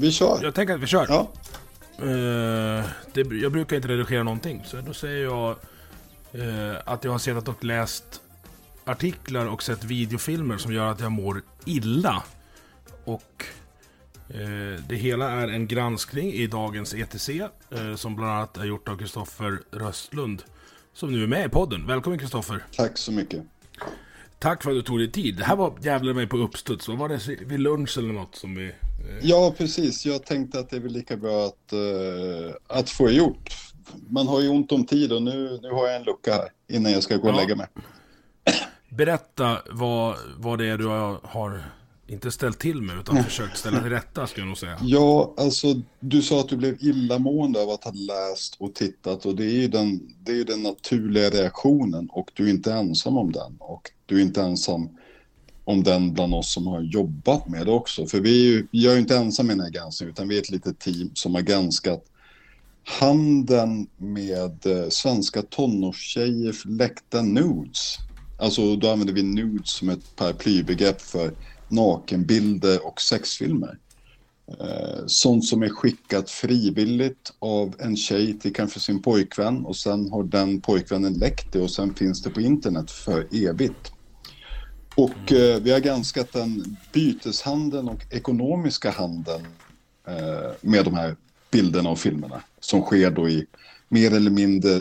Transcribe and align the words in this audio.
Vi 0.00 0.12
kör. 0.12 0.40
Jag 0.42 0.54
tänker 0.54 0.74
att 0.74 0.80
vi 0.80 0.86
kör. 0.86 1.06
Ja. 1.08 1.30
Eh, 1.98 2.84
det, 3.12 3.20
jag 3.20 3.52
brukar 3.52 3.76
inte 3.76 3.88
redigera 3.88 4.22
någonting, 4.22 4.62
så 4.64 4.76
då 4.80 4.92
säger 4.92 5.24
jag 5.24 5.50
eh, 6.32 6.76
att 6.84 7.04
jag 7.04 7.12
har 7.12 7.18
sett 7.18 7.48
och 7.48 7.64
läst 7.64 8.20
artiklar 8.84 9.46
och 9.46 9.62
sett 9.62 9.84
videofilmer 9.84 10.58
som 10.58 10.72
gör 10.72 10.86
att 10.86 11.00
jag 11.00 11.12
mår 11.12 11.42
illa. 11.64 12.22
Och 13.04 13.44
eh, 14.28 14.80
det 14.88 14.96
hela 14.96 15.30
är 15.30 15.48
en 15.48 15.66
granskning 15.66 16.32
i 16.32 16.46
dagens 16.46 16.94
ETC, 16.94 17.30
som 17.96 18.16
bland 18.16 18.32
annat 18.32 18.56
är 18.56 18.64
gjort 18.64 18.88
av 18.88 18.96
Kristoffer 18.96 19.60
Röstlund, 19.70 20.42
som 20.94 21.12
nu 21.12 21.22
är 21.22 21.26
med 21.26 21.46
i 21.46 21.48
podden. 21.48 21.86
Välkommen 21.86 22.18
Kristoffer! 22.18 22.64
Tack 22.76 22.98
så 22.98 23.12
mycket. 23.12 23.42
Tack 24.38 24.62
för 24.62 24.70
att 24.70 24.76
du 24.76 24.82
tog 24.82 24.98
dig 24.98 25.12
tid. 25.12 25.36
Det 25.36 25.44
här 25.44 25.56
var 25.56 25.74
jävlar 25.82 26.14
mig 26.14 26.26
på 26.26 26.36
uppstuds. 26.36 26.88
Vad 26.88 26.98
var 26.98 27.08
det 27.08 27.28
vid 27.28 27.60
lunch 27.60 27.98
eller 27.98 28.12
något 28.12 28.36
som 28.36 28.54
vi... 28.54 28.72
Ja, 29.22 29.54
precis. 29.58 30.06
Jag 30.06 30.26
tänkte 30.26 30.60
att 30.60 30.70
det 30.70 30.76
är 30.76 30.80
väl 30.80 30.92
lika 30.92 31.16
bra 31.16 31.46
att, 31.46 31.72
uh, 31.72 32.54
att 32.66 32.90
få 32.90 33.10
gjort. 33.10 33.56
Man 34.08 34.26
har 34.26 34.40
ju 34.40 34.48
ont 34.48 34.72
om 34.72 34.86
tid 34.86 35.12
och 35.12 35.22
nu, 35.22 35.58
nu 35.62 35.70
har 35.70 35.86
jag 35.86 35.96
en 35.96 36.02
lucka 36.02 36.32
här 36.34 36.48
innan 36.68 36.92
jag 36.92 37.02
ska 37.02 37.16
gå 37.16 37.28
och 37.28 37.34
Ja. 37.34 37.40
lägga 37.40 37.56
mig. 37.56 37.66
Berätta 38.88 39.58
vad, 39.70 40.16
vad 40.36 40.58
det 40.58 40.66
är 40.66 40.78
du 40.78 40.86
har, 40.86 41.64
inte 42.06 42.30
ställt 42.30 42.58
till 42.58 42.82
med 42.82 42.98
utan 42.98 43.24
försökt 43.24 43.56
ställa 43.58 43.80
till 43.80 43.90
rätta 43.90 44.26
ska 44.26 44.40
jag 44.40 44.48
nog 44.48 44.58
säga. 44.58 44.78
Ja, 44.82 45.34
alltså 45.36 45.66
du 46.00 46.22
sa 46.22 46.40
att 46.40 46.48
du 46.48 46.56
blev 46.56 46.76
illamående 46.80 47.62
av 47.62 47.70
att 47.70 47.84
ha 47.84 47.92
läst 47.92 48.56
och 48.58 48.74
tittat 48.74 49.26
och 49.26 49.34
det 49.36 49.44
är 49.44 49.60
ju 49.60 49.68
den, 49.68 50.00
det 50.20 50.32
är 50.40 50.44
den 50.44 50.62
naturliga 50.62 51.30
reaktionen 51.30 52.08
och 52.12 52.30
du 52.34 52.46
är 52.46 52.50
inte 52.50 52.72
ensam 52.72 53.16
om 53.16 53.32
den 53.32 53.56
och 53.58 53.90
du 54.06 54.16
är 54.18 54.22
inte 54.22 54.42
ensam 54.42 54.88
om 55.70 55.82
den 55.82 56.12
bland 56.14 56.34
oss 56.34 56.52
som 56.52 56.66
har 56.66 56.80
jobbat 56.80 57.48
med 57.48 57.66
det 57.66 57.72
också. 57.72 58.06
För 58.06 58.20
vi 58.20 58.40
är 58.40 58.44
ju, 58.44 58.66
vi 58.72 58.86
är 58.86 58.92
ju 58.92 58.98
inte 58.98 59.16
ensamma 59.16 59.52
i 59.52 59.54
den 59.54 59.64
här 59.64 59.70
granskningen 59.70 60.12
utan 60.12 60.28
vi 60.28 60.36
är 60.36 60.40
ett 60.40 60.50
litet 60.50 60.78
team 60.78 61.10
som 61.14 61.34
har 61.34 61.42
granskat 61.42 62.04
handeln 62.84 63.86
med 63.96 64.66
eh, 64.66 64.88
svenska 64.88 65.42
tonårstjejers 65.42 66.64
läckta 66.64 67.22
nudes. 67.22 67.96
Alltså 68.38 68.76
då 68.76 68.90
använder 68.90 69.14
vi 69.14 69.22
nudes 69.22 69.70
som 69.70 69.88
ett 69.88 70.16
paraplybegrepp 70.16 71.00
för 71.00 71.32
nakenbilder 71.68 72.86
och 72.86 73.00
sexfilmer. 73.00 73.78
Eh, 74.60 75.06
sånt 75.06 75.44
som 75.44 75.62
är 75.62 75.68
skickat 75.68 76.30
frivilligt 76.30 77.32
av 77.38 77.74
en 77.78 77.96
tjej 77.96 78.38
till 78.38 78.54
kanske 78.54 78.80
sin 78.80 79.02
pojkvän 79.02 79.64
och 79.64 79.76
sen 79.76 80.10
har 80.10 80.24
den 80.24 80.60
pojkvännen 80.60 81.12
läckt 81.12 81.52
det 81.52 81.60
och 81.60 81.70
sen 81.70 81.94
finns 81.94 82.22
det 82.22 82.30
på 82.30 82.40
internet 82.40 82.90
för 82.90 83.26
evigt. 83.48 83.92
Och 85.00 85.32
eh, 85.32 85.60
vi 85.60 85.72
har 85.72 85.80
granskat 85.80 86.32
den 86.32 86.76
byteshandeln 86.92 87.88
och 87.88 88.04
ekonomiska 88.10 88.90
handeln 88.90 89.46
eh, 90.06 90.50
med 90.60 90.84
de 90.84 90.94
här 90.94 91.16
bilderna 91.50 91.90
och 91.90 91.98
filmerna 91.98 92.42
som 92.60 92.82
sker 92.82 93.10
då 93.10 93.28
i 93.28 93.46
mer 93.88 94.14
eller 94.14 94.30
mindre 94.30 94.80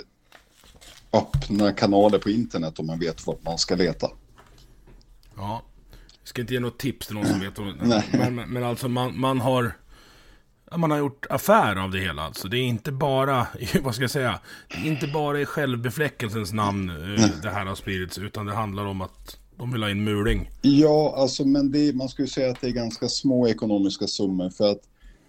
öppna 1.13 1.71
kanaler 1.73 2.19
på 2.19 2.29
internet 2.29 2.79
om 2.79 2.87
man 2.87 2.99
vet 2.99 3.27
vart 3.27 3.43
man 3.43 3.57
ska 3.57 3.75
leta. 3.75 4.07
Ja. 5.35 5.61
Jag 6.21 6.27
ska 6.27 6.41
inte 6.41 6.53
ge 6.53 6.59
något 6.59 6.79
tips 6.79 7.07
till 7.07 7.15
någon 7.15 7.25
som 7.25 7.39
vet 7.39 7.57
men, 8.11 8.35
men, 8.35 8.63
alltså 8.63 8.87
man, 8.87 9.19
man 9.19 9.41
har... 9.41 9.71
Man 10.75 10.91
har 10.91 10.97
gjort 10.97 11.25
affär 11.29 11.75
av 11.75 11.91
det 11.91 11.99
hela 11.99 12.21
alltså. 12.21 12.47
Det 12.47 12.57
är 12.57 12.63
inte 12.63 12.91
bara, 12.91 13.47
vad 13.81 13.95
ska 13.95 14.03
jag 14.03 14.11
säga? 14.11 14.39
Det 14.67 14.77
är 14.77 14.85
inte 14.85 15.07
bara 15.07 15.41
i 15.41 15.45
självbefläckelsens 15.45 16.53
namn 16.53 16.89
eh, 16.89 17.29
det 17.41 17.49
här 17.49 17.65
har 17.65 17.75
spridits. 17.75 18.17
Utan 18.17 18.45
det 18.45 18.53
handlar 18.53 18.85
om 18.85 19.01
att 19.01 19.38
de 19.59 19.71
vill 19.71 19.83
ha 19.83 19.89
in 19.89 20.03
muling. 20.03 20.49
Ja, 20.61 21.13
alltså, 21.17 21.45
men 21.45 21.71
det, 21.71 21.95
man 21.95 22.09
skulle 22.09 22.27
säga 22.27 22.51
att 22.51 22.61
det 22.61 22.67
är 22.67 22.71
ganska 22.71 23.09
små 23.09 23.47
ekonomiska 23.47 24.07
summor 24.07 24.49
för 24.49 24.71
att 24.71 24.81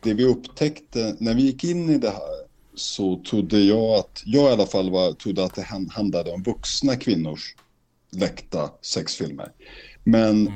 det 0.03 0.15
vi 0.15 0.25
upptäckte 0.25 1.17
när 1.19 1.35
vi 1.35 1.43
gick 1.43 1.65
in 1.65 1.91
i 1.91 1.99
det 1.99 2.11
här 2.11 2.51
så 2.75 3.23
trodde 3.31 3.61
jag 3.61 3.99
att, 3.99 4.23
jag 4.25 4.51
i 4.51 4.53
alla 4.53 4.67
fall 4.67 4.91
var, 4.91 5.13
trodde 5.13 5.45
att 5.45 5.55
det 5.55 5.63
hand- 5.63 5.93
handlade 5.93 6.31
om 6.31 6.43
vuxna 6.43 6.97
kvinnors 6.97 7.55
läckta 8.11 8.71
sexfilmer. 8.83 9.53
Men 10.05 10.51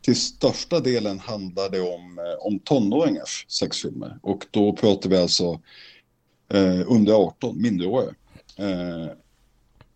till 0.00 0.16
största 0.16 0.80
delen 0.80 1.18
handlar 1.18 1.70
det 1.70 1.80
om, 1.80 2.18
eh, 2.18 2.46
om 2.46 2.58
tonåringars 2.58 3.46
sexfilmer 3.48 4.18
och 4.22 4.46
då 4.50 4.72
pratar 4.72 5.10
vi 5.10 5.16
alltså 5.16 5.60
eh, 6.52 6.80
under 6.86 7.12
18, 7.12 7.62
minderåriga. 7.62 8.14
Eh, 8.56 9.08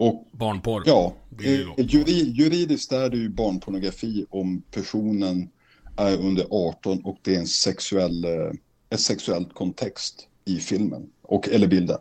och 0.02 0.28
Barnporr. 0.32 0.82
Ja, 0.86 1.14
eh, 1.44 1.86
juri, 1.86 2.32
juridiskt 2.34 2.92
är 2.92 3.10
det 3.10 3.16
ju 3.16 3.28
barnpornografi 3.28 4.26
om 4.30 4.62
personen 4.70 5.48
är 5.96 6.16
under 6.16 6.46
18 6.50 7.04
och 7.04 7.18
det 7.22 7.34
är 7.34 7.38
en 7.38 7.46
sexuell, 7.46 8.24
eh, 8.24 8.52
ett 8.90 9.00
sexuellt 9.00 9.54
kontext 9.54 10.28
i 10.44 10.56
filmen 10.56 11.06
och, 11.22 11.48
eller 11.48 11.66
bilden. 11.66 11.98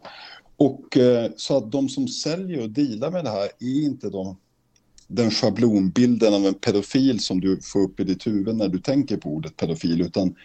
Och 0.57 0.97
eh, 0.97 1.31
så 1.35 1.57
att 1.57 1.71
de 1.71 1.89
som 1.89 2.07
säljer 2.07 2.61
och 2.61 2.69
dealar 2.69 3.11
med 3.11 3.23
det 3.23 3.29
här 3.29 3.49
är 3.59 3.83
inte 3.83 4.09
de, 4.09 4.37
den 5.07 5.31
schablonbilden 5.31 6.33
av 6.33 6.45
en 6.45 6.53
pedofil 6.53 7.19
som 7.19 7.41
du 7.41 7.59
får 7.61 7.79
upp 7.79 7.99
i 7.99 8.03
ditt 8.03 8.27
huvud 8.27 8.55
när 8.55 8.67
du 8.67 8.79
tänker 8.79 9.17
på 9.17 9.29
ordet 9.29 9.57
pedofil 9.57 10.01
utan 10.01 10.35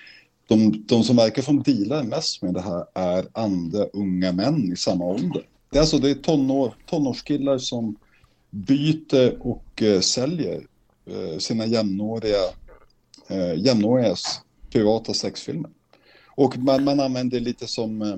de, 0.49 0.85
de 0.87 1.05
som 1.05 1.17
verkar 1.17 1.43
som 1.43 1.63
dealar 1.63 2.03
mest 2.03 2.43
med 2.43 2.55
det 2.55 2.61
här 2.61 2.85
är 2.95 3.27
andra 3.33 3.85
unga 3.85 4.33
män 4.33 4.73
i 4.73 4.77
samma 4.77 5.05
ålder. 5.05 5.43
Det 5.77 5.81
är 5.81 5.83
alltså 5.83 5.99
det 5.99 6.11
är 6.11 6.15
tonår, 6.15 6.75
tonårskillar 6.87 7.59
som 7.59 7.97
byter 8.51 9.47
och 9.47 9.83
eh, 9.83 10.01
säljer 10.01 10.67
eh, 11.07 11.39
sina 11.39 11.67
jämnåriga, 11.67 12.43
eh, 13.29 13.55
jämnårigas 13.57 14.41
privata 14.71 15.15
sexfilmer. 15.15 15.71
Och 16.29 16.59
man, 16.59 16.85
man 16.85 17.01
använder 17.01 17.41
lite 17.41 17.67
som 17.67 18.03
eh, 18.03 18.09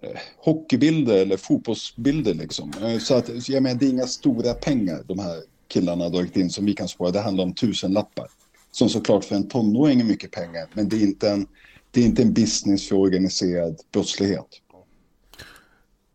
eh 0.00 0.18
hockeybilder 0.36 1.16
eller 1.16 1.36
fotbollsbilder 1.36 2.34
liksom. 2.34 2.72
Eh, 2.82 2.98
så 2.98 3.14
att 3.14 3.48
jag 3.48 3.62
menar, 3.62 3.80
det 3.80 3.86
är 3.86 3.90
inga 3.90 4.06
stora 4.06 4.54
pengar 4.54 5.02
de 5.06 5.18
här 5.18 5.42
killarna 5.68 6.04
har 6.04 6.10
dragit 6.10 6.36
in 6.36 6.50
som 6.50 6.64
vi 6.64 6.74
kan 6.74 6.88
spåra. 6.88 7.10
Det 7.10 7.20
handlar 7.20 7.44
om 7.44 7.54
tusenlappar. 7.54 8.26
Som 8.70 8.88
såklart 8.88 9.24
för 9.24 9.36
en 9.36 9.48
tonåring 9.48 10.00
är 10.00 10.04
mycket 10.04 10.30
pengar, 10.30 10.66
men 10.72 10.88
det 10.88 10.96
är 10.96 11.02
inte 11.02 11.30
en, 11.30 11.46
det 11.90 12.00
är 12.00 12.04
inte 12.04 12.22
en 12.22 12.32
business 12.32 12.88
för 12.88 12.96
organiserad 12.96 13.76
brottslighet. 13.92 14.60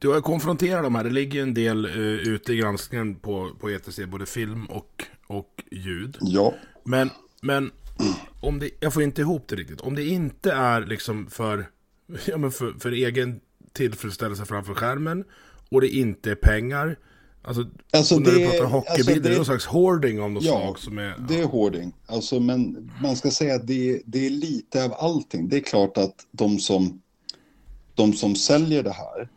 Du 0.02 0.08
har 0.10 0.22
konfronterat 0.22 0.84
de 0.84 0.96
här. 0.96 1.04
Det 1.04 1.10
ligger 1.10 1.42
en 1.42 1.54
del 1.54 1.86
uh, 1.86 2.20
ute 2.28 2.54
i 2.54 2.58
granskningen 2.58 3.16
på, 3.16 3.52
på 3.60 3.70
ETC. 3.70 4.00
Både 4.08 4.26
film 4.26 4.66
och, 4.66 5.06
och 5.28 5.64
ljud. 5.72 6.18
Ja, 6.22 6.54
Men, 6.84 7.10
men 7.42 7.72
om 8.40 8.60
det, 8.60 8.70
jag 8.80 8.94
får 8.94 9.04
inte 9.04 9.22
ihop 9.22 9.48
det 9.48 9.56
riktigt. 9.56 9.82
Om 9.82 9.96
det 9.96 10.04
inte 10.08 10.52
är 10.52 10.82
liksom 10.86 11.28
för, 11.30 11.70
ja, 12.26 12.38
men 12.38 12.52
för, 12.52 12.74
för 12.80 12.92
egen 12.92 13.40
tillfredsställelse 13.74 14.46
framför 14.46 14.74
skärmen 14.74 15.24
och 15.70 15.82
det 15.82 15.88
inte 15.90 16.32
är 16.32 16.36
pengar. 16.36 16.98
Alltså, 17.42 17.66
Alltså, 17.94 18.20
när 18.20 18.26
det- 18.26 18.32
du 18.32 18.40
pratar 18.40 18.64
alltså, 18.64 18.66
hockeybilder, 18.78 19.14
det- 19.24 19.30
det 19.30 19.34
är 19.34 19.38
någon 19.38 19.46
slags 19.46 19.66
hoarding 19.66 20.22
av 20.22 20.32
något 20.32 20.44
Ja, 20.44 20.52
slag 20.62 20.80
som 20.80 20.98
är... 20.98 21.16
det 21.30 21.40
är 21.40 21.46
hoarding. 21.46 21.94
Alltså, 22.06 22.40
men 22.40 22.92
man 23.02 23.16
ska 23.16 23.32
säga 23.32 23.56
att 23.56 23.68
det, 23.68 24.02
det 24.06 24.26
är 24.26 24.30
lite 24.30 24.84
av 24.86 24.94
allting. 24.94 25.50
Det 25.50 25.58
är 25.58 25.62
klart 25.62 25.98
att 25.98 26.16
de 26.32 26.60
som, 26.60 27.02
de 27.96 28.14
som 28.14 28.36
säljer 28.36 28.84
det 28.84 28.92
här, 28.94 29.30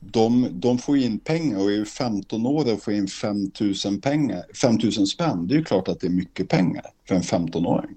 de, 0.00 0.48
de 0.52 0.78
får 0.78 0.98
in 0.98 1.18
pengar 1.18 1.58
och 1.58 1.72
är 1.72 1.84
15 1.84 2.46
år 2.46 2.72
och 2.72 2.82
får 2.82 2.94
in 2.94 3.08
5 3.08 3.50
000, 3.84 4.00
pengar, 4.00 4.44
5 4.60 4.78
000 4.82 4.92
spänn. 5.06 5.46
Det 5.46 5.54
är 5.54 5.58
ju 5.58 5.64
klart 5.64 5.88
att 5.88 6.00
det 6.00 6.06
är 6.06 6.10
mycket 6.10 6.48
pengar 6.48 6.86
för 7.08 7.14
en 7.14 7.22
15-åring. 7.22 7.96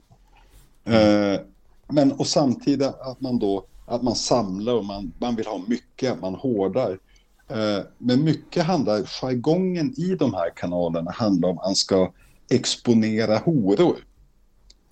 Eh, 0.84 1.40
men 1.88 2.12
och 2.12 2.28
samtidigt 2.28 2.88
att 2.88 3.22
man 3.22 3.40
då 3.40 3.66
att 3.86 4.02
man 4.02 4.16
samlar 4.16 4.74
och 4.74 4.86
man, 4.86 5.12
man 5.20 5.36
vill 5.36 5.46
ha 5.46 5.62
mycket, 5.68 6.22
man 6.22 6.36
hårdar. 6.36 7.00
Eh, 7.48 7.86
men 7.98 8.24
mycket 8.24 8.64
handlar, 8.64 9.04
jargongen 9.04 9.94
i 9.98 10.16
de 10.16 10.34
här 10.34 10.50
kanalerna 10.56 11.12
handlar 11.12 11.50
om 11.50 11.58
att 11.58 11.66
man 11.66 11.76
ska 11.76 12.12
exponera 12.50 13.38
horor. 13.38 13.96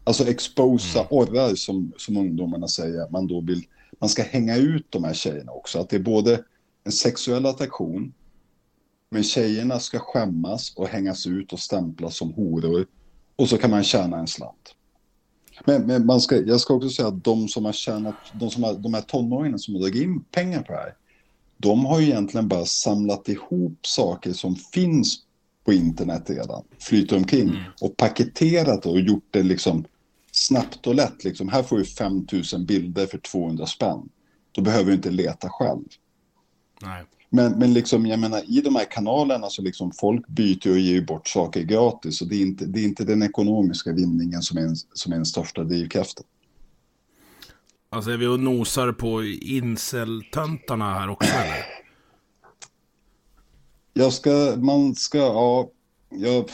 Alltså 0.04 0.28
exposa 0.28 1.00
mm. 1.00 1.08
orrar 1.10 1.56
som, 1.56 1.92
som 1.98 2.18
ungdomarna 2.18 2.68
säger. 2.68 3.10
Man, 3.10 3.28
då 3.28 3.42
vill, 3.42 3.64
man 4.00 4.10
ska 4.10 4.24
hänga 4.24 4.58
ut 4.58 4.86
de 4.90 5.04
här 5.04 5.14
tjejerna 5.14 5.52
också. 5.52 5.80
Att 5.80 5.90
det 5.90 5.96
är 5.96 6.00
både 6.00 6.44
en 6.90 6.94
sexuell 6.94 7.46
attraktion 7.46 8.14
men 9.10 9.24
tjejerna 9.24 9.80
ska 9.80 10.00
skämmas 10.00 10.74
och 10.76 10.88
hängas 10.88 11.28
ut 11.28 11.54
och 11.54 11.60
stämplas 11.60 12.18
som 12.18 12.34
horor. 12.34 12.86
Och 13.36 13.50
så 13.50 13.58
kan 13.58 13.70
man 13.70 13.84
tjäna 13.84 14.20
en 14.20 14.28
slant. 14.28 14.76
Men, 15.66 15.88
men 15.88 16.06
man 16.06 16.22
ska, 16.22 16.36
jag 16.36 16.62
ska 16.62 16.74
också 16.74 16.90
säga 16.90 17.08
att 17.08 17.24
de 17.24 17.48
som 17.48 17.66
har 17.66 17.74
tjänat, 17.74 18.16
de, 18.34 18.50
som 18.50 18.64
har, 18.64 18.74
de 18.74 18.94
här 18.94 19.02
tonåringarna 19.02 19.58
som 19.58 19.74
har 19.74 19.82
dragit 19.82 20.04
in 20.04 20.24
pengar 20.24 20.62
på 20.62 20.72
det 20.72 20.78
här, 20.80 20.94
de 21.58 21.86
har 21.86 22.00
ju 22.00 22.06
egentligen 22.06 22.48
bara 22.48 22.66
samlat 22.66 23.30
ihop 23.30 23.88
saker 23.88 24.34
som 24.34 24.56
finns 24.56 25.20
på 25.66 25.74
internet 25.74 26.30
redan, 26.30 26.64
flyter 26.80 27.16
omkring 27.16 27.50
mm. 27.50 27.62
och 27.82 27.98
paketerat 27.98 28.86
och 28.86 29.00
gjort 29.00 29.28
det 29.32 29.44
liksom 29.44 29.86
snabbt 30.32 30.88
och 30.88 30.96
lätt. 30.96 31.24
Liksom, 31.24 31.50
här 31.50 31.64
får 31.64 31.78
du 31.78 31.86
5000 31.86 32.66
bilder 32.66 33.06
för 33.06 33.18
200 33.18 33.66
spänn. 33.66 34.10
Då 34.52 34.62
behöver 34.62 34.86
du 34.86 34.94
inte 34.94 35.12
leta 35.12 35.50
själv. 35.50 35.84
Nej. 36.82 37.04
Men, 37.30 37.60
men 37.60 37.74
liksom, 37.74 38.06
jag 38.06 38.20
menar, 38.20 38.44
i 38.48 38.62
de 38.62 38.76
här 38.76 38.86
kanalerna 38.92 39.50
så 39.50 39.62
liksom 39.62 39.92
folk 39.92 40.28
byter 40.28 40.72
och 40.72 40.80
ger 40.80 41.02
bort 41.02 41.28
saker 41.28 41.62
gratis. 41.62 42.22
Och 42.22 42.28
det 42.28 42.36
är 42.36 42.42
inte, 42.42 42.66
det 42.66 42.80
är 42.80 42.84
inte 42.84 43.04
den 43.04 43.24
ekonomiska 43.24 43.94
vinningen 43.94 44.42
som 44.42 44.58
är, 44.58 44.62
en, 44.62 44.76
som 44.76 45.12
är 45.12 45.16
den 45.16 45.26
största 45.26 45.64
drivkraften. 45.64 46.26
Alltså 47.90 48.12
är 48.12 48.18
vi 48.18 48.28
och 48.28 48.40
nosar 48.40 48.92
på 48.92 49.24
inceltöntarna 49.42 50.94
här 50.94 51.10
också 51.10 51.30
eller? 51.30 51.66
Jag 53.94 54.14
ska, 54.14 54.56
man 54.58 54.96
ska, 54.96 55.18
ja, 55.18 55.70
jag, 56.10 56.50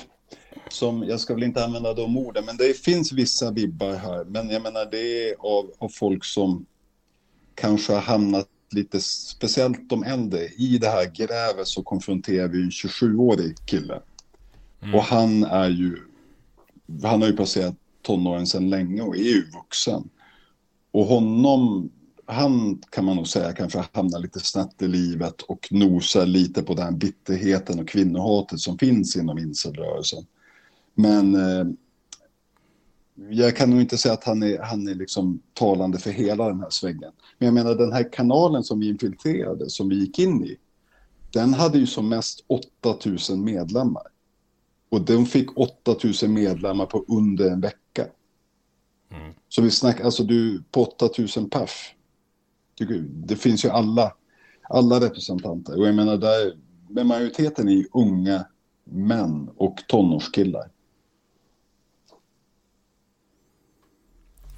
som, 0.69 1.04
jag 1.04 1.19
ska 1.19 1.33
väl 1.33 1.44
inte 1.44 1.66
använda 1.66 1.94
de 1.94 2.18
orden, 2.18 2.45
men 2.45 2.57
det 2.57 2.77
finns 2.77 3.12
vissa 3.12 3.51
vibbar 3.51 3.94
här. 3.94 4.24
Men 4.24 4.50
jag 4.50 4.62
menar 4.62 4.86
det 4.92 5.30
är 5.30 5.36
av, 5.39 5.72
av 5.77 5.89
folk 5.89 6.25
som 6.25 6.66
kanske 7.56 7.94
har 7.94 8.01
hamnat 8.01 8.48
lite, 8.75 9.01
speciellt 9.01 9.89
de 9.89 10.04
äldre, 10.04 10.48
i 10.57 10.77
det 10.77 10.88
här 10.88 11.06
grävet 11.06 11.68
så 11.68 11.83
konfronterar 11.83 12.48
vi 12.48 12.63
en 12.63 12.69
27-årig 12.69 13.56
kille. 13.66 14.01
Mm. 14.81 14.95
Och 14.95 15.04
han 15.04 15.44
är 15.44 15.69
ju, 15.69 15.98
han 17.04 17.22
har 17.22 17.30
ju 17.30 17.36
passerat 17.36 17.75
tonåren 18.01 18.48
sedan 18.48 18.69
länge 18.69 19.01
och 19.01 19.16
är 19.16 19.19
ju 19.19 19.51
vuxen. 19.51 20.10
Och 20.92 21.06
honom, 21.06 21.89
han 22.25 22.81
kan 22.89 23.06
man 23.06 23.16
nog 23.16 23.27
säga 23.27 23.54
kanske 23.54 23.83
hamnar 23.92 24.19
lite 24.19 24.39
snett 24.39 24.81
i 24.81 24.88
livet 24.88 25.42
och 25.42 25.68
nosar 25.72 26.25
lite 26.25 26.63
på 26.63 26.74
den 26.74 26.98
bitterheten 26.98 27.80
och 27.80 27.88
kvinnohatet 27.88 28.60
som 28.60 28.77
finns 28.77 29.16
inom 29.16 29.38
incelrörelsen. 29.38 30.25
Men 30.95 31.36
eh, 31.36 31.66
jag 33.15 33.56
kan 33.56 33.69
nog 33.69 33.81
inte 33.81 33.97
säga 33.97 34.13
att 34.13 34.23
han 34.23 34.44
är, 34.44 34.59
han 34.59 34.88
är 34.88 34.95
liksom 34.95 35.41
talande 35.53 36.00
för 36.00 36.09
hela 36.09 36.47
den 36.47 36.59
här 36.59 36.69
svängen. 36.69 37.12
Men 37.38 37.45
jag 37.45 37.53
menar 37.53 37.75
den 37.75 37.91
här 37.91 38.12
kanalen 38.13 38.63
som 38.63 38.79
vi 38.79 38.89
infiltrerade, 38.89 39.69
som 39.69 39.89
vi 39.89 39.95
gick 39.95 40.19
in 40.19 40.44
i, 40.44 40.57
den 41.33 41.53
hade 41.53 41.77
ju 41.77 41.88
som 41.88 42.09
mest 42.09 42.44
8000 42.47 43.44
medlemmar. 43.44 44.03
Och 44.89 45.01
de 45.01 45.25
fick 45.25 45.57
8000 45.57 46.33
medlemmar 46.33 46.85
på 46.85 47.06
under 47.07 47.50
en 47.50 47.62
vecka. 47.62 48.07
Mm. 49.12 49.33
Så 49.50 49.62
vi 49.62 49.71
snackar, 49.71 50.06
alltså 50.06 50.23
du, 50.23 50.63
på 50.71 50.81
8000 50.81 51.50
pers. 51.50 51.95
Det 53.07 53.35
finns 53.35 53.65
ju 53.65 53.69
alla, 53.69 54.13
alla 54.69 55.00
representanter. 55.00 55.79
Och 55.79 55.88
jag 55.88 55.95
menar, 55.95 56.17
där, 56.17 56.57
men 56.89 57.07
majoriteten 57.07 57.67
är 57.67 57.73
ju 57.73 57.88
unga 57.94 58.45
män 58.83 59.50
och 59.57 59.77
tonårskillar. 59.88 60.71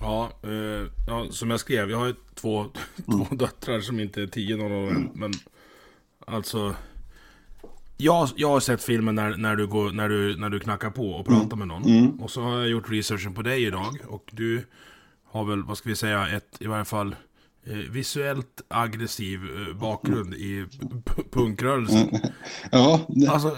Ja, 0.07 0.31
eh, 0.43 0.89
ja, 1.07 1.27
som 1.29 1.49
jag 1.49 1.59
skrev, 1.59 1.91
jag 1.91 1.97
har 1.97 2.07
ju 2.07 2.15
två, 2.35 2.59
mm. 3.07 3.25
två 3.25 3.35
döttrar 3.35 3.79
som 3.79 3.99
inte 3.99 4.21
är 4.21 4.27
tio 4.27 4.57
någon 4.57 4.71
år 4.71 4.89
än. 4.89 5.09
Men 5.13 5.33
alltså, 6.25 6.75
jag, 7.97 8.29
jag 8.35 8.49
har 8.49 8.59
sett 8.59 8.83
filmen 8.83 9.15
när, 9.15 9.37
när, 9.37 9.55
du 9.55 9.67
går, 9.67 9.91
när, 9.91 10.09
du, 10.09 10.37
när 10.37 10.49
du 10.49 10.59
knackar 10.59 10.89
på 10.89 11.11
och 11.11 11.25
pratar 11.25 11.55
mm. 11.55 11.59
med 11.59 11.67
någon. 11.67 11.83
Mm. 11.83 12.19
Och 12.19 12.31
så 12.31 12.41
har 12.41 12.57
jag 12.57 12.69
gjort 12.69 12.89
researchen 12.89 13.33
på 13.33 13.41
dig 13.41 13.65
idag. 13.65 13.97
Och 14.07 14.29
du 14.31 14.63
har 15.25 15.45
väl, 15.45 15.63
vad 15.63 15.77
ska 15.77 15.89
vi 15.89 15.95
säga, 15.95 16.27
ett 16.27 16.57
i 16.59 16.67
varje 16.67 16.85
fall 16.85 17.15
eh, 17.65 17.73
visuellt 17.73 18.61
aggressiv 18.67 19.39
eh, 19.43 19.75
bakgrund 19.75 20.33
i 20.33 20.65
punkrörelsen. 21.31 22.09
Ja. 22.71 23.05
Det... 23.07 23.27
Alltså, 23.27 23.57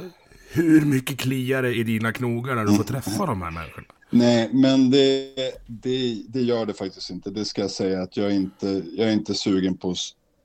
hur 0.52 0.86
mycket 0.86 1.20
kliar 1.20 1.62
det 1.62 1.74
i 1.74 1.84
dina 1.84 2.12
knogar 2.12 2.56
när 2.56 2.66
du 2.66 2.76
får 2.76 2.84
träffa 2.84 3.26
de 3.26 3.42
här 3.42 3.52
människorna? 3.52 3.88
Nej, 4.10 4.50
men 4.54 4.90
det, 4.92 5.34
det, 5.68 6.24
det 6.28 6.42
gör 6.42 6.66
det 6.66 6.74
faktiskt 6.74 7.10
inte. 7.10 7.30
Det 7.30 7.46
ska 7.46 7.62
jag 7.62 7.72
säga 7.72 8.02
att 8.02 8.18
jag 8.18 8.26
är 8.26 8.36
inte, 8.36 8.84
jag 8.96 9.08
är 9.08 9.14
inte 9.14 9.34
sugen 9.34 9.78
på, 9.78 9.96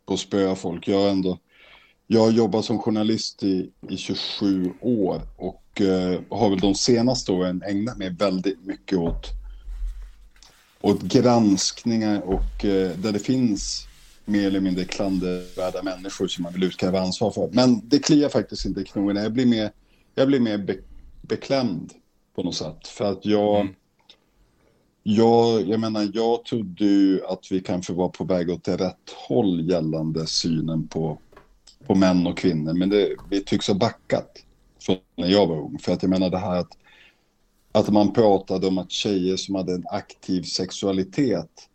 på 0.06 0.14
att 0.14 0.20
spöa 0.20 0.54
folk. 0.54 0.88
Jag, 0.88 1.10
ändå, 1.10 1.38
jag 2.06 2.20
har 2.20 2.30
jobbat 2.30 2.64
som 2.64 2.78
journalist 2.78 3.42
i, 3.42 3.70
i 3.88 3.96
27 3.96 4.72
år 4.80 5.20
och 5.36 5.80
eh, 5.80 6.20
har 6.30 6.50
väl 6.50 6.60
de 6.60 6.74
senaste 6.74 7.32
åren 7.32 7.62
ägnat 7.66 7.98
mig 7.98 8.10
väldigt 8.10 8.64
mycket 8.64 8.98
åt, 8.98 9.26
åt 10.80 11.02
granskningar 11.02 12.20
och 12.20 12.64
eh, 12.64 12.90
där 12.96 13.12
det 13.12 13.18
finns 13.18 13.86
mer 14.24 14.46
eller 14.46 14.60
mindre 14.60 14.84
klandervärda 14.84 15.82
människor 15.82 16.28
som 16.28 16.42
man 16.42 16.52
vill 16.52 16.64
utkräva 16.64 17.00
ansvar 17.00 17.30
för. 17.30 17.50
Men 17.52 17.88
det 17.88 17.98
kliar 17.98 18.28
faktiskt 18.28 18.64
inte 18.64 18.80
i 18.80 18.84
knogarna. 18.84 19.22
Jag 19.22 19.32
blir 19.32 19.46
mer, 19.46 19.70
jag 20.14 20.28
blir 20.28 20.40
mer 20.40 20.58
be, 20.58 20.76
beklämd 21.22 21.92
på 22.34 22.42
något 22.42 22.54
sätt. 22.54 22.86
För 22.86 23.12
att 23.12 23.26
jag, 23.26 23.60
mm. 23.60 23.74
jag, 25.02 25.68
jag 25.68 25.80
menar, 25.80 26.10
jag 26.14 26.44
trodde 26.44 26.84
ju 26.84 27.26
att 27.26 27.52
vi 27.52 27.60
kanske 27.60 27.92
var 27.92 28.08
på 28.08 28.24
väg 28.24 28.50
åt 28.50 28.68
rätt 28.68 29.10
håll 29.28 29.70
gällande 29.70 30.26
synen 30.26 30.88
på, 30.88 31.18
på 31.86 31.94
män 31.94 32.26
och 32.26 32.38
kvinnor. 32.38 32.72
Men 32.72 32.88
det, 32.88 33.16
vi 33.30 33.44
tycks 33.44 33.68
ha 33.68 33.74
backat 33.74 34.44
från 34.80 34.96
när 35.16 35.28
jag 35.28 35.46
var 35.46 35.56
ung. 35.56 35.78
För 35.78 35.92
att 35.92 36.02
jag 36.02 36.10
menar 36.10 36.30
det 36.30 36.38
här 36.38 36.56
att, 36.56 36.78
att 37.72 37.88
man 37.88 38.12
pratade 38.12 38.66
om 38.66 38.78
att 38.78 38.90
tjejer 38.90 39.36
som 39.36 39.54
hade 39.54 39.74
en 39.74 39.84
aktiv 39.86 40.42
sexualitet 40.42 41.68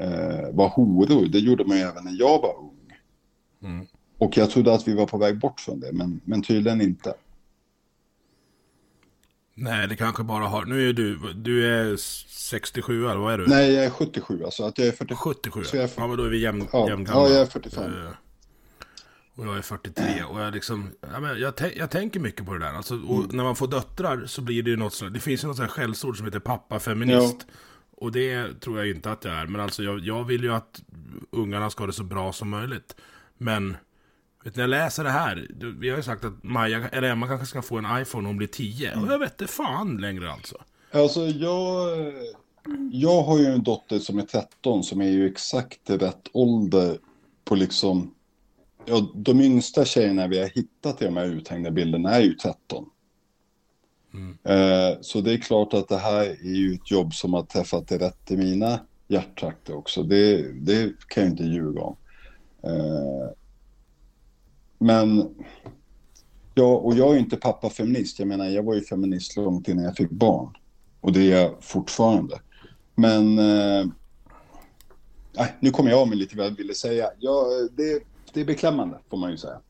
eh, 0.00 0.50
var 0.52 0.68
horor. 0.68 1.26
Det 1.26 1.38
gjorde 1.38 1.64
man 1.64 1.76
ju 1.76 1.82
även 1.82 2.04
när 2.04 2.18
jag 2.18 2.42
var 2.42 2.58
ung. 2.58 2.92
Mm. 3.62 3.86
Och 4.18 4.36
jag 4.36 4.50
trodde 4.50 4.74
att 4.74 4.88
vi 4.88 4.94
var 4.94 5.06
på 5.06 5.18
väg 5.18 5.40
bort 5.40 5.60
från 5.60 5.80
det, 5.80 5.92
men, 5.92 6.20
men 6.24 6.42
tydligen 6.42 6.80
inte. 6.80 7.14
Nej, 9.60 9.88
det 9.88 9.96
kanske 9.96 10.22
bara 10.22 10.44
har... 10.44 10.64
Nu 10.64 10.88
är 10.88 10.92
du... 10.92 11.32
Du 11.34 11.66
är 11.66 11.96
67 11.96 13.06
eller 13.06 13.16
vad 13.16 13.34
är 13.34 13.38
du? 13.38 13.46
Nej, 13.46 13.72
jag 13.72 13.84
är 13.84 13.90
77. 13.90 14.44
Alltså 14.44 14.64
att 14.64 14.78
jag 14.78 14.86
är 14.86 14.92
40... 14.92 15.14
77? 15.14 15.64
Så 15.64 15.76
jag 15.76 15.82
är 15.84 15.88
40... 15.88 16.00
Ja, 16.00 16.06
men 16.06 16.16
då 16.16 16.24
är 16.24 16.28
vi 16.28 16.38
jämn, 16.38 16.68
ja. 16.72 16.88
jämngamla. 16.88 17.22
Ja, 17.22 17.28
jag 17.28 17.40
är 17.40 17.46
45. 17.46 17.84
Uh, 17.84 18.10
och 19.34 19.46
jag 19.46 19.56
är 19.56 19.62
43. 19.62 20.22
Och 20.22 20.40
jag 20.40 20.54
liksom... 20.54 20.90
Ja, 21.00 21.20
men 21.20 21.40
jag, 21.40 21.54
jag 21.76 21.90
tänker 21.90 22.20
mycket 22.20 22.46
på 22.46 22.52
det 22.52 22.58
där. 22.58 22.72
Alltså, 22.72 22.94
och 22.94 23.18
mm. 23.24 23.36
när 23.36 23.44
man 23.44 23.56
får 23.56 23.68
döttrar 23.68 24.26
så 24.26 24.42
blir 24.42 24.62
det 24.62 24.70
ju 24.70 24.76
något 24.76 24.94
sånt... 24.94 25.14
Det 25.14 25.20
finns 25.20 25.44
ju 25.44 25.48
något 25.48 25.56
sånt 25.56 25.70
här 25.70 25.76
skällsord 25.76 26.16
som 26.16 26.26
heter 26.26 26.40
pappafeminist. 26.40 27.36
Ja. 27.40 27.54
Och 27.96 28.12
det 28.12 28.60
tror 28.60 28.78
jag 28.78 28.88
inte 28.88 29.10
att 29.10 29.24
jag 29.24 29.34
är. 29.34 29.46
Men 29.46 29.60
alltså 29.60 29.82
jag, 29.82 30.00
jag 30.00 30.24
vill 30.24 30.42
ju 30.42 30.54
att 30.54 30.82
ungarna 31.30 31.70
ska 31.70 31.82
ha 31.82 31.86
det 31.86 31.92
så 31.92 32.04
bra 32.04 32.32
som 32.32 32.48
möjligt. 32.48 32.96
Men 33.38 33.76
Vet, 34.48 34.56
när 34.56 34.62
jag 34.62 34.70
läser 34.70 35.04
det 35.04 35.10
här, 35.10 35.46
vi 35.80 35.90
har 35.90 35.96
ju 35.96 36.02
sagt 36.02 36.24
att 36.24 36.42
Maja, 36.42 36.88
eller 36.88 37.10
Emma 37.10 37.26
kanske 37.26 37.46
ska 37.46 37.62
få 37.62 37.78
en 37.78 38.02
iPhone 38.02 38.22
när 38.22 38.28
hon 38.28 38.36
blir 38.36 38.48
10. 38.48 38.90
Mm. 38.90 39.04
Och 39.04 39.12
jag 39.12 39.18
vet 39.18 39.40
inte 39.40 39.52
fan 39.52 39.96
längre 39.96 40.32
alltså. 40.32 40.56
Alltså 40.92 41.20
jag, 41.20 41.88
jag 42.92 43.22
har 43.22 43.38
ju 43.38 43.46
en 43.46 43.62
dotter 43.62 43.98
som 43.98 44.18
är 44.18 44.22
13 44.22 44.84
som 44.84 45.00
är 45.00 45.08
ju 45.08 45.26
exakt 45.26 45.90
rätt 45.90 46.28
ålder 46.32 46.98
på 47.44 47.54
liksom, 47.54 48.14
ja, 48.84 49.12
de 49.14 49.40
yngsta 49.40 49.84
tjejerna 49.84 50.26
vi 50.26 50.38
har 50.38 50.48
hittat 50.48 51.02
i 51.02 51.04
de 51.04 51.16
här 51.16 51.26
uthängda 51.26 51.70
bilderna 51.70 52.10
är 52.10 52.20
ju 52.20 52.34
13. 52.34 52.84
Mm. 54.14 54.38
Eh, 54.44 54.98
så 55.00 55.20
det 55.20 55.32
är 55.32 55.38
klart 55.38 55.74
att 55.74 55.88
det 55.88 55.98
här 55.98 56.24
är 56.24 56.56
ju 56.56 56.74
ett 56.74 56.90
jobb 56.90 57.14
som 57.14 57.34
har 57.34 57.42
träffat 57.42 57.88
det 57.88 57.98
rätt 57.98 58.30
i 58.30 58.36
mina 58.36 58.80
hjärttrakter 59.08 59.76
också. 59.76 60.02
Det, 60.02 60.52
det 60.52 60.92
kan 61.08 61.22
jag 61.22 61.32
inte 61.32 61.44
ljuga 61.44 61.80
om. 61.80 61.96
Eh, 62.62 63.30
men, 64.78 65.34
ja, 66.54 66.76
och 66.76 66.94
jag 66.94 67.14
är 67.14 67.18
inte 67.18 67.36
pappa 67.36 67.70
feminist. 67.70 68.18
Jag 68.18 68.28
menar, 68.28 68.48
jag 68.48 68.62
var 68.62 68.74
ju 68.74 68.80
feminist 68.80 69.36
långt 69.36 69.68
innan 69.68 69.84
jag 69.84 69.96
fick 69.96 70.10
barn. 70.10 70.56
Och 71.00 71.12
det 71.12 71.32
är 71.32 71.42
jag 71.42 71.54
fortfarande. 71.60 72.40
Men, 72.94 73.38
eh, 73.38 73.86
nu 75.60 75.70
kommer 75.70 75.90
jag 75.90 76.00
av 76.00 76.08
mig 76.08 76.18
lite 76.18 76.36
vad 76.36 76.46
jag 76.46 76.56
ville 76.56 76.74
säga. 76.74 77.10
Ja, 77.18 77.46
det, 77.76 78.02
det 78.32 78.40
är 78.40 78.44
beklämmande, 78.44 78.98
får 79.10 79.16
man 79.16 79.30
ju 79.30 79.36
säga. 79.36 79.60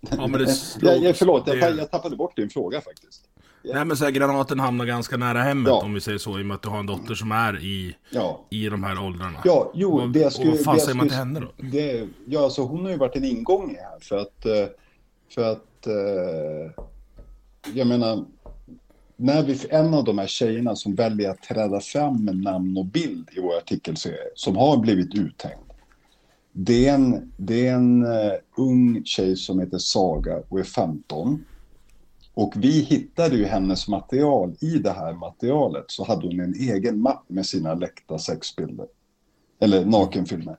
Ja, 0.00 0.26
men 0.26 0.32
det 0.40 0.46
slog, 0.54 1.04
jag, 1.04 1.16
förlåt, 1.16 1.46
jag, 1.46 1.78
jag 1.78 1.90
tappade 1.90 2.16
bort 2.16 2.36
din 2.36 2.50
fråga 2.50 2.80
faktiskt. 2.80 3.22
Nej 3.64 3.84
men 3.84 3.96
så 3.96 4.04
här, 4.04 4.10
granaten 4.10 4.60
hamnar 4.60 4.84
ganska 4.84 5.16
nära 5.16 5.42
hemmet 5.42 5.68
Ja. 5.68 5.82
om 5.84 5.94
vi 5.94 6.00
säger 6.00 6.18
så. 6.18 6.38
I 6.38 6.42
och 6.42 6.46
med 6.46 6.54
att 6.54 6.62
du 6.62 6.68
har 6.68 6.78
en 6.78 6.86
dotter 6.86 7.14
som 7.14 7.32
är 7.32 7.64
i, 7.64 7.96
Ja, 8.10 8.44
i 8.50 8.68
de 8.68 8.84
här 8.84 9.02
åldrarna. 9.04 9.38
ja 9.44 9.70
jo, 9.74 9.90
Och- 9.92 10.08
det 10.10 10.18
jag 10.18 10.26
och 10.26 10.32
skulle... 10.32 10.50
vad 10.50 10.60
fan 10.60 10.80
säger 10.80 10.96
man 10.96 11.08
skulle- 11.08 11.10
till 11.10 11.18
henne 11.18 11.40
då? 11.40 11.52
Det, 11.70 12.08
ja, 12.26 12.44
alltså 12.44 12.62
hon 12.62 12.84
har 12.84 12.90
ju 12.90 12.96
varit 12.96 13.16
en 13.16 13.24
ingång 13.24 13.70
i 13.70 13.74
här 13.74 13.98
för 14.00 14.16
att... 14.18 14.46
eh, 14.46 14.66
För 15.34 15.52
att... 15.52 15.86
eh, 15.86 16.84
Jag 17.74 17.86
menar... 17.86 18.24
När 19.16 19.42
vi, 19.42 19.58
en 19.70 19.94
av 19.94 20.04
de 20.04 20.18
här 20.18 20.26
tjejerna 20.26 20.76
som 20.76 20.94
väljer 20.94 21.30
att 21.30 21.42
träda 21.42 21.80
fram 21.80 22.24
med 22.24 22.36
namn 22.36 22.76
och 22.76 22.86
bild 22.86 23.28
i 23.36 23.40
vår 23.40 23.56
artikelserie, 23.56 24.30
som 24.34 24.56
har 24.56 24.76
blivit 24.76 25.14
uthängd. 25.14 25.60
Det 26.52 26.88
är 26.88 26.94
en, 26.94 27.32
det 27.36 27.68
är 27.68 27.74
en 27.74 28.04
eh, 28.04 28.32
ung 28.56 29.02
tjej 29.04 29.36
som 29.36 29.60
heter 29.60 29.78
Saga 29.78 30.42
och 30.48 30.58
är 30.60 30.64
15. 30.64 31.44
Och 32.34 32.54
vi 32.56 32.80
hittade 32.80 33.36
ju 33.36 33.44
hennes 33.44 33.88
material. 33.88 34.54
I 34.60 34.78
det 34.78 34.90
här 34.90 35.12
materialet 35.12 35.84
så 35.88 36.04
hade 36.04 36.26
hon 36.26 36.40
en 36.40 36.54
egen 36.54 37.00
mapp 37.00 37.24
med 37.28 37.46
sina 37.46 37.74
läckta 37.74 38.18
sexbilder. 38.18 38.86
Eller 39.58 39.84
nakenfilmer. 39.84 40.56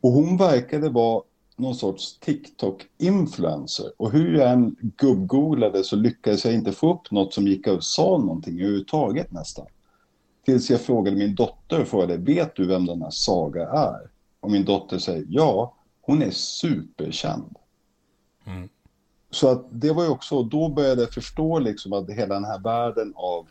Och 0.00 0.10
hon 0.10 0.36
verkade 0.36 0.88
vara 0.88 1.22
någon 1.56 1.74
sorts 1.74 2.18
TikTok-influencer. 2.20 3.92
Och 3.96 4.12
hur 4.12 4.34
jag 4.38 4.50
än 4.50 4.76
gubb-googlade 4.80 5.84
så 5.84 5.96
lyckades 5.96 6.44
jag 6.44 6.54
inte 6.54 6.72
få 6.72 6.94
upp 6.94 7.10
något 7.10 7.34
som 7.34 7.46
gick 7.46 7.66
och 7.66 7.84
sa 7.84 8.18
någonting 8.18 8.54
överhuvudtaget 8.54 9.32
nästan. 9.32 9.66
Tills 10.44 10.70
jag 10.70 10.80
frågade 10.80 11.16
min 11.16 11.34
dotter 11.34 11.80
och 11.80 11.88
frågade, 11.88 12.16
vet 12.16 12.56
du 12.56 12.66
vem 12.66 12.86
den 12.86 13.02
här 13.02 13.10
Saga 13.10 13.68
är? 13.68 14.10
Och 14.40 14.50
min 14.50 14.64
dotter 14.64 14.98
säger, 14.98 15.26
ja, 15.28 15.74
hon 16.00 16.22
är 16.22 16.30
superkänd. 16.30 17.56
Mm. 18.46 18.68
Så 19.32 19.48
att 19.48 19.66
det 19.70 19.92
var 19.92 20.02
ju 20.04 20.08
också, 20.08 20.42
då 20.42 20.68
började 20.68 21.02
jag 21.02 21.12
förstå 21.12 21.58
liksom 21.58 21.92
att 21.92 22.10
hela 22.10 22.34
den 22.34 22.44
här 22.44 22.58
världen 22.58 23.12
av, 23.16 23.48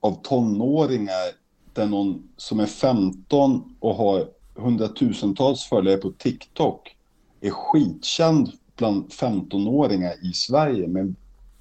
av 0.00 0.22
tonåringar 0.22 1.42
där 1.72 1.86
någon 1.86 2.28
som 2.36 2.60
är 2.60 2.66
15 2.66 3.76
och 3.80 3.94
har 3.94 4.28
hundratusentals 4.54 5.64
följare 5.64 5.96
på 5.96 6.10
TikTok 6.10 6.96
är 7.40 7.50
skitkänd 7.50 8.52
bland 8.76 9.08
15-åringar 9.08 10.12
i 10.22 10.32
Sverige 10.32 10.88
men 10.88 11.16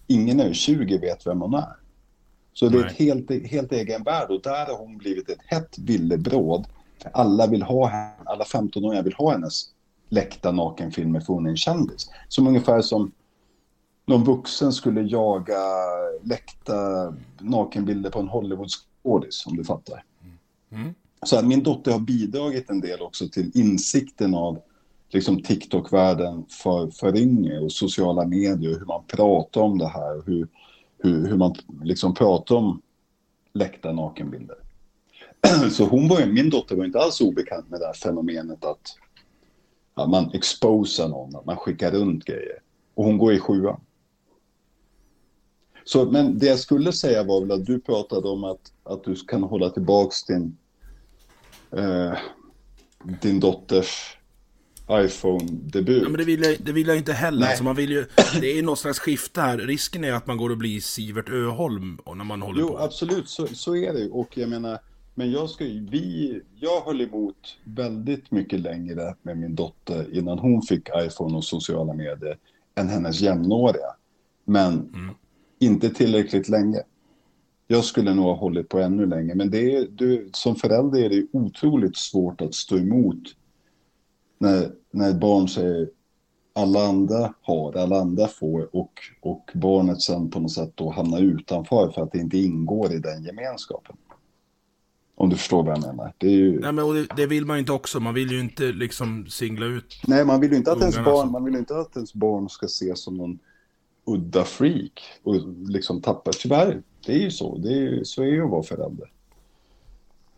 ingen 0.08 0.40
över 0.40 0.54
20 0.54 0.98
vet 0.98 1.28
vem 1.28 1.42
hon 1.42 1.54
är. 1.54 1.76
Så 2.54 2.70
det 2.70 2.80
är 2.80 2.86
ett 2.86 2.92
helt, 2.92 3.46
helt 3.46 3.72
egen 3.72 4.04
värld 4.04 4.30
och 4.30 4.42
där 4.42 4.66
har 4.66 4.78
hon 4.78 4.98
blivit 4.98 5.30
ett 5.30 5.42
hett 5.46 5.78
villebråd. 5.78 6.68
Alla 7.14 7.48
vill 7.48 7.64
ha 7.64 7.88
henne, 7.88 8.14
alla 8.26 8.44
15-åringar 8.44 9.04
vill 9.04 9.14
ha 9.14 9.32
hennes 9.32 9.66
läckta 10.12 10.52
nakenfilmer 10.52 11.20
är 11.20 11.50
en 11.50 11.58
kändis. 11.58 12.10
Som 12.28 12.48
ungefär 12.48 12.82
som 12.82 13.12
någon 14.06 14.24
vuxen 14.24 14.74
skulle 14.74 15.02
jaga 15.02 15.60
läckta 16.24 16.74
nakenbilder 17.40 18.10
på 18.10 18.20
en 18.20 18.28
Hollywoodskådis 18.28 19.46
om 19.46 19.58
du 19.58 19.64
fattar. 19.64 20.04
Mm. 20.72 20.94
Så 21.26 21.38
att 21.38 21.48
min 21.48 21.64
dotter 21.64 21.92
har 21.92 22.00
bidragit 22.00 22.70
en 22.70 22.82
del 22.82 23.02
också 23.02 23.30
till 23.30 23.52
insikten 23.54 24.36
av 24.36 24.62
liksom 25.10 25.44
TikTok-världen 25.44 26.46
för, 26.50 26.88
för 26.88 27.18
yngre 27.18 27.60
och 27.60 27.72
sociala 27.72 28.26
medier, 28.26 28.80
hur 28.80 28.86
man 28.86 29.04
pratar 29.08 29.62
om 29.62 29.78
det 29.78 29.88
här 29.88 30.18
och 30.18 30.26
hur, 30.26 30.48
hur, 30.98 31.28
hur 31.28 31.38
man 31.38 31.56
liksom 31.84 32.14
pratar 32.14 32.56
om 32.56 32.82
läckta 33.54 33.92
nakenbilder. 33.92 34.58
Så 35.72 35.86
hon 35.86 36.08
var, 36.08 36.26
min 36.26 36.50
dotter 36.50 36.76
var 36.76 36.86
inte 36.86 37.00
alls 37.00 37.22
obekant 37.22 37.70
med 37.70 37.80
det 37.80 37.86
här 37.86 37.94
fenomenet 37.94 38.66
att, 38.66 38.98
att 40.02 40.10
man 40.10 40.32
exposar 40.34 41.08
någon, 41.08 41.36
att 41.36 41.46
man 41.46 41.58
skickar 41.58 41.92
runt 41.92 42.26
grejer. 42.26 42.60
Och 42.94 43.06
hon 43.06 43.18
går 43.18 43.34
i 43.34 43.40
sjuan. 43.40 43.80
Så, 45.84 46.06
men 46.06 46.40
det 46.40 46.46
jag 46.46 46.60
skulle 46.60 46.92
säga 46.92 47.24
var 47.24 47.42
väl 47.42 47.52
att 47.52 47.66
du 47.66 47.80
pratade 47.80 48.28
om 48.28 48.44
att, 48.44 48.72
att 48.84 49.04
du 49.04 49.16
kan 49.16 49.44
hålla 49.44 49.70
tillbaks 49.70 50.24
din, 50.24 50.58
eh, 51.78 52.14
din 53.22 53.40
dotters 53.40 54.18
iPhone-debut. 54.92 56.04
Ja, 56.04 56.10
men 56.10 56.18
det 56.18 56.24
vill, 56.24 56.42
jag, 56.44 56.56
det 56.60 56.72
vill 56.72 56.88
jag 56.88 56.98
inte 56.98 57.14
heller. 57.14 57.48
Alltså, 57.48 57.64
man 57.64 57.76
vill 57.76 57.92
ju, 57.92 58.06
det 58.42 58.60
är 58.60 58.64
något 58.64 58.80
slags 58.80 59.00
skifte 59.00 59.42
här. 59.42 59.58
Risken 59.58 60.04
är 60.04 60.14
att 60.14 60.28
man 60.28 60.38
går 60.38 60.50
och 60.50 60.58
blir 60.58 60.80
Sivert 60.82 61.30
Öholm 61.30 62.00
när 62.16 62.24
man 62.24 62.42
håller 62.42 62.60
Jo, 62.62 62.68
på. 62.68 62.78
absolut, 62.80 63.30
så, 63.30 63.48
så 63.48 63.76
är 63.76 63.94
det. 63.94 64.10
Och 64.10 64.38
jag 64.38 64.50
menar, 64.50 64.80
men 65.14 65.32
jag 65.32 65.50
ska 65.50 65.64
vi, 65.66 66.42
jag 66.56 66.82
höll 66.82 67.02
emot 67.02 67.58
väldigt 67.64 68.32
mycket 68.32 68.60
längre 68.60 69.16
med 69.22 69.38
min 69.38 69.56
dotter 69.56 70.18
innan 70.18 70.40
hon 70.40 70.62
fick 70.62 70.90
iPhone 70.96 71.38
och 71.38 71.44
sociala 71.44 71.94
medier 71.94 72.38
än 72.76 72.90
hennes 72.90 73.22
jämnåriga. 73.22 73.96
Men 74.46 74.74
Mm. 74.74 75.16
inte 75.60 75.90
tillräckligt 75.90 76.50
länge. 76.50 76.82
Jag 77.68 77.84
skulle 77.84 78.14
nog 78.14 78.26
ha 78.26 78.36
hållit 78.36 78.70
på 78.70 78.80
ännu 78.80 79.06
längre, 79.06 79.36
men 79.36 79.52
det 79.52 79.76
är, 79.76 79.88
du, 79.88 80.30
som 80.34 80.56
förälder 80.56 81.00
är 81.04 81.10
det 81.10 81.28
otroligt 81.34 81.98
svårt 81.98 82.42
att 82.42 82.54
stå 82.56 82.78
emot 82.78 83.24
när, 84.38 84.72
när 84.92 85.10
ett 85.10 85.20
barn 85.20 85.48
säger 85.48 85.90
alla 86.54 86.88
andra 86.88 87.34
har, 87.42 87.78
alla 87.78 88.00
andra 88.00 88.28
får 88.28 88.76
och, 88.76 89.00
och 89.22 89.52
barnet 89.54 90.02
sen 90.02 90.30
på 90.30 90.40
något 90.40 90.52
sätt 90.52 90.72
då 90.76 90.90
hamnar 90.90 91.20
utanför 91.20 91.92
för 91.92 92.02
att 92.02 92.12
det 92.12 92.20
inte 92.20 92.38
ingår 92.38 92.94
i 92.94 93.00
den 93.00 93.24
gemenskapen. 93.24 93.96
Om 95.22 95.30
du 95.30 95.36
förstår 95.36 95.64
vad 95.64 95.78
jag 95.78 95.82
menar. 95.88 96.14
Det 96.18 96.28
är 96.28 96.32
ju... 96.32 96.60
Nej, 96.60 96.72
men 96.72 96.94
det, 96.94 97.08
det 97.16 97.26
vill 97.26 97.46
man 97.46 97.58
ju 97.58 97.60
inte 97.60 97.72
också. 97.72 98.00
Man 98.00 98.14
vill 98.14 98.32
ju 98.32 98.40
inte 98.40 98.64
liksom 98.64 99.26
singla 99.28 99.66
ut. 99.66 100.02
Nej, 100.08 100.26
man 100.26 100.40
vill 100.40 100.52
ju 100.52 100.58
inte 100.58 100.72
att 100.72 100.80
ens 100.82 100.96
barn, 100.98 101.18
som- 101.18 101.32
man 101.32 101.44
vill 101.46 101.56
inte 101.56 101.78
att 101.78 101.96
ens 101.96 102.14
barn 102.14 102.50
ska 102.50 102.66
ses 102.66 103.04
som 103.04 103.18
någon 103.18 103.40
udda 104.06 104.44
freak 104.46 105.02
och 105.24 105.36
liksom 105.70 106.02
tappa. 106.02 106.32
Tyvärr, 106.34 106.82
det 107.06 107.14
är 107.14 107.18
ju 107.20 107.32
så. 107.32 107.58
Det 107.58 107.74
är, 107.74 108.04
så 108.04 108.22
är 108.22 108.26
ju 108.28 108.44
att 108.44 108.50
vara 108.50 108.64
förälder. 108.64 109.12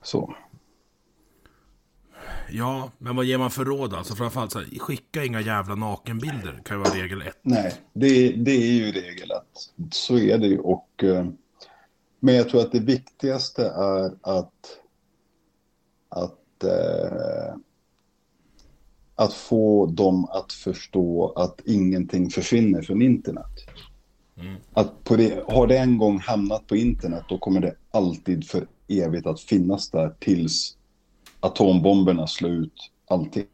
Så. 0.02 0.36
Ja, 2.52 2.92
men 2.98 3.16
vad 3.16 3.26
ger 3.26 3.38
man 3.38 3.52
för 3.52 3.66
råd 3.66 3.94
alltså? 3.94 4.16
Framförallt 4.16 4.52
så 4.52 4.60
här, 4.60 4.80
skicka 4.80 5.24
inga 5.26 5.42
jävla 5.42 5.76
nakenbilder. 5.76 6.62
Kan 6.66 6.78
ju 6.78 6.84
vara 6.84 6.94
regel 6.96 7.22
ett. 7.22 7.40
Nej, 7.42 7.74
det, 7.94 8.32
det 8.32 8.52
är 8.52 8.72
ju 8.74 8.92
regel 8.92 9.32
att 9.32 9.94
så 9.94 10.18
är 10.18 10.38
det 10.38 10.48
ju. 10.48 10.60
Och, 10.60 11.04
eh, 11.04 11.26
men 12.24 12.36
jag 12.36 12.50
tror 12.50 12.62
att 12.62 12.72
det 12.72 12.80
viktigaste 12.80 13.66
är 13.68 14.16
att, 14.22 14.80
att, 16.10 16.64
eh, 16.64 17.56
att 19.16 19.34
få 19.34 19.86
dem 19.86 20.26
att 20.26 20.54
förstå 20.54 21.34
att 21.36 21.62
ingenting 21.66 22.30
försvinner 22.30 22.82
från 22.82 23.02
internet. 23.02 23.52
Att 24.74 25.04
på 25.04 25.16
det, 25.16 25.44
har 25.48 25.68
det 25.68 25.78
en 25.78 25.98
gång 25.98 26.20
hamnat 26.20 26.68
på 26.68 26.76
internet 26.76 27.24
då 27.30 27.38
kommer 27.38 27.62
det 27.62 27.76
alltid 27.92 28.48
för 28.48 28.68
evigt 28.88 29.28
att 29.28 29.40
finnas 29.40 29.90
där 29.90 30.16
tills 30.20 30.78
atombomberna 31.40 32.28
slår 32.28 32.52
ut 32.52 32.92
allting. 33.08 33.46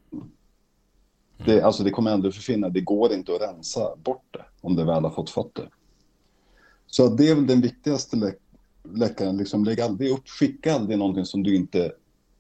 Det, 1.46 1.62
alltså 1.62 1.84
det 1.84 1.92
kommer 1.92 2.12
aldrig 2.12 2.34
försvinna. 2.34 2.70
Det 2.70 2.82
går 2.82 3.14
inte 3.14 3.36
att 3.36 3.42
rensa 3.42 3.96
bort 3.96 4.28
det 4.32 4.46
om 4.62 4.76
det 4.76 4.84
väl 4.84 5.04
har 5.04 5.12
fått 5.12 5.30
fötter. 5.30 5.70
Så 6.88 7.06
att 7.06 7.18
det 7.18 7.30
är 7.30 7.36
väl 7.36 7.48
den 7.48 7.62
viktigaste 7.62 8.16
lä 8.16 8.34
läckaren. 8.94 9.38
Liksom, 9.38 9.64
lägg 9.66 9.82
aldrig 9.82 10.12
upp, 10.12 10.30
skicka 10.30 10.74
aldrig 10.76 10.98
någonting 11.00 11.26
som 11.26 11.44
du 11.44 11.56
inte 11.56 11.92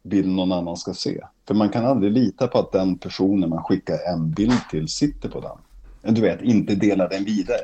vill 0.03 0.29
någon 0.29 0.51
annan 0.51 0.77
ska 0.77 0.93
se. 0.93 1.21
För 1.47 1.53
man 1.53 1.69
kan 1.69 1.85
aldrig 1.85 2.13
lita 2.13 2.47
på 2.47 2.59
att 2.59 2.71
den 2.71 2.97
personen 2.97 3.49
man 3.49 3.63
skickar 3.63 3.97
en 4.13 4.31
bild 4.31 4.69
till 4.71 4.87
sitter 4.87 5.29
på 5.29 5.39
den. 6.01 6.15
Du 6.15 6.21
vet, 6.21 6.41
inte 6.41 6.75
dela 6.75 7.07
den 7.07 7.25
vidare. 7.25 7.59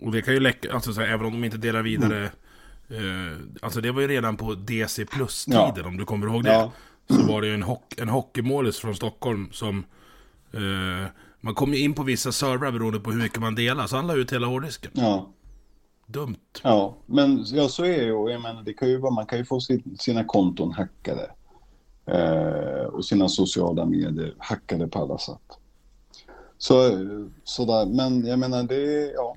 Och 0.00 0.12
det 0.12 0.22
kan 0.22 0.34
ju 0.34 0.40
läcka, 0.40 0.72
alltså 0.72 0.92
så 0.92 1.00
här, 1.00 1.08
även 1.08 1.26
om 1.26 1.32
de 1.32 1.44
inte 1.44 1.56
delar 1.58 1.82
vidare. 1.82 2.24
Eh, 2.88 3.38
alltså 3.62 3.80
det 3.80 3.90
var 3.92 4.00
ju 4.00 4.08
redan 4.08 4.36
på 4.36 4.54
DC 4.54 5.04
plus-tiden 5.06 5.72
Ja. 5.76 5.86
om 5.86 5.96
du 5.96 6.04
kommer 6.04 6.26
ihåg 6.26 6.44
det. 6.44 6.52
Ja. 6.52 6.72
Så 7.10 7.26
var 7.26 7.40
det 7.40 7.46
ju 7.46 7.54
en, 7.54 7.62
hock, 7.62 7.94
en 7.98 8.08
hockeymålis 8.08 8.78
från 8.78 8.94
Stockholm 8.94 9.48
som... 9.52 9.84
Eh, 10.52 11.06
man 11.40 11.54
kom 11.54 11.74
ju 11.74 11.80
in 11.80 11.94
på 11.94 12.02
vissa 12.02 12.32
servrar 12.32 12.72
beroende 12.72 13.00
på 13.00 13.10
hur 13.10 13.22
mycket 13.22 13.40
man 13.40 13.54
delar. 13.54 13.86
Så 13.86 13.96
han 13.96 14.06
la 14.06 14.14
ut 14.14 14.32
hela 14.32 14.46
hårddisken. 14.46 14.90
Ja, 14.94 15.28
Dumt. 16.06 16.36
ja. 16.62 16.94
men 17.06 17.44
ja, 17.44 17.68
så 17.68 17.84
är 17.84 17.98
det 17.98 18.04
ju. 18.04 18.30
Jag 18.30 18.42
menar, 18.42 18.62
det 18.62 18.72
kan 18.72 18.88
ju 18.88 18.98
vara, 18.98 19.12
man 19.12 19.26
kan 19.26 19.38
ju 19.38 19.44
få 19.44 19.60
sin, 19.60 19.96
sina 20.00 20.24
konton 20.24 20.72
hackade. 20.72 21.30
Eh, 22.06 22.84
och 22.84 23.04
sina 23.04 23.28
sociala 23.28 23.84
medier 23.84 24.34
hackade 24.38 24.88
på 24.88 24.98
alla 24.98 25.18
sätt. 25.18 25.58
Så, 26.58 26.74
sådär. 27.44 27.86
Men 27.86 28.26
jag 28.26 28.38
menar, 28.38 28.62
det 28.62 29.04
är, 29.04 29.14
ja. 29.14 29.36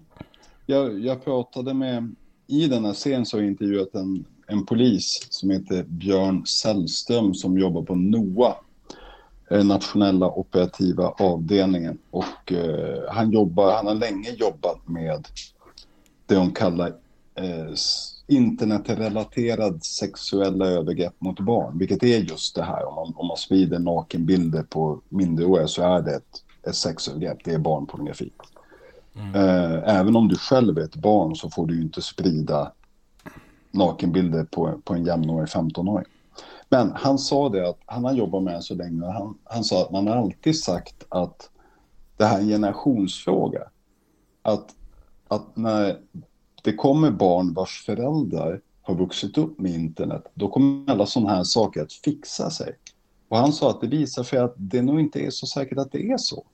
Jag, 0.66 1.00
jag 1.00 1.24
pratade 1.24 1.74
med, 1.74 2.16
i 2.48 2.68
den 2.68 2.86
här 2.86 2.94
serien 2.94 3.26
så 3.26 3.38
har 3.38 3.42
jag 3.42 3.52
intervjuat 3.52 3.96
en, 3.96 4.26
en 4.48 4.66
polis 4.66 5.28
som 5.30 5.50
heter 5.50 5.84
Björn 5.84 6.46
Sällström 6.46 7.34
som 7.34 7.60
jobbar 7.60 7.82
på 7.82 7.96
NOA, 7.96 8.56
eh, 9.52 9.64
nationella 9.64 10.32
operativa 10.32 11.10
avdelningen. 11.10 11.98
Och 12.12 12.52
eh, 12.52 13.04
han, 13.10 13.32
jobbar, 13.32 13.76
han 13.76 13.88
har 13.88 13.96
länge 13.96 14.30
jobbat 14.30 14.88
med 14.88 15.28
det 16.26 16.36
de 16.36 16.54
kallar 16.54 16.88
eh, 17.36 17.74
internetrelaterad 18.28 19.84
sexuella 19.84 20.66
övergrepp 20.66 21.22
mot 21.22 21.40
barn. 21.40 21.78
Vilket 21.78 22.04
är 22.04 22.20
just 22.20 22.56
det 22.56 22.64
här, 22.64 22.86
om 22.86 22.96
man, 22.96 23.14
om 23.16 23.28
man 23.28 23.38
sprider 23.38 23.80
nakenbilder 23.80 24.64
på 24.64 25.02
minderåriga 25.10 25.68
så 25.68 25.82
är 25.82 26.02
det 26.02 26.16
ett, 26.16 26.44
ett 26.68 26.76
sexövergrepp, 26.76 27.38
det 27.44 27.54
är 27.54 27.58
barnpornografi. 27.58 28.32
Mm. 29.16 29.36
Eh, 29.36 29.98
även 30.00 30.16
om 30.16 30.28
du 30.28 30.36
själv 30.36 30.78
är 30.78 30.84
ett 30.84 30.96
barn 30.96 31.36
så 31.36 31.50
får 31.50 31.68
du 31.68 31.82
inte 31.82 32.02
sprida 32.02 32.72
nakenbilder 33.72 34.44
på, 34.44 34.82
på 34.84 34.94
en 34.94 35.06
jämnårig 35.06 35.48
15-åring. 35.48 36.06
Men 36.70 36.92
han 36.96 37.18
sa 37.18 37.50
det 37.50 37.70
att 37.70 37.80
han 37.86 38.06
har 38.06 38.14
jobbat 38.14 38.44
med 38.44 38.64
så 38.64 38.76
länge. 38.76 39.06
Han, 39.06 39.38
han 39.44 39.64
sa 39.64 39.82
att 39.82 39.92
man 39.92 40.08
har 40.08 40.16
alltid 40.16 40.60
sagt 40.60 41.06
att 41.10 41.50
det 42.18 42.26
här 42.26 42.38
är 42.38 42.42
en 42.42 42.48
generationsfråga. 42.48 43.62
Att, 44.42 44.76
att 45.28 45.58
när 45.58 46.00
det 46.64 46.74
kommer 46.74 47.12
barn 47.12 47.54
vars 47.54 47.86
föräldrar 47.86 48.62
har 48.82 48.96
vuxit 48.96 49.38
upp 49.38 49.60
med 49.60 49.72
internet, 49.72 50.24
då 50.34 50.50
kommer 50.50 50.92
alla 50.92 51.06
sådana 51.06 51.36
här 51.36 51.44
saker 51.44 51.82
att 51.82 51.94
fixa 51.94 52.50
sig. 52.50 52.76
Och 53.30 53.38
han 53.38 53.54
sa 53.54 53.70
att 53.70 53.82
det 53.82 53.88
visar 53.88 54.24
för 54.24 54.38
att 54.38 54.54
det 54.58 54.82
nog 54.82 55.00
inte 55.00 55.20
är 55.20 55.30
så 55.30 55.48
säkert 55.48 55.78
att 55.78 55.92
det 55.92 56.12
är 56.12 56.18
så. 56.18 56.46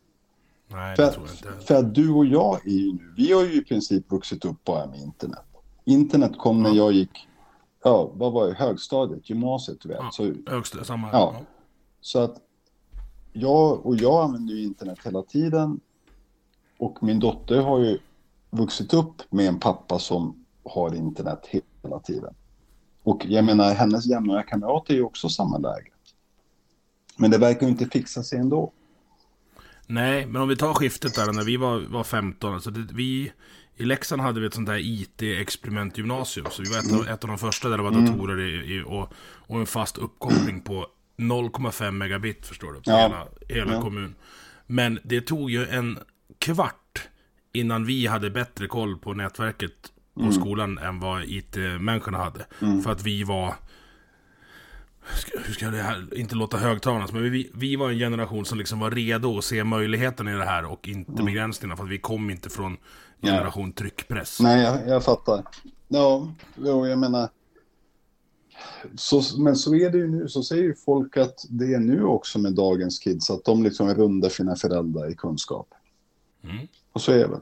Nej, 0.68 0.96
för, 0.96 1.04
det 1.04 1.12
tror 1.12 1.28
jag 1.28 1.54
inte. 1.54 1.66
För 1.66 1.76
att 1.76 1.96
du 1.96 2.12
och 2.12 2.26
jag 2.26 2.68
är 2.68 2.72
ju 2.72 2.94
nu, 2.94 3.14
vi 3.18 3.34
har 3.34 3.44
ju 3.44 3.54
i 3.54 3.62
princip 3.62 4.12
vuxit 4.12 4.46
upp 4.46 4.64
bara 4.64 4.88
med 4.88 5.00
internet. 5.00 5.46
Internet 5.86 6.38
kom 6.38 6.64
när 6.64 6.74
jag 6.74 6.92
gick, 6.92 7.28
ja, 7.84 8.12
vad 8.14 8.34
var 8.34 8.48
det, 8.48 8.54
högstadiet, 8.54 9.30
gymnasiet, 9.30 9.78
du 9.82 9.90
vet. 9.90 9.98
Ja, 10.02 10.10
så, 10.14 10.34
högst, 10.46 10.86
samma. 10.86 11.10
Ja. 11.12 11.36
Ja. 11.38 11.46
så 12.02 12.20
att 12.20 12.38
jag 13.34 13.86
och 13.86 13.96
jag 13.96 14.24
använder 14.24 14.54
ju 14.54 14.64
internet 14.64 15.00
hela 15.06 15.22
tiden. 15.22 15.80
Och 16.78 17.04
min 17.04 17.20
dotter 17.20 17.62
har 17.62 17.80
ju 17.80 18.00
vuxit 18.52 18.94
upp 18.94 19.16
med 19.30 19.48
en 19.48 19.60
pappa 19.60 20.00
som 20.00 20.46
har 20.66 20.96
internet 20.96 21.48
hela 21.84 22.00
tiden. 22.00 22.34
Och 23.04 23.26
jag 23.26 23.46
menar, 23.46 23.74
hennes 23.74 24.06
jämnåriga 24.06 24.44
kamrater 24.44 24.94
är 24.94 24.98
ju 24.98 25.04
också 25.04 25.30
samma 25.30 25.58
läge. 25.58 25.88
Men 27.18 27.32
det 27.32 27.38
verkar 27.38 27.62
ju 27.62 27.72
inte 27.72 27.86
fixa 27.86 28.24
sig 28.24 28.40
ändå. 28.40 28.72
Nej, 29.88 30.26
men 30.26 30.42
om 30.42 30.48
vi 30.48 30.56
tar 30.56 30.74
skiftet 30.74 31.16
där 31.16 31.34
när 31.34 31.44
vi 31.44 31.58
var, 31.58 31.80
var 31.80 32.04
15. 32.04 32.54
Alltså 32.54 32.72
det, 32.72 32.94
vi, 32.94 33.32
I 33.76 33.86
Leksand 33.86 34.22
hade 34.22 34.40
vi 34.40 34.48
ett 34.48 34.54
sånt 34.54 34.68
där 34.68 34.80
IT-experimentgymnasium. 34.80 36.46
Så 36.52 36.62
vi 36.62 36.70
var 36.70 36.80
ett, 36.80 36.94
av, 36.94 37.08
ett 37.14 37.24
av 37.24 37.28
de 37.28 37.38
första 37.38 37.70
där 37.70 37.78
det 37.78 37.84
var 37.84 37.92
datorer 37.92 38.40
i, 38.40 38.76
i, 38.76 38.84
och, 38.88 39.14
och 39.48 39.60
en 39.60 39.66
fast 39.66 39.98
uppkoppling 39.98 40.62
på 40.62 40.88
0,5 41.18 41.92
megabit 41.92 42.46
förstår 42.46 42.68
du. 42.74 42.82
På 42.82 42.82
Ja. 42.92 42.98
hela, 42.98 43.28
hela 43.48 43.74
Ja. 43.74 43.82
kommun. 43.82 44.16
Men 44.68 45.00
det 45.04 45.22
tog 45.22 45.52
ju 45.52 45.66
en 45.68 46.00
kvart 46.38 47.08
innan 47.54 47.86
vi 47.86 48.08
hade 48.08 48.30
bättre 48.30 48.68
koll 48.68 48.98
på 48.98 49.14
nätverket 49.14 49.92
på 50.16 50.32
skolan 50.32 50.78
än 50.78 51.00
vad 51.00 51.24
IT-människorna 51.24 52.18
hade. 52.18 52.46
För 52.84 52.92
att 52.92 53.04
vi 53.04 53.24
var 53.24 53.56
hur 55.46 55.54
ska 55.54 55.70
det 55.70 55.82
här, 55.82 56.18
inte 56.18 56.36
låta 56.36 56.58
högtalarnas, 56.58 57.12
men 57.12 57.32
vi, 57.32 57.52
vi 57.54 57.76
var 57.76 57.90
en 57.90 57.98
generation 57.98 58.46
som 58.46 58.58
liksom 58.58 58.80
var 58.80 58.92
redo 58.92 59.38
att 59.38 59.44
se 59.44 59.64
möjligheten 59.64 60.28
i 60.28 60.34
det 60.34 60.46
här 60.46 60.66
och 60.66 60.88
inte 60.88 61.24
begränsningarna. 61.24 61.78
För 61.78 61.84
att 61.84 61.90
vi 61.90 62.00
kom 62.00 62.30
inte 62.30 62.50
från 62.50 62.78
generation 63.22 63.74
tryckpress. 63.74 64.40
Nej, 64.40 64.64
jag, 64.64 64.88
jag 64.88 65.04
fattar. 65.04 65.44
Ja, 65.88 66.34
jo, 66.56 66.88
jag 66.88 67.00
menar. 67.00 67.30
Så, 68.96 69.42
men 69.42 69.56
så 69.56 69.76
är 69.76 69.90
det 69.90 69.98
ju 69.98 70.08
nu. 70.08 70.28
Så 70.28 70.44
säger 70.44 70.64
ju 70.64 70.76
folk 70.76 71.18
att 71.18 71.46
det 71.50 71.74
är 71.74 71.80
nu 71.80 72.04
också 72.04 72.40
med 72.40 72.54
dagens 72.54 73.00
kids. 73.00 73.30
Att 73.30 73.46
de 73.46 73.64
liksom 73.64 73.94
rundar 73.94 74.30
sina 74.30 74.56
föräldrar 74.56 75.12
i 75.12 75.16
kunskap. 75.16 75.68
Mm. 76.44 76.68
Och 76.94 77.02
så 77.02 77.12
är 77.12 77.28
det. 77.28 77.42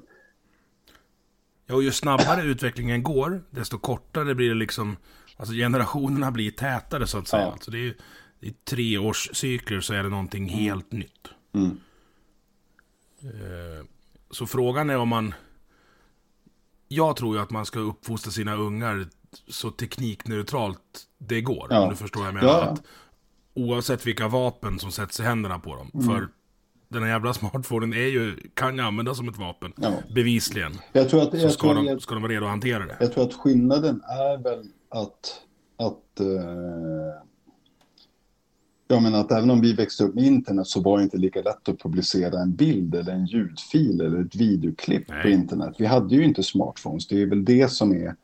Ja, 1.65 1.75
och 1.75 1.84
ju 1.84 1.91
snabbare 1.91 2.44
utvecklingen 2.44 3.03
går, 3.03 3.44
desto 3.50 3.77
kortare 3.77 4.36
blir 4.36 4.50
det 4.50 4.56
liksom... 4.56 4.98
Alltså 5.38 5.53
generationerna 5.53 6.32
blir 6.32 6.51
tätare 6.51 7.08
så 7.08 7.18
att 7.18 7.27
säga. 7.27 7.44
Ja. 7.44 7.51
Alltså 7.51 7.72
det 7.72 7.88
är, 7.88 7.96
I 8.39 8.51
tre 8.51 8.98
års 8.98 9.29
cykler 9.34 9.82
så 9.82 9.94
är 9.94 10.03
det 10.03 10.10
någonting 10.10 10.50
helt 10.50 10.91
nytt. 10.91 11.27
Mm. 11.53 11.77
Eh, 13.22 13.86
Så 14.32 14.48
frågan 14.48 14.89
är 14.89 14.98
om 14.98 15.10
man... 15.10 15.34
Jag 16.88 17.15
tror 17.15 17.36
ju 17.36 17.41
att 17.41 17.50
man 17.50 17.65
ska 17.65 17.79
uppfostra 17.79 18.32
sina 18.32 18.56
ungar 18.56 19.08
så 19.48 19.72
teknikneutralt 19.72 21.08
det 21.18 21.41
går. 21.41 21.68
Ja. 21.70 21.79
Om 21.82 21.89
du 21.89 21.96
förstår 21.96 22.20
vad 22.20 22.27
jag 22.27 22.36
menar. 22.36 22.48
Ja. 22.48 22.63
Att 22.63 22.84
oavsett 23.53 24.08
vilka 24.08 24.27
vapen 24.27 24.79
som 24.79 24.91
sätts 24.91 25.20
i 25.20 25.24
händerna 25.24 25.59
på 25.59 25.75
dem. 25.75 26.03
För 26.05 26.27
den 26.90 27.04
här 27.04 27.10
jävla 27.10 27.34
smartphonen 27.34 27.94
är 27.94 28.08
ju, 28.08 28.36
kan 28.54 28.75
ju 28.75 28.82
användas 28.82 29.18
som 29.18 29.30
ett 29.30 29.38
vapen. 29.38 29.74
Ja. 29.75 29.94
Bevisligen. 30.16 30.72
Jag 30.94 31.10
tror 31.10 31.22
att, 31.24 31.32
Så 31.32 31.38
jag 31.38 31.52
ska, 31.52 31.62
tror, 31.62 31.75
de, 31.75 31.86
jag, 31.86 32.02
ska 32.02 32.14
de 32.14 32.22
vara 32.22 32.32
redo 32.32 32.46
att 32.46 32.50
hantera 32.50 32.86
det. 32.86 32.98
jag 33.00 33.14
tror 33.14 33.24
att 33.24 33.34
skillnaden 33.34 34.02
är 34.04 34.44
väl 34.44 34.66
att, 34.90 35.42
att 35.78 36.20
eh, 36.20 37.24
jag 38.88 39.04
menar 39.04 39.20
att 39.20 39.32
även 39.32 39.50
om 39.50 39.62
vi 39.62 39.74
växte 39.74 40.04
upp 40.04 40.16
med 40.16 40.24
internet 40.24 40.68
så 40.68 40.82
var 40.82 40.98
det 40.98 41.04
inte 41.04 41.18
lika 41.18 41.42
lätt 41.42 41.70
att 41.70 41.80
publicera 41.80 42.40
en 42.40 42.56
bild 42.56 42.96
eller 42.96 43.12
en 43.12 43.25
ljudfil 43.25 44.02
eller 44.02 44.22
ett 44.22 44.36
videoklipp 44.36 45.08
på 45.08 45.14
Nej. 45.14 45.32
internet. 45.32 45.75
Vi 45.80 45.86
hade 45.86 46.16
ju 46.16 46.24
inte 46.24 46.44
smartphones. 46.44 47.08
Det 47.08 47.22
är 47.22 47.25
väl 47.25 47.46
det 47.46 47.72
som 47.72 47.92
är, 47.92 48.16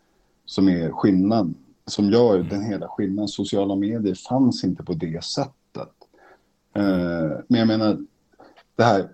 som 0.46 0.70
är 0.70 0.92
skillnaden. 0.92 1.56
Som 1.88 2.10
gör 2.10 2.40
den 2.44 2.62
hela 2.62 2.88
skillnaden. 2.88 3.28
Sociala 3.28 3.76
medier 3.76 4.16
fanns 4.30 4.64
inte 4.64 4.84
på 4.84 4.94
det 4.94 5.24
sättet. 5.24 5.94
Eh, 6.76 7.40
men 7.48 7.60
jag 7.60 7.68
menar, 7.68 7.98
det 8.76 8.84
här... 8.84 9.10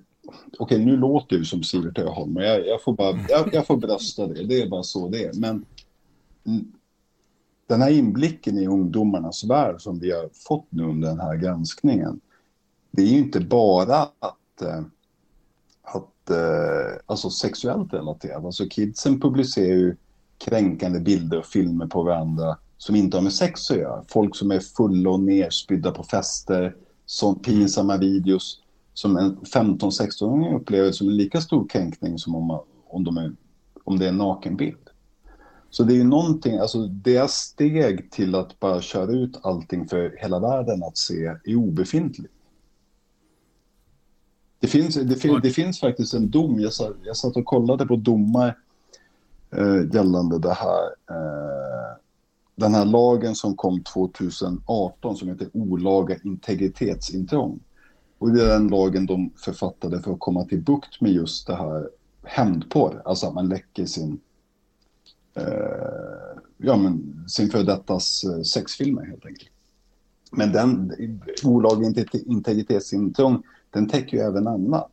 Okej, 0.60 0.86
nu 0.86 0.98
låter 0.98 1.36
ju 1.36 1.46
som 1.46 1.64
Sivert 1.64 1.98
Öholm. 1.98 2.34
men 2.34 2.44
Jag, 2.44 2.68
jag, 2.68 2.84
får 2.84 2.94
bara, 2.94 3.20
jag, 3.30 3.54
jag 3.54 3.68
får 3.68 3.78
brösta 3.78 4.28
det. 4.28 4.44
Det 4.44 4.62
är 4.62 4.70
bara 4.70 4.84
så 4.84 5.08
det 5.08 5.26
är. 5.26 5.34
Men 5.34 5.66
mm, 6.46 6.72
den 7.68 7.82
här 7.82 7.92
inblicken 7.92 8.58
i 8.58 8.68
ungdomarnas 8.68 9.44
värld 9.44 9.82
som 9.82 10.00
vi 10.00 10.12
har 10.12 10.30
fått 10.34 10.66
nu 10.70 10.84
under 10.84 11.08
den 11.08 11.20
här 11.20 11.36
granskningen. 11.36 12.20
Det 12.92 13.02
är 13.02 13.08
ju 13.08 13.18
inte 13.18 13.40
bara 13.40 14.02
att, 14.02 14.62
eh, 14.62 14.82
att 15.82 16.30
eh, 16.30 17.00
alltså 17.06 17.30
sexuellt 17.30 17.94
relaterat. 17.94 18.46
Alltså 18.46 18.66
kidsen 18.70 19.20
publicerar 19.22 19.76
ju 19.76 19.96
kränkande 20.38 21.00
bilder 21.00 21.40
och 21.40 21.46
filmer 21.46 21.88
på 21.88 22.04
varandra 22.04 22.58
som 22.78 22.96
inte 22.96 23.18
har 23.18 23.22
med 23.22 23.34
sex 23.34 23.72
att 23.72 23.78
göra. 23.78 24.04
Folk 24.08 24.36
som 24.36 24.52
är 24.52 24.60
fulla 24.60 25.10
och 25.10 25.20
nerspydda 25.20 25.92
på 25.92 26.04
fester, 26.04 26.76
som 27.06 27.40
pinsamma 27.40 27.98
videos 27.98 28.62
som 28.94 29.18
en 29.18 29.38
15-16-åring 29.38 30.56
upplever 30.56 30.92
som 30.92 31.08
en 31.08 31.18
lika 31.18 31.42
stor 31.42 31.68
kränkning 31.68 32.18
som 32.18 32.36
om, 32.36 32.46
man- 32.46 32.64
om, 32.88 33.04
de 33.04 33.18
är, 33.18 33.32
om 33.84 34.00
det 34.00 34.06
är 34.06 34.10
en 34.10 34.18
nakenbild. 34.18 34.78
Så 35.70 35.84
det 35.84 35.94
är 35.94 35.98
ju 35.98 36.04
någonting, 36.04 36.58
alltså 36.58 36.88
deras 36.88 37.34
steg 37.34 38.12
till 38.12 38.36
att 38.36 38.60
bara 38.60 38.82
köra 38.82 39.12
ut 39.12 39.40
allting 39.42 39.88
för 39.88 40.16
hela 40.20 40.40
världen 40.40 40.84
att 40.84 40.98
se 40.98 41.26
är 41.26 41.56
obefintligt. 41.56 42.34
Det 44.60 44.68
finns, 44.68 44.96
det, 44.96 45.16
fin, 45.16 45.40
det 45.44 45.50
finns 45.50 45.80
faktiskt 45.80 46.14
en 46.14 46.30
dom, 46.30 46.60
jag 46.60 46.74
satt, 46.74 46.96
jag 47.04 47.18
satt 47.18 47.36
och 47.36 47.46
kollade 47.46 47.86
på 47.86 47.96
domar 47.96 48.58
eh, 49.52 49.94
gällande 49.94 50.40
det 50.40 50.54
här. 50.54 50.84
Eh, 51.10 51.98
den 52.56 52.74
här 52.74 52.86
lagen 52.86 53.36
som 53.36 53.56
kom 53.56 53.84
2018 53.84 55.18
som 55.18 55.28
heter 55.28 55.50
olaga 55.54 56.16
integritetsintrång. 56.24 57.60
Och 58.22 58.32
det 58.32 58.44
är 58.44 58.48
den 58.48 58.68
lagen 58.68 59.06
de 59.06 59.32
författade 59.36 60.02
för 60.02 60.14
att 60.14 60.20
komma 60.20 60.46
till 60.46 60.62
bukt 60.62 61.02
med 61.02 61.12
just 61.12 61.48
det 61.48 61.56
här 61.56 61.90
hämndporr, 62.24 63.02
alltså 63.06 63.28
att 63.28 63.34
man 63.34 63.50
läcker 63.50 63.86
sin 63.86 64.20
eh, 65.34 66.42
ja, 66.58 66.78
men 66.78 67.24
sin 67.28 67.50
före 67.50 67.64
dettas 67.64 68.24
eh, 68.24 68.42
sexfilmer 68.42 69.06
helt 69.06 69.26
enkelt. 69.26 69.52
Men 70.32 70.52
den 70.52 70.92
olaga 71.44 71.94
integritetsintrång, 72.26 73.44
den 73.70 73.90
täcker 73.90 74.18
ju 74.18 74.24
även 74.24 74.48
annat. 74.48 74.92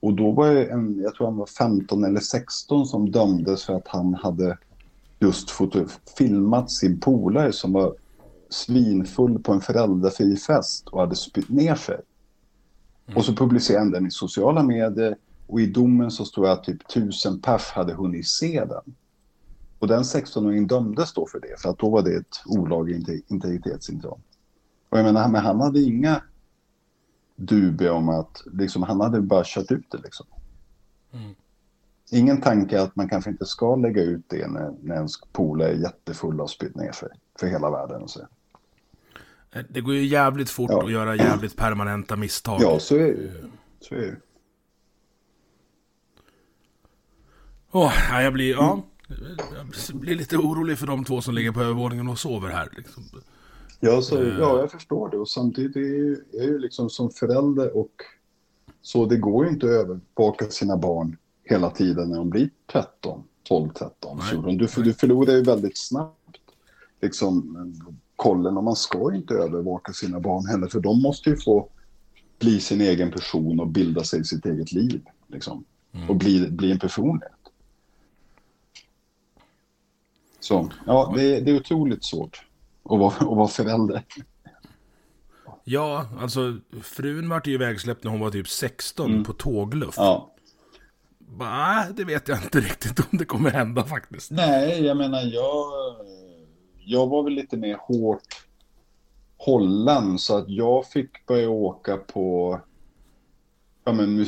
Och 0.00 0.14
då 0.14 0.30
var 0.30 0.54
det 0.54 0.64
en, 0.64 1.00
jag 1.00 1.14
tror 1.14 1.26
han 1.26 1.36
var 1.36 1.46
15 1.46 2.04
eller 2.04 2.20
16 2.20 2.86
som 2.86 3.10
dömdes 3.10 3.64
för 3.64 3.74
att 3.74 3.88
han 3.88 4.14
hade 4.14 4.58
just 5.18 5.50
filmat 6.18 6.70
sin 6.70 7.00
polare 7.00 7.52
som 7.52 7.72
var 7.72 7.94
svinfull 8.48 9.38
på 9.38 9.52
en 9.52 9.60
föräldrafri 9.60 10.36
fest 10.36 10.88
och 10.88 11.00
hade 11.00 11.16
spytt 11.16 11.48
ner 11.48 11.74
sig. 11.74 12.00
Och 13.14 13.24
så 13.24 13.36
publicerade 13.36 13.84
han 13.84 13.90
den 13.90 14.06
i 14.06 14.10
sociala 14.10 14.62
medier 14.62 15.16
och 15.46 15.60
i 15.60 15.66
domen 15.66 16.10
så 16.10 16.24
står 16.24 16.42
det 16.42 16.52
att 16.52 16.64
typ 16.64 16.88
tusen 16.88 17.40
pers 17.40 17.70
hade 17.70 17.94
hunnit 17.94 18.28
se 18.28 18.64
den. 18.64 18.94
Och 19.78 19.88
den 19.88 20.02
16-åringen 20.02 20.66
dömdes 20.66 21.12
då 21.12 21.26
för 21.26 21.40
det, 21.40 21.60
för 21.60 21.70
att 21.70 21.78
då 21.78 21.90
var 21.90 22.02
det 22.02 22.16
ett 22.16 22.42
olagligt 22.46 22.98
inte- 22.98 23.34
integritetsintrång. 23.34 24.22
Och 24.88 24.98
jag 24.98 25.04
menar, 25.04 25.28
men 25.28 25.44
han 25.44 25.60
hade 25.60 25.80
inga 25.80 26.22
dubier 27.36 27.90
om 27.90 28.08
att, 28.08 28.42
liksom, 28.52 28.82
han 28.82 29.00
hade 29.00 29.20
bara 29.20 29.42
kört 29.44 29.70
ut 29.70 29.90
det 29.90 29.98
liksom. 29.98 30.26
Mm. 31.12 31.34
Ingen 32.10 32.40
tanke 32.40 32.82
att 32.82 32.96
man 32.96 33.08
kanske 33.08 33.30
inte 33.30 33.46
ska 33.46 33.76
lägga 33.76 34.02
ut 34.02 34.24
det 34.28 34.48
när, 34.48 34.74
när 34.82 34.94
ens 34.94 35.20
polare 35.32 35.68
är 35.68 35.74
jättefulla 35.74 36.42
och 36.42 36.50
spytt 36.50 36.76
ner 36.76 36.92
sig 36.92 37.08
för 37.38 37.46
hela 37.46 37.70
världen. 37.70 38.02
Och 38.02 38.10
så. 38.10 38.20
Det 39.68 39.80
går 39.80 39.94
ju 39.94 40.06
jävligt 40.06 40.50
fort 40.50 40.70
Ja. 40.70 40.84
att 40.84 40.92
göra 40.92 41.16
jävligt 41.16 41.56
permanenta 41.56 42.16
misstag. 42.16 42.60
Ja, 42.62 42.78
så 42.80 42.96
är 42.96 42.98
det. 43.14 43.32
Så 43.80 43.94
är 43.94 43.98
det 43.98 44.16
ja, 47.72 48.22
jag 48.22 48.32
blir, 48.32 48.50
ja, 48.50 48.82
jag 49.88 49.96
blir 50.00 50.14
lite 50.14 50.36
orolig 50.36 50.78
för 50.78 50.86
de 50.86 51.04
två 51.04 51.20
som 51.20 51.34
ligger 51.34 51.52
på 51.52 51.60
övervåningen 51.60 52.08
och 52.08 52.18
sover 52.18 52.48
här. 52.48 52.68
Liksom. 52.76 53.04
Ja, 53.80 54.02
så, 54.02 54.14
ja, 54.24 54.58
jag 54.60 54.70
förstår 54.70 55.10
det. 55.10 55.18
Och 55.18 55.28
samtidigt 55.28 55.76
är 55.76 55.80
jag 55.80 55.88
ju, 55.88 56.24
jag 56.32 56.44
är 56.44 56.48
ju 56.48 56.58
liksom 56.58 56.90
som 56.90 57.10
förälder 57.10 57.76
och 57.76 57.92
så 58.82 59.06
det 59.06 59.16
går 59.16 59.44
ju 59.46 59.50
inte 59.52 59.66
att 59.66 59.72
övervaka 59.72 60.50
sina 60.50 60.76
barn 60.76 61.16
hela 61.44 61.70
tiden 61.70 62.08
när 62.10 62.16
de 62.16 62.30
blir 62.30 62.50
13, 62.72 63.24
12, 63.42 63.68
13, 63.68 64.20
14. 64.30 64.56
Du, 64.56 64.66
du 64.82 64.94
förlorar 64.94 65.32
ju 65.32 65.42
väldigt 65.42 65.78
snabbt 65.78 66.36
liksom, 67.00 67.56
kollen 68.18 68.56
och 68.56 68.64
man 68.64 68.76
ska 68.76 69.14
inte 69.14 69.34
övervaka 69.34 69.92
sina 69.92 70.20
barn 70.20 70.46
heller 70.46 70.66
för 70.66 70.80
de 70.80 71.02
måste 71.02 71.30
ju 71.30 71.36
få 71.36 71.68
bli 72.38 72.60
sin 72.60 72.80
egen 72.80 73.10
person 73.10 73.60
och 73.60 73.68
bilda 73.68 74.04
sig 74.04 74.24
sitt 74.24 74.46
eget 74.46 74.72
liv. 74.72 75.02
Liksom. 75.26 75.64
Mm. 75.92 76.10
Och 76.10 76.16
bli, 76.16 76.50
bli 76.50 76.72
en 76.72 76.78
personlighet. 76.78 77.32
Så 80.40 80.70
ja, 80.86 81.12
det, 81.16 81.40
det 81.40 81.50
är 81.50 81.56
otroligt 81.56 82.04
svårt 82.04 82.46
att 82.84 82.98
vara, 82.98 83.14
att 83.14 83.36
vara 83.36 83.48
förälder. 83.48 84.04
Ja, 85.64 86.06
alltså 86.20 86.56
frun 86.82 87.28
vart 87.28 87.46
ju 87.46 87.52
ivägsläppt 87.52 88.04
när 88.04 88.10
hon 88.10 88.20
var 88.20 88.30
typ 88.30 88.48
16 88.48 89.10
mm. 89.10 89.24
på 89.24 89.32
tågluff. 89.32 89.94
Ja. 89.96 90.34
Bah, 91.18 91.84
det 91.96 92.04
vet 92.04 92.28
jag 92.28 92.42
inte 92.42 92.60
riktigt 92.60 93.00
om 93.00 93.18
det 93.18 93.24
kommer 93.24 93.50
hända 93.50 93.84
faktiskt. 93.84 94.30
Nej, 94.30 94.84
jag 94.84 94.96
menar 94.96 95.22
jag, 95.22 95.66
jag 96.88 97.06
var 97.06 97.22
väl 97.22 97.32
lite 97.32 97.56
mer 97.56 97.76
hårt 97.80 98.46
hållen 99.36 100.18
så 100.18 100.36
att 100.36 100.48
jag 100.48 100.86
fick 100.86 101.26
börja 101.26 101.50
åka 101.50 101.96
på 101.96 102.60
ja, 103.84 103.92
men, 103.92 104.26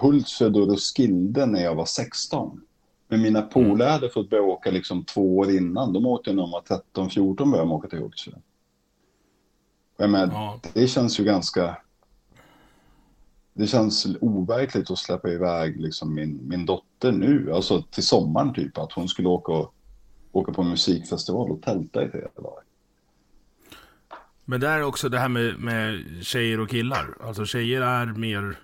Hultsfred 0.00 0.56
och 0.56 0.68
Roskilde 0.68 1.46
när 1.46 1.62
jag 1.62 1.74
var 1.74 1.84
16. 1.84 2.60
Men 3.08 3.22
mina 3.22 3.42
polare 3.42 3.88
mm. 3.88 3.92
hade 3.92 4.10
fått 4.10 4.30
börja 4.30 4.42
åka 4.42 4.70
liksom 4.70 5.04
två 5.04 5.38
år 5.38 5.50
innan. 5.50 5.92
De 5.92 6.06
åkte 6.06 6.32
när 6.32 6.42
de 6.42 6.50
var 6.50 6.60
13-14 6.94 7.36
började 7.36 7.58
de 7.58 7.72
åka 7.72 7.88
till 7.88 7.98
Hultsfred. 7.98 8.42
Jag 9.96 10.10
menar, 10.10 10.34
ja. 10.34 10.60
det 10.72 10.86
känns 10.86 11.20
ju 11.20 11.24
ganska... 11.24 11.78
Det 13.54 13.66
känns 13.66 14.06
overkligt 14.20 14.90
att 14.90 14.98
släppa 14.98 15.28
iväg 15.28 15.80
liksom 15.80 16.14
min, 16.14 16.48
min 16.48 16.66
dotter 16.66 17.12
nu, 17.12 17.52
alltså 17.52 17.82
till 17.82 18.06
sommaren 18.06 18.54
typ, 18.54 18.78
att 18.78 18.92
hon 18.92 19.08
skulle 19.08 19.28
åka, 19.28 19.68
åka 20.36 20.52
på 20.52 20.62
en 20.62 20.70
musikfestival 20.70 21.50
och 21.50 21.62
tälta 21.62 22.04
i 22.04 22.08
flera 22.08 22.28
dagar. 22.36 22.62
Men 24.44 24.60
det 24.60 24.68
är 24.68 24.82
också 24.82 25.08
det 25.08 25.18
här 25.18 25.28
med, 25.28 25.58
med 25.60 26.04
tjejer 26.22 26.60
och 26.60 26.70
killar. 26.70 27.16
Alltså 27.20 27.44
tjejer 27.44 27.82
är 27.82 28.06
mer... 28.06 28.58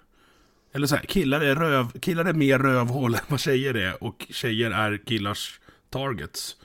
Eller 0.72 0.86
så 0.86 0.96
här, 0.96 1.02
killar 1.02 1.40
är, 1.40 1.54
röv, 1.54 1.90
killar 2.00 2.24
är 2.24 2.32
mer 2.32 2.58
rövhål 2.58 3.14
än 3.14 3.20
vad 3.28 3.40
tjejer 3.40 3.74
är. 3.74 4.04
Och 4.04 4.26
tjejer 4.30 4.70
är 4.70 4.96
killars 4.96 5.60
targets. 5.90 6.56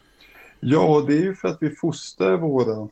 Ja, 0.59 1.03
det 1.07 1.13
är 1.13 1.21
ju 1.21 1.35
för 1.35 1.47
att 1.47 1.57
vi 1.61 1.69
fostrar 1.69 2.37
våra 2.37 2.89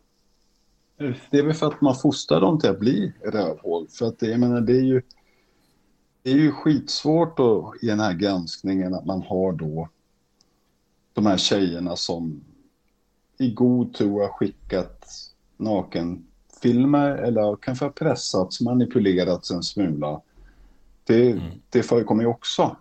det 1.30 1.40
är 1.40 1.44
väl 1.44 1.54
för 1.54 1.68
att 1.68 1.82
man 1.82 1.96
fostrar 1.96 2.42
dem 2.42 2.60
till 2.60 2.70
att 2.70 2.80
bli 2.80 3.14
rövhål. 3.24 3.88
För 3.88 4.06
att 4.06 4.20
det, 4.20 4.28
jag 4.28 4.40
menar, 4.40 4.62
det 4.62 4.74
är 4.74 4.84
ju, 4.84 5.02
det 6.24 6.32
är 6.32 6.36
ju 6.36 6.52
skitsvårt 6.52 7.38
då, 7.38 7.76
i 7.82 7.88
den 7.88 8.00
här 8.00 8.14
granskningen 8.14 8.94
att 8.94 9.06
man 9.06 9.22
har 9.22 9.52
då 9.52 9.90
de 11.16 11.26
här 11.26 11.38
tjejerna 11.38 11.96
som 11.96 12.44
i 13.38 13.52
god 13.52 13.94
tro 13.94 14.22
har 14.22 14.28
skickat 14.28 15.06
nakenfilmer 15.58 17.10
eller 17.10 17.56
kanske 17.56 17.86
har 17.86 17.92
pressats, 17.92 18.62
manipulerats 18.62 19.52
en 19.52 19.64
smula. 19.64 20.22
Det, 21.04 21.32
mm. 21.32 21.44
det 21.70 21.84
förekommer 21.84 22.24
ju 22.24 22.30
också. 22.30 22.76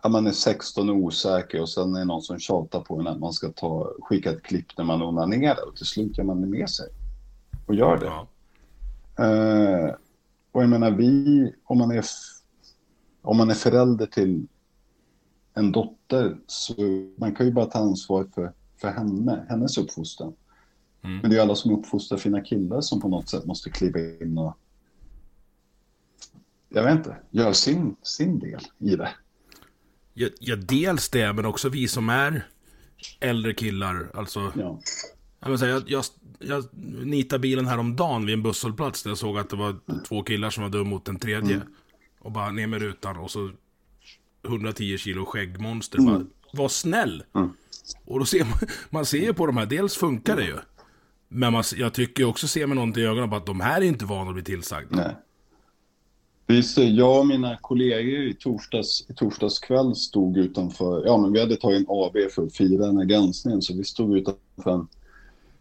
Att 0.00 0.12
man 0.12 0.26
är 0.26 0.32
16 0.32 0.90
och 0.90 0.96
osäker 0.96 1.60
och 1.60 1.68
sen 1.68 1.94
är 1.94 1.98
det 1.98 2.04
någon 2.04 2.22
som 2.22 2.38
tjatar 2.38 2.80
på 2.80 3.00
en 3.00 3.06
att 3.06 3.18
man 3.18 3.32
ska 3.32 3.48
ta, 3.48 3.92
skicka 4.00 4.30
ett 4.30 4.42
klipp 4.42 4.78
när 4.78 4.84
man 4.84 5.02
onanerar 5.02 5.68
och 5.68 5.76
till 5.76 5.86
slut 5.86 6.18
gör 6.18 6.24
man 6.24 6.40
det 6.40 6.46
med 6.46 6.70
sig 6.70 6.88
och 7.66 7.74
gör 7.74 7.98
det. 7.98 8.06
Ja. 8.06 8.26
Uh, 9.24 9.94
och 10.52 10.62
jag 10.62 10.68
menar, 10.68 10.90
vi, 10.90 11.52
om 11.64 11.78
man, 11.78 11.90
är, 11.90 12.04
om 13.22 13.36
man 13.36 13.50
är 13.50 13.54
förälder 13.54 14.06
till 14.06 14.46
en 15.54 15.72
dotter, 15.72 16.38
så 16.46 16.74
man 17.16 17.34
kan 17.34 17.46
ju 17.46 17.52
bara 17.52 17.66
ta 17.66 17.78
ansvar 17.78 18.26
för, 18.34 18.52
för 18.80 18.88
henne, 18.88 19.46
hennes 19.48 19.78
uppfostran. 19.78 20.34
Mm. 21.02 21.18
Men 21.18 21.30
det 21.30 21.36
är 21.36 21.40
alla 21.40 21.54
som 21.54 21.74
uppfostrar 21.74 22.18
fina 22.18 22.40
killar 22.40 22.80
som 22.80 23.00
på 23.00 23.08
något 23.08 23.28
sätt 23.28 23.44
måste 23.44 23.70
kliva 23.70 23.98
in 24.00 24.38
och, 24.38 24.56
jag 26.68 26.84
vet 26.84 26.96
inte, 26.96 27.16
göra 27.30 27.54
sin, 27.54 27.96
sin 28.02 28.38
del 28.38 28.60
i 28.78 28.96
det. 28.96 29.10
Ja, 30.14 30.28
ja, 30.40 30.56
dels 30.56 31.08
det, 31.08 31.32
men 31.32 31.46
också 31.46 31.68
vi 31.68 31.88
som 31.88 32.08
är 32.08 32.46
äldre 33.20 33.54
killar. 33.54 34.10
Alltså, 34.14 34.52
ja. 34.56 34.80
Jag, 35.40 35.58
säga, 35.58 35.72
jag, 35.72 35.82
jag, 35.86 36.04
jag 36.38 36.64
nitade 37.06 37.40
bilen 37.40 37.66
häromdagen 37.66 38.26
vid 38.26 38.32
en 38.32 38.42
busshållplats 38.42 39.02
där 39.02 39.10
jag 39.10 39.18
såg 39.18 39.38
att 39.38 39.50
det 39.50 39.56
var 39.56 39.76
två 40.08 40.22
killar 40.22 40.50
som 40.50 40.62
var 40.62 40.70
dum 40.70 40.88
mot 40.88 41.08
en 41.08 41.18
tredje. 41.18 41.56
Mm. 41.56 41.68
Och 42.20 42.32
bara 42.32 42.50
ner 42.50 42.66
med 42.66 42.80
rutan 42.80 43.16
och 43.16 43.30
så 43.30 43.50
110 44.44 44.98
kilo 44.98 45.24
skäggmonster. 45.24 45.98
Mm. 45.98 46.12
Bara, 46.12 46.24
var 46.52 46.68
snäll! 46.68 47.22
Mm. 47.34 47.50
Och 48.04 48.18
då 48.18 48.24
ser 48.24 48.44
man, 48.44 48.58
man 48.90 49.06
ser 49.06 49.18
ju 49.18 49.34
på 49.34 49.46
de 49.46 49.56
här, 49.56 49.66
dels 49.66 49.94
funkar 49.94 50.36
det 50.36 50.44
ju. 50.44 50.56
Men 51.28 51.52
man, 51.52 51.64
jag 51.76 51.92
tycker 51.94 52.24
också 52.24 52.48
se 52.48 52.66
med 52.66 52.76
någonting 52.76 53.02
i 53.02 53.06
ögonen 53.06 53.30
på 53.30 53.36
att 53.36 53.46
de 53.46 53.60
här 53.60 53.80
är 53.80 53.84
inte 53.84 54.04
vana 54.04 54.28
att 54.30 54.34
bli 54.34 54.44
tillsagda. 54.44 54.96
Nej. 54.96 55.16
Visst, 56.46 56.78
jag 56.78 57.18
och 57.18 57.26
mina 57.26 57.56
kollegor 57.56 58.20
i 58.20 58.34
torsdags, 58.34 59.10
i 59.10 59.14
torsdags 59.14 59.58
kväll 59.58 59.94
stod 59.94 60.36
utanför, 60.36 61.06
ja 61.06 61.18
men 61.18 61.32
vi 61.32 61.40
hade 61.40 61.56
tagit 61.56 61.78
en 61.78 61.86
AB 61.88 62.16
för 62.30 62.46
att 62.46 62.56
fira 62.56 62.86
den 62.86 62.96
här 62.96 63.04
granskningen 63.04 63.62
så 63.62 63.74
vi 63.74 63.84
stod 63.84 64.16
utanför 64.16 64.72
en 64.72 64.88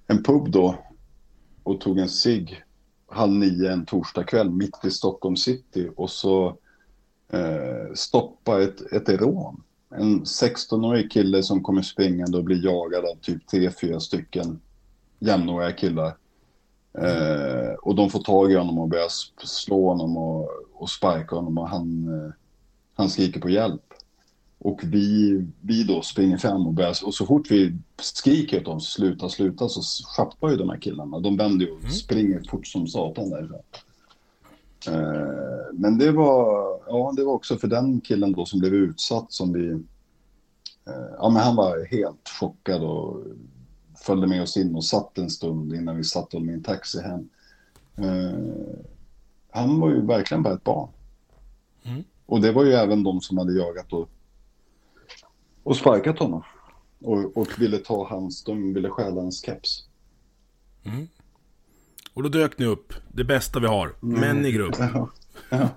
en 0.09 0.23
pub 0.23 0.51
då 0.51 0.75
och 1.63 1.81
tog 1.81 1.99
en 1.99 2.09
cigg 2.09 2.63
halv 3.07 3.33
nio 3.33 3.71
en 3.71 3.85
torsdagkväll 3.85 4.49
mitt 4.49 4.85
i 4.85 4.91
Stockholm 4.91 5.35
city 5.35 5.89
och 5.95 6.09
så 6.09 6.57
eh, 7.33 7.93
stoppa 7.93 8.63
ett, 8.63 8.93
ett 8.93 9.09
rån. 9.09 9.63
En 9.95 10.23
16-årig 10.23 11.11
kille 11.11 11.43
som 11.43 11.63
kommer 11.63 11.81
springande 11.81 12.37
och 12.37 12.43
blir 12.43 12.65
jagad 12.65 13.05
av 13.05 13.15
typ 13.15 13.47
tre 13.47 13.71
fyra 13.71 13.99
stycken 13.99 14.59
jämnåriga 15.19 15.71
killar. 15.71 16.15
Eh, 16.97 17.73
och 17.81 17.95
de 17.95 18.09
får 18.09 18.19
tag 18.19 18.51
i 18.51 18.55
honom 18.55 18.79
och 18.79 18.87
börjar 18.87 19.09
slå 19.43 19.89
honom 19.89 20.17
och, 20.17 20.49
och 20.73 20.89
sparka 20.89 21.35
honom 21.35 21.57
och 21.57 21.69
han, 21.69 22.07
eh, 22.07 22.31
han 22.93 23.09
skriker 23.09 23.39
på 23.39 23.49
hjälp. 23.49 23.81
Och 24.61 24.81
vi, 24.83 25.45
vi 25.61 25.83
då 25.83 26.01
springer 26.01 26.37
fram 26.37 26.67
och 26.67 26.73
börjar, 26.73 26.95
och 27.05 27.13
så 27.13 27.25
fort 27.25 27.51
vi 27.51 27.77
skriker 28.01 28.59
åt 28.59 28.65
dem, 28.65 28.81
sluta, 28.81 29.29
sluta, 29.29 29.69
så 29.69 29.81
schappar 30.05 30.49
ju 30.49 30.57
de 30.57 30.69
här 30.69 30.77
killarna. 30.77 31.19
De 31.19 31.37
vänder 31.37 31.65
ju 31.65 31.71
och 31.71 31.79
mm. 31.79 31.91
springer 31.91 32.43
fort 32.49 32.67
som 32.67 32.87
satan 32.87 33.29
därifrån. 33.29 33.61
Eh, 34.87 35.73
men 35.73 35.97
det 35.97 36.11
var, 36.11 36.79
ja, 36.87 37.13
det 37.15 37.23
var 37.23 37.33
också 37.33 37.57
för 37.57 37.67
den 37.67 38.01
killen 38.01 38.31
då 38.31 38.45
som 38.45 38.59
blev 38.59 38.73
utsatt 38.73 39.31
som 39.33 39.53
vi, 39.53 39.69
eh, 40.87 41.13
ja 41.17 41.29
men 41.29 41.43
han 41.43 41.55
var 41.55 41.85
helt 41.85 42.29
chockad 42.39 42.83
och 42.83 43.23
följde 43.97 44.27
med 44.27 44.41
oss 44.41 44.57
in 44.57 44.75
och 44.75 44.85
satt 44.85 45.17
en 45.17 45.29
stund 45.29 45.73
innan 45.73 45.97
vi 45.97 46.03
satte 46.03 46.37
honom 46.37 46.49
i 46.49 46.53
en 46.53 46.63
taxi 46.63 47.01
hem. 47.01 47.29
Eh, 47.95 48.83
han 49.51 49.79
var 49.79 49.89
ju 49.89 50.05
verkligen 50.05 50.43
bara 50.43 50.53
ett 50.53 50.63
barn. 50.63 50.89
Mm. 51.83 52.03
Och 52.25 52.41
det 52.41 52.51
var 52.51 52.63
ju 52.63 52.71
även 52.71 53.03
de 53.03 53.21
som 53.21 53.37
hade 53.37 53.53
jagat 53.53 53.93
och 53.93 54.09
och 55.63 55.77
sparkat 55.77 56.19
honom. 56.19 56.43
Och, 57.01 57.37
och 57.37 57.47
ville 57.61 57.77
ta 57.77 58.07
hans, 58.07 58.43
de 58.43 58.73
ville 58.73 58.89
stjäla 58.89 59.21
hans 59.21 59.45
keps. 59.45 59.87
Mm. 60.83 61.07
Och 62.13 62.23
då 62.23 62.29
dök 62.29 62.57
ni 62.57 62.65
upp, 62.65 62.93
det 63.13 63.23
bästa 63.23 63.59
vi 63.59 63.67
har, 63.67 63.95
mm. 64.03 64.19
män 64.19 64.45
i 64.45 64.51
grupp. 64.51 64.75
Ja. 64.79 65.09
Ja. 65.49 65.69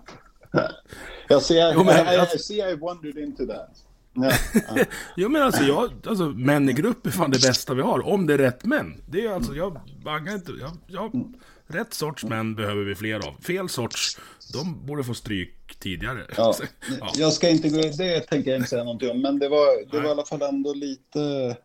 Jag 1.28 1.42
ser, 1.42 1.72
jo, 1.74 1.84
men, 1.84 2.06
I, 2.06 2.10
I, 2.10 2.36
I 2.36 2.38
see 2.38 2.72
I 2.72 2.74
wondered 2.74 3.18
into 3.18 3.46
that. 3.46 3.84
Ja, 4.14 4.32
ja. 4.76 4.84
jo 5.16 5.28
men 5.28 5.42
alltså, 5.42 5.62
jag, 5.62 5.90
alltså 6.06 6.24
män 6.24 6.68
i 6.68 6.72
grupp 6.72 7.06
är 7.06 7.10
fan 7.10 7.30
det 7.30 7.42
bästa 7.42 7.74
vi 7.74 7.82
har. 7.82 8.06
Om 8.06 8.26
det 8.26 8.34
är 8.34 8.38
rätt 8.38 8.64
män. 8.64 9.02
Det 9.08 9.26
är 9.26 9.32
alltså, 9.32 9.54
jag 9.54 9.80
bangar 10.04 10.34
inte. 10.34 10.52
Jag, 10.52 10.70
jag, 10.86 11.34
rätt 11.66 11.94
sorts 11.94 12.24
män 12.24 12.54
behöver 12.54 12.84
vi 12.84 12.94
fler 12.94 13.28
av. 13.28 13.42
Fel 13.42 13.68
sorts, 13.68 14.18
de 14.52 14.86
borde 14.86 15.04
få 15.04 15.14
stryk 15.14 15.76
tidigare. 15.78 16.26
Ja, 16.36 16.54
ja. 17.00 17.12
Jag 17.16 17.32
ska 17.32 17.48
inte 17.48 17.68
gå 17.68 17.76
det 17.76 18.20
tänker 18.20 18.50
jag 18.50 18.58
inte 18.58 18.70
säga 18.70 18.84
någonting 18.84 19.10
om. 19.10 19.22
Men 19.22 19.38
det 19.38 19.48
var, 19.48 19.90
det 19.90 20.00
var 20.00 20.08
i 20.08 20.10
alla 20.10 20.24
fall 20.24 20.42
ändå 20.42 20.74
lite, 20.74 21.56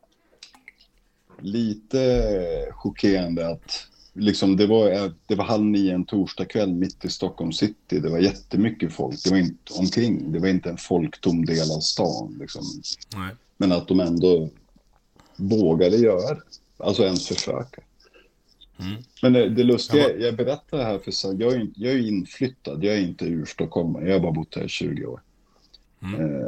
lite 1.40 2.72
chockerande 2.72 3.48
att 3.50 3.88
liksom 4.18 4.58
det 4.58 4.68
var, 4.68 5.12
det 5.26 5.36
var 5.36 5.46
halv 5.46 5.66
nio 5.66 5.94
en 5.94 6.06
torsdagkväll 6.06 6.74
mitt 6.74 7.06
i 7.06 7.10
Stockholm 7.10 7.52
city. 7.52 8.00
Det 8.00 8.10
var 8.10 8.20
jättemycket 8.20 8.94
folk. 8.94 9.24
Det 9.24 9.30
var 9.30 9.38
inte 9.38 9.74
omkring. 9.74 10.32
Det 10.32 10.40
var 10.40 10.48
inte 10.48 10.70
en 10.70 10.78
folktom 10.78 11.46
del 11.46 11.72
av 11.72 11.80
stan. 11.80 12.38
Liksom. 12.40 12.64
Men 13.58 13.72
att 13.72 13.88
de 13.88 14.00
ändå 14.00 14.50
vågade 15.36 15.98
göra 15.98 16.34
det. 16.34 16.42
Alltså 16.78 17.04
ens 17.04 17.28
försöka. 17.28 17.82
Mm. 18.80 19.04
Men 19.22 19.34
det, 19.34 19.50
det 19.50 19.64
lustiga, 19.64 20.10
jag, 20.10 20.22
jag 20.22 20.36
berättar 20.36 20.78
det 20.78 20.84
här 20.84 21.00
för 21.00 21.12
så 21.12 21.36
jag 21.40 21.54
är, 21.54 21.68
jag 21.76 21.94
är 21.94 22.08
inflyttad, 22.08 22.84
jag 22.84 22.96
är 22.96 23.02
inte 23.02 23.26
ur 23.26 23.46
Stockholm, 23.46 24.08
jag 24.08 24.14
har 24.14 24.20
bara 24.20 24.32
bott 24.32 24.56
här 24.56 24.64
i 24.64 24.70
20 24.70 25.06
år. 25.06 25.22
Mm. 26.04 26.22
Eh, 26.22 26.48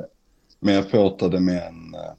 men 0.60 0.74
jag 0.74 0.92
pratade 0.92 1.40
med 1.40 1.68
en, 1.68 1.96
eh, 1.96 2.12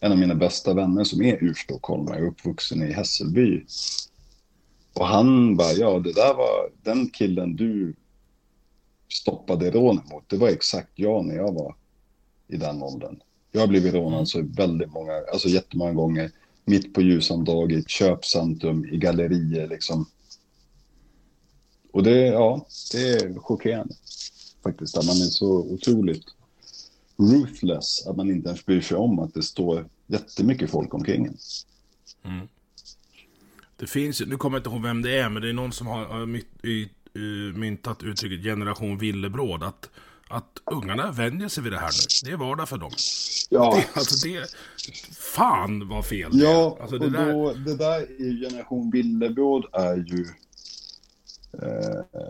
en 0.00 0.12
av 0.12 0.18
mina 0.18 0.34
bästa 0.34 0.74
vänner 0.74 1.04
som 1.04 1.22
är 1.22 1.44
urstockholmare, 1.44 2.20
uppvuxen 2.20 2.82
i 2.82 2.92
Hässelby. 2.92 3.64
Och 4.94 5.06
han 5.06 5.56
bara, 5.56 5.72
ja 5.72 5.98
det 5.98 6.12
där 6.12 6.34
var 6.34 6.70
den 6.82 7.10
killen 7.10 7.56
du 7.56 7.94
stoppade 9.08 9.70
rånet 9.70 10.10
mot, 10.10 10.28
det 10.28 10.36
var 10.36 10.48
exakt 10.48 10.90
jag 10.94 11.24
när 11.24 11.34
jag 11.34 11.52
var 11.52 11.76
i 12.48 12.56
den 12.56 12.82
åldern. 12.82 13.20
Jag 13.52 13.60
har 13.60 13.68
blivit 13.68 13.94
rånad 13.94 14.28
så 14.28 14.42
väldigt 14.42 14.92
många, 14.92 15.12
alltså 15.32 15.48
jättemånga 15.48 15.92
gånger. 15.92 16.30
Mitt 16.64 16.94
på 16.94 17.02
ljusan 17.02 17.44
dag 17.44 17.72
i 17.72 17.74
ett 17.74 17.88
köpcentrum, 17.88 18.84
i 18.84 18.96
gallerier 18.96 19.68
liksom. 19.68 20.06
Och 21.92 22.02
det, 22.02 22.18
ja, 22.26 22.66
det 22.92 23.08
är 23.08 23.34
chockerande 23.34 23.94
faktiskt. 24.62 24.98
Att 24.98 25.06
man 25.06 25.16
är 25.16 25.30
så 25.30 25.48
otroligt 25.48 26.24
ruthless 27.16 28.06
att 28.06 28.16
man 28.16 28.30
inte 28.30 28.48
ens 28.48 28.66
bryr 28.66 28.80
sig 28.80 28.96
om 28.96 29.18
att 29.18 29.34
det 29.34 29.42
står 29.42 29.88
jättemycket 30.06 30.70
folk 30.70 30.94
omkring 30.94 31.26
en. 31.26 31.36
Mm. 32.24 32.48
Det 33.84 33.88
finns 33.88 34.20
nu 34.20 34.36
kommer 34.36 34.56
jag 34.56 34.60
inte 34.60 34.70
ihåg 34.70 34.82
vem 34.82 35.02
det 35.02 35.18
är, 35.18 35.28
men 35.28 35.42
det 35.42 35.48
är 35.48 35.52
någon 35.52 35.72
som 35.72 35.86
har, 35.86 36.26
mynt, 36.26 36.46
myntat 37.56 38.02
uttrycket 38.02 38.44
generation 38.44 38.98
villebråd. 38.98 39.62
Att, 39.62 39.90
att 40.28 40.58
ungarna 40.64 41.12
vänjer 41.12 41.48
sig 41.48 41.62
vid 41.62 41.72
det 41.72 41.78
här 41.78 41.90
nu. 41.90 42.28
Det 42.28 42.32
är 42.32 42.36
vardag 42.36 42.68
för 42.68 42.78
dem. 42.78 42.90
Ja, 43.50 43.74
Det, 43.76 43.98
alltså 43.98 44.28
det... 44.28 44.46
Fan 45.16 45.88
vad 45.88 46.06
fel 46.06 46.38
det 46.38 46.44
ja 46.44 46.76
är. 46.76 46.82
Alltså 46.82 46.96
och 46.96 47.02
det 47.02 47.10
där, 47.10 47.32
då, 47.32 47.52
det 47.52 47.76
där 47.76 48.20
i 48.22 48.48
generation 48.48 48.90
villebråd 48.90 49.64
är 49.72 49.96
ju 49.96 50.26
eh, 51.62 52.24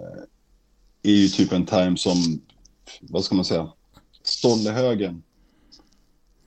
är 1.02 1.16
ju 1.16 1.28
typ 1.28 1.52
en 1.52 1.66
term 1.66 1.96
som, 1.96 2.40
vad 3.00 3.24
ska 3.24 3.34
man 3.34 3.44
säga, 3.44 3.72
Stollehögen 4.22 5.22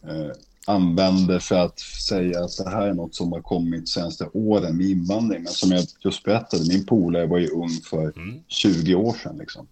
eh, 0.03 0.31
använder 0.67 1.39
för 1.39 1.55
att 1.55 1.79
säga 1.79 2.43
att 2.43 2.57
det 2.57 2.69
här 2.69 2.87
är 2.87 2.93
något 2.93 3.15
som 3.15 3.31
har 3.31 3.41
kommit 3.41 3.89
senaste 3.89 4.29
åren 4.33 4.77
med 4.77 4.85
invandring. 4.85 5.43
Men 5.43 5.53
som 5.53 5.71
jag 5.71 5.85
just 6.03 6.23
berättade, 6.23 6.63
min 6.67 6.85
polare 6.85 7.25
var 7.27 7.37
ju 7.37 7.47
ung 7.47 7.69
för 7.69 8.11
Mm. 8.15 8.39
20 8.47 8.95
år 8.95 9.13
sedan. 9.23 9.37
Liksom. 9.37 9.67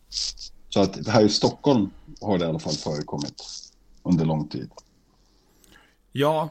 Så 0.69 0.81
att 0.81 1.08
här 1.08 1.23
i 1.25 1.29
Stockholm 1.29 1.89
har 2.21 2.38
det 2.38 2.45
i 2.45 2.47
alla 2.47 2.60
fall 2.60 2.73
förekommit 2.73 3.43
under 4.03 4.25
lång 4.25 4.47
tid. 4.47 4.69
Ja, 6.12 6.49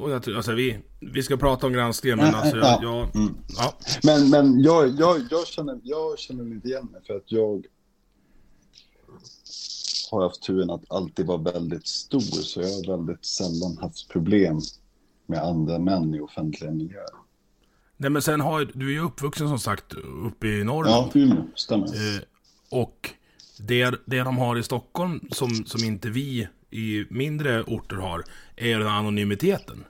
och 0.00 0.10
jag, 0.10 0.28
alltså 0.36 0.52
vi, 0.52 0.78
vi 1.00 1.22
ska 1.22 1.36
prata 1.36 1.66
om 1.66 1.72
granskningen, 1.72 2.18
men 2.18 2.26
Ja, 2.26 2.36
alltså 2.36 2.56
ja. 2.56 2.78
jag... 2.82 2.98
jag 2.98 3.16
Mm. 3.16 3.34
ja. 3.58 3.74
Men, 4.02 4.30
men 4.30 4.60
jag, 4.62 4.88
jag, 5.00 5.20
jag, 5.30 5.46
känner, 5.46 5.80
jag 5.82 6.18
känner 6.18 6.44
lite 6.44 6.68
igen 6.68 6.88
mig 6.92 7.00
för 7.06 7.16
att 7.16 7.32
jag 7.32 7.66
har 10.14 10.22
haft 10.22 10.42
turen 10.42 10.70
att 10.70 10.82
alltid 10.88 11.26
vara 11.26 11.38
väldigt 11.38 11.86
stor 11.86 12.20
så 12.20 12.60
jag 12.60 12.68
har 12.68 12.96
väldigt 12.96 13.24
sällan 13.24 13.78
haft 13.80 14.08
problem 14.08 14.60
med 15.26 15.42
andra 15.42 15.78
män 15.78 16.14
i 16.14 16.20
offentliga 16.20 16.70
miljöer. 16.70 17.24
Nej 17.96 18.10
men 18.10 18.22
sen 18.22 18.40
har 18.40 18.70
du 18.74 18.88
är 18.88 18.92
ju 18.92 19.00
uppvuxen 19.00 19.48
som 19.48 19.58
sagt 19.58 19.94
uppe 20.26 20.46
i 20.46 20.58
Ja, 20.58 20.64
Norrland. 20.64 21.10
Umeå, 21.14 21.44
stämmer. 21.54 21.86
Eh, 21.86 22.22
och 22.70 23.10
det, 23.58 23.94
det 24.06 24.18
de 24.18 24.38
har 24.38 24.56
i 24.56 24.62
Stockholm 24.62 25.20
som, 25.30 25.64
som 25.66 25.84
inte 25.84 26.08
vi 26.08 26.48
i 26.70 27.06
mindre 27.10 27.62
orter 27.62 27.96
har, 27.96 28.24
är 28.56 28.78
den 28.78 28.88
anonymiteten. 28.88 29.84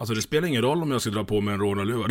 Alltså 0.00 0.14
det 0.14 0.22
spelar 0.22 0.48
ingen 0.48 0.62
roll 0.62 0.82
om 0.82 0.90
jag 0.90 1.00
ska 1.00 1.10
dra 1.10 1.24
på 1.24 1.40
mig 1.40 1.54
en 1.54 1.60
rånarluva. 1.60 2.06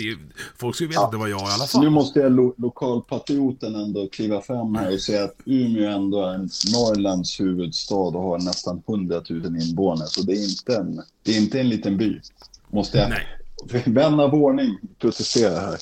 Folk 0.56 0.74
skulle 0.74 0.88
veta 0.88 1.00
att 1.00 1.12
det 1.12 1.16
var 1.18 1.28
jag 1.28 1.40
i 1.40 1.42
alla 1.44 1.62
Nu 1.62 1.66
fall. 1.66 1.90
måste 1.90 2.20
jag 2.20 2.32
lo 2.32 2.54
lokalpatrioten 2.58 3.74
ändå 3.74 4.08
kliva 4.08 4.40
fram 4.40 4.74
här 4.74 4.92
och 4.92 5.00
säga 5.00 5.24
att 5.24 5.36
Umeå 5.44 5.90
ändå 5.90 6.22
är 6.22 6.34
en 6.34 6.48
Norrlands 6.72 7.40
huvudstad 7.40 7.94
och 7.94 8.22
har 8.22 8.38
nästan 8.38 8.82
100 8.88 9.22
000 9.30 9.46
invånare. 9.62 10.08
Så 10.08 10.22
det 10.22 10.32
är 10.32 10.42
inte 10.50 10.76
en, 10.76 11.02
det 11.22 11.32
är 11.36 11.38
inte 11.40 11.60
en 11.60 11.68
liten 11.68 11.96
by. 11.96 12.20
Måste 12.70 12.98
jag, 12.98 13.10
Nej. 13.10 13.82
vän 13.86 14.20
av 14.20 14.34
ordning, 14.34 14.78
protestera 14.98 15.60
här. 15.60 15.78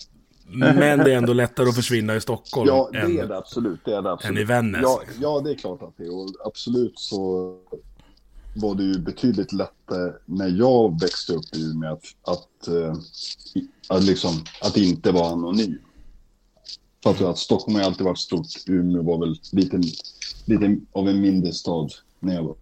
Men 0.54 0.98
det 0.98 1.12
är 1.12 1.16
ändå 1.16 1.32
lättare 1.32 1.68
att 1.68 1.74
försvinna 1.74 2.16
i 2.16 2.20
Stockholm 2.20 2.68
Ja, 2.68 2.88
det 2.92 2.98
än... 2.98 3.18
är 3.18 3.26
det 3.26 3.36
absolut. 3.38 3.80
Det 3.84 3.96
är 3.96 4.02
det 4.02 4.12
absolut. 4.12 4.36
än 4.36 4.42
i 4.42 4.44
Vännäs, 4.44 4.80
Ja, 4.82 5.02
ja, 5.20 5.40
det 5.44 5.50
är 5.50 5.54
klart 5.54 5.82
att 5.82 5.94
det 5.96 6.04
är. 6.04 6.14
Och 6.14 6.28
absolut 6.44 6.98
så 6.98 7.56
var 8.54 8.74
det 8.74 8.82
ju 8.82 8.98
betydligt 8.98 9.52
lättare 9.52 10.12
när 10.26 10.48
jag 10.48 11.00
växte 11.00 11.32
upp 11.32 11.56
i 11.56 11.62
Umeå 11.62 11.92
att, 11.92 12.04
att, 12.22 12.68
eh, 12.68 12.94
att, 13.88 14.04
liksom, 14.04 14.44
att 14.60 14.76
inte 14.76 15.12
vara 15.12 15.32
anonym. 15.32 15.78
För 17.02 17.10
att, 17.10 17.20
att 17.20 17.38
Stockholm 17.38 17.74
har 17.76 17.82
alltid 17.82 18.04
varit 18.04 18.18
stort. 18.18 18.46
Umeå 18.66 19.02
var 19.02 19.18
väl 19.18 19.38
lite, 19.52 19.80
lite 20.44 20.76
av 20.92 21.08
en 21.08 21.20
mindre 21.20 21.52
stad 21.52 21.92
när 22.20 22.34
jag 22.34 22.42
var... 22.42 22.56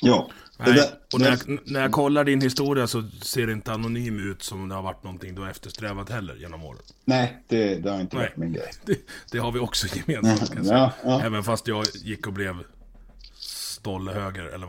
Ja. 0.00 0.30
Nej, 0.58 0.72
där- 0.74 0.98
och 1.12 1.20
när 1.20 1.28
jag, 1.30 1.58
när 1.64 1.80
jag 1.80 1.92
kollar 1.92 2.24
din 2.24 2.40
historia 2.40 2.86
så 2.86 3.04
ser 3.22 3.46
det 3.46 3.52
inte 3.52 3.72
anonym 3.72 4.30
ut 4.30 4.42
som 4.42 4.68
det 4.68 4.74
har 4.74 4.82
varit 4.82 5.04
någonting 5.04 5.34
du 5.34 5.42
har 5.42 5.50
eftersträvat 5.50 6.10
heller 6.10 6.36
genom 6.36 6.64
åren. 6.64 6.80
Nej, 7.04 7.42
det, 7.48 7.74
det 7.74 7.90
har 7.90 8.00
inte 8.00 8.16
Nej. 8.16 8.26
varit 8.26 8.36
min 8.36 8.52
grej. 8.52 8.70
Det, 8.84 8.98
det 9.30 9.38
har 9.38 9.52
vi 9.52 9.58
också 9.58 9.86
gemensamt. 10.06 10.66
Ja, 10.66 10.92
ja. 11.04 11.22
Även 11.22 11.44
fast 11.44 11.68
jag 11.68 11.86
gick 11.94 12.26
och 12.26 12.32
blev 12.32 12.56
stolle 13.80 14.12
höger 14.12 14.44
eller 14.44 14.68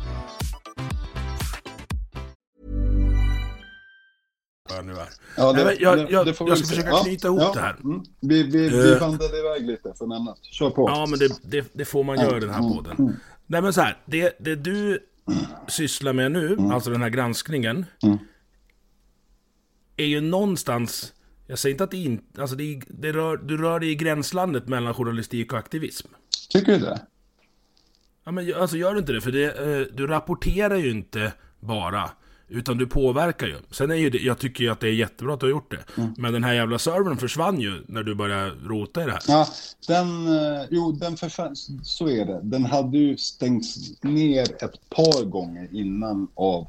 Vad 4.71 4.77
jag 4.77 4.85
nu 4.85 5.01
är. 5.01 5.07
Ja, 5.37 5.51
Nej, 5.55 5.65
men 5.65 5.75
jag, 5.79 5.97
det- 5.97 6.07
jag, 6.11 6.25
det 6.25 6.33
får 6.33 6.49
jag 6.49 6.57
ska 6.57 6.67
se. 6.67 6.75
försöka 6.75 6.89
Ja, 6.89 7.03
knyta 7.03 7.27
ihop 7.27 7.39
ja, 7.41 7.51
det 7.55 7.61
här. 7.61 7.75
Mm. 7.83 8.01
Vi, 8.19 8.43
vi, 8.43 8.69
vi 8.69 8.93
Eh. 8.93 8.99
vandrar 8.99 9.39
iväg 9.39 9.67
lite 9.67 9.93
från 9.97 10.11
ämnet. 10.11 10.35
Kör 10.41 10.69
på. 10.69 10.89
Ja, 10.89 11.05
men 11.09 11.19
det, 11.19 11.29
det, 11.43 11.69
det 11.73 11.85
får 11.85 12.03
man 12.03 12.19
göra 12.19 12.37
i 12.37 12.39
den 12.39 12.49
här 12.49 12.59
Mm. 12.59 12.71
podden. 12.73 13.15
Nej, 13.47 13.61
men 13.61 13.73
så 13.73 13.81
här. 13.81 13.97
Det, 14.05 14.35
det 14.39 14.55
du 14.55 14.99
sysslar 15.67 16.13
med 16.13 16.31
nu, 16.31 16.47
Mm. 16.53 16.71
alltså 16.71 16.89
den 16.89 17.01
här 17.01 17.09
granskningen, 17.09 17.85
är 19.97 20.05
ju 20.05 20.21
någonstans... 20.21 21.13
Jag 21.47 21.59
säger 21.59 21.73
inte 21.73 21.83
att 21.83 21.91
det 21.91 21.97
inte... 21.97 22.41
Alltså 22.41 22.55
det, 22.55 22.81
det 22.87 23.11
rör, 23.11 23.37
du 23.37 23.57
rör 23.57 23.79
dig 23.79 23.89
i 23.91 23.95
gränslandet 23.95 24.67
mellan 24.67 24.93
journalistik 24.93 25.53
och 25.53 25.59
aktivism. 25.59 26.07
Tycker 26.49 26.71
du 26.71 26.79
det? 26.79 27.01
Ja, 28.23 28.31
men 28.31 28.53
alltså 28.55 28.77
gör 28.77 28.93
du 28.93 28.99
inte 28.99 29.13
det? 29.13 29.21
För 29.21 29.31
det, 29.31 29.45
eh, 29.45 29.87
du 29.95 30.07
rapporterar 30.07 30.75
ju 30.75 30.91
inte 30.91 31.33
bara. 31.59 32.09
Utan 32.53 32.77
du 32.77 32.87
påverkar 32.87 33.47
ju. 33.47 33.55
Sen 33.71 33.91
är 33.91 33.95
ju 33.95 34.09
det, 34.09 34.17
jag 34.17 34.39
tycker 34.39 34.63
ju 34.63 34.69
att 34.69 34.79
det 34.79 34.87
är 34.87 34.93
jättebra 34.93 35.33
att 35.33 35.39
du 35.39 35.45
har 35.45 35.51
gjort 35.51 35.71
det. 35.71 36.01
Mm. 36.01 36.13
Men 36.17 36.33
den 36.33 36.43
här 36.43 36.53
jävla 36.53 36.79
servern 36.79 37.17
försvann 37.17 37.59
ju 37.59 37.83
när 37.87 38.03
du 38.03 38.15
började 38.15 38.51
rota 38.65 39.03
i 39.03 39.05
det 39.05 39.11
här. 39.11 39.21
Ja, 39.27 39.47
den, 39.87 40.27
eh, 40.27 40.61
jo, 40.69 40.91
den 40.91 41.17
försvann, 41.17 41.55
så 41.83 42.09
är 42.09 42.25
det. 42.25 42.39
Den 42.43 42.65
hade 42.65 42.97
ju 42.97 43.17
stängts 43.17 44.03
ner 44.03 44.63
ett 44.63 44.89
par 44.89 45.25
gånger 45.25 45.67
innan 45.71 46.27
av, 46.35 46.67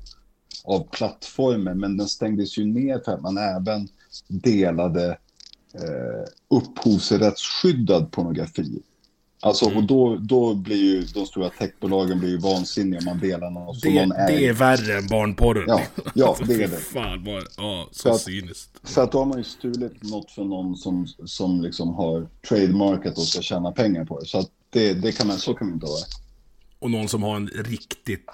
av 0.64 0.88
plattformen, 0.90 1.80
men 1.80 1.96
den 1.96 2.08
stängdes 2.08 2.58
ju 2.58 2.64
ner 2.64 3.00
för 3.04 3.12
att 3.12 3.22
man 3.22 3.38
även 3.38 3.88
delade 4.28 5.18
eh, 5.74 6.28
upphovsrättsskyddad 6.48 8.10
pornografi. 8.12 8.82
Alltså, 9.44 9.74
och 9.76 9.82
då, 9.82 10.16
då 10.20 10.54
blir 10.54 10.76
ju 10.76 11.02
de 11.02 11.26
stora 11.26 11.48
techbolagen 11.50 12.18
blir 12.20 12.28
ju 12.30 12.38
vansinniga 12.38 12.98
om 12.98 13.04
man 13.04 13.18
delar 13.18 13.50
något 13.50 13.82
Det, 13.82 13.94
någon 14.06 14.12
äger. 14.12 14.38
det 14.38 14.46
är 14.48 14.52
värre 14.52 14.98
än 14.98 15.06
barnporren. 15.06 15.64
Ja, 15.68 15.80
ja, 16.14 16.28
Alltså, 16.28 16.44
det 16.48 16.54
är 16.54 16.58
det. 16.68 16.76
Fan, 16.76 17.24
vad, 17.24 17.42
ja, 17.56 17.88
så, 17.90 18.02
Så 18.02 18.14
att- 18.14 18.20
cyniskt. 18.20 18.70
För 18.88 19.02
att 19.02 19.12
då 19.12 19.18
har 19.18 19.24
man 19.26 19.38
ju 19.38 19.44
stulit 19.44 20.02
något 20.02 20.30
från 20.30 20.48
någon 20.48 20.76
som, 20.76 21.06
som 21.24 21.60
liksom 21.62 21.94
har 21.94 22.26
trademarkat 22.48 23.16
och 23.18 23.22
ska 23.24 23.42
tjäna 23.42 23.72
pengar 23.72 24.04
på 24.04 24.20
det. 24.20 24.26
Så 24.26 24.38
att 24.38 24.50
det, 24.70 24.92
det 24.94 25.12
kan 25.12 25.26
man, 25.26 25.38
så 25.38 25.54
kan 25.54 25.66
man 25.66 25.74
inte 25.74 25.86
ha 25.86 25.94
det. 25.94 26.04
Och 26.78 26.90
någon 26.90 27.08
som 27.08 27.22
har 27.22 27.36
en 27.36 27.46
riktigt 27.48 28.26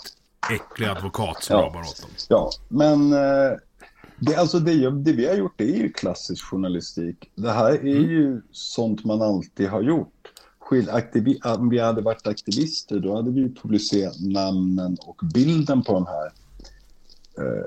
äcklig 0.53 0.87
advokat 0.87 1.42
som 1.42 1.57
Ja. 1.57 1.64
jobbar 1.66 1.81
åt 1.81 2.01
dem. 2.03 2.11
Ja, 2.29 2.51
men 2.68 3.12
eh, 3.12 3.57
det, 4.21 4.37
alltså 4.37 4.59
det, 4.61 4.90
det 4.90 5.12
vi 5.12 5.27
har 5.27 5.35
gjort 5.35 5.55
det 5.57 5.64
är 5.64 5.77
ju 5.77 5.92
klassisk 5.92 6.44
journalistik. 6.44 7.31
Det 7.35 7.53
här 7.53 7.73
är 7.73 7.85
ju 8.11 8.42
sånt 8.53 9.05
man 9.05 9.23
alltid 9.23 9.68
har 9.68 9.83
gjort. 9.83 10.12
Om 11.59 11.68
vi 11.68 11.78
hade 11.78 12.00
varit 12.00 12.26
aktivister, 12.26 13.00
då 13.00 13.16
hade 13.16 13.31
vi 13.31 13.54
publicerat 13.54 14.20
namnen 14.20 14.96
och 15.00 15.20
bilden 15.35 15.83
på 15.83 15.92
de 15.92 16.07
här 16.07 16.26
eh, 17.38 17.64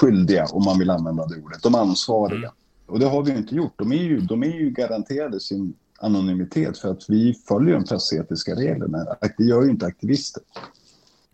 skyldiga, 0.00 0.46
om 0.46 0.64
man 0.64 0.78
vill 0.78 0.90
använda 0.90 1.26
det 1.26 1.42
ordet, 1.42 1.62
de 1.62 1.74
ansvariga. 1.74 2.38
Mm. 2.38 2.50
Och 2.86 2.98
det 2.98 3.06
har 3.06 3.22
vi 3.22 3.32
inte 3.32 3.54
gjort. 3.54 3.74
De 3.78 3.92
är 3.92 4.02
ju, 4.02 4.20
de 4.20 4.42
är 4.42 4.56
ju 4.60 4.70
garanterade 4.70 5.40
sin 5.40 5.74
anonymitet 5.98 6.78
för 6.78 6.90
att 6.90 7.04
vi 7.08 7.34
följer 7.48 7.74
de 7.74 7.84
pressetiska 7.84 8.54
reglerna. 8.54 9.06
Det 9.38 9.44
gör 9.44 9.62
ju 9.62 9.70
inte 9.70 9.86
aktivister. 9.86 10.42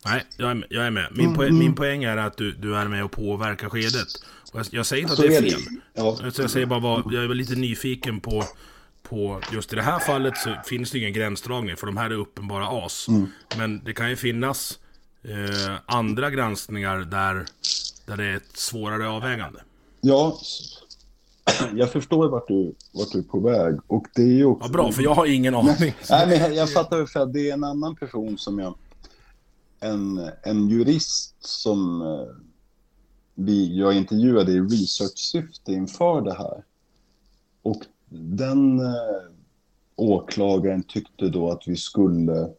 Nej, 0.05 0.23
jag 0.37 0.51
är 0.51 0.55
med. 0.55 0.67
Jag 0.69 0.87
är 0.87 0.91
med. 0.91 1.07
Min, 1.11 1.33
poäng, 1.33 1.57
min 1.57 1.75
poäng 1.75 2.03
är 2.03 2.17
att 2.17 2.37
du, 2.37 2.51
du 2.51 2.75
är 2.75 2.87
med 2.87 3.03
och 3.03 3.11
påverkar 3.11 3.69
skedet. 3.69 4.07
Och 4.53 4.59
jag, 4.59 4.65
jag 4.71 4.85
säger 4.85 5.01
inte 5.01 5.13
att 5.13 5.19
det 5.19 5.35
är 5.35 5.41
fel. 5.41 5.61
Jag 6.35 6.49
säger 6.49 6.65
bara 6.65 6.79
vad, 6.79 7.13
jag 7.13 7.23
är 7.23 7.27
lite 7.27 7.55
nyfiken 7.55 8.19
på, 8.19 8.43
på 9.11 9.39
just 9.53 9.73
i 9.73 9.75
det 9.75 9.81
här 9.81 9.99
fallet 9.99 10.37
så 10.37 10.49
finns 10.65 10.91
det 10.91 10.97
ingen 10.97 11.13
gränsdragning 11.13 11.77
för 11.77 11.87
de 11.87 11.97
här 11.97 12.09
är 12.09 12.17
uppenbara 12.17 12.85
as. 12.85 13.07
Mm. 13.07 13.27
Men 13.57 13.83
det 13.83 13.93
kan 13.93 14.09
ju 14.09 14.15
finnas 14.15 14.79
eh, 15.23 15.75
andra 15.85 16.29
granskningar 16.29 16.97
där, 16.97 17.45
där 18.05 18.17
det 18.17 18.25
är 18.25 18.37
ett 18.37 18.57
svårare 18.57 19.09
avvägande. 19.09 19.59
Ja, 20.01 20.37
jag 21.73 21.91
förstår 21.91 22.29
vart 22.29 22.47
du, 22.47 22.75
vart 22.91 23.11
du 23.11 23.19
är 23.19 23.23
på 23.23 23.39
väg. 23.39 23.79
Och 23.87 24.07
det 24.15 24.21
är 24.21 24.27
ju 24.27 24.45
också... 24.45 24.67
Ja, 24.67 24.73
bra, 24.73 24.91
för 24.91 25.03
jag 25.03 25.13
har 25.13 25.25
ingen 25.25 25.55
aning. 25.55 25.75
Nej, 26.09 26.27
men 26.27 26.39
jag, 26.39 26.55
jag 26.55 26.73
fattar 26.73 27.05
för 27.05 27.19
att 27.19 27.33
det 27.33 27.49
är 27.49 27.53
en 27.53 27.63
annan 27.63 27.95
person 27.95 28.37
som 28.37 28.59
jag... 28.59 28.75
En, 29.79 30.29
en 30.43 30.69
jurist 30.69 31.35
som 31.39 32.01
eh, 32.01 32.35
vi, 33.35 33.79
jag 33.79 33.93
intervjuade 33.93 34.51
i 34.51 34.59
research-syfte 34.59 35.71
inför 35.71 36.21
det 36.21 36.33
här. 36.33 36.63
Och 37.61 37.81
den 38.13 38.79
eh, 38.79 39.21
åklagaren 39.95 40.83
tyckte 40.83 41.29
då 41.29 41.51
att 41.51 41.67
vi 41.67 41.75
skulle 41.75 42.49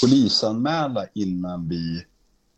polisanmäla 0.00 1.06
innan 1.14 1.68
vi, 1.68 2.04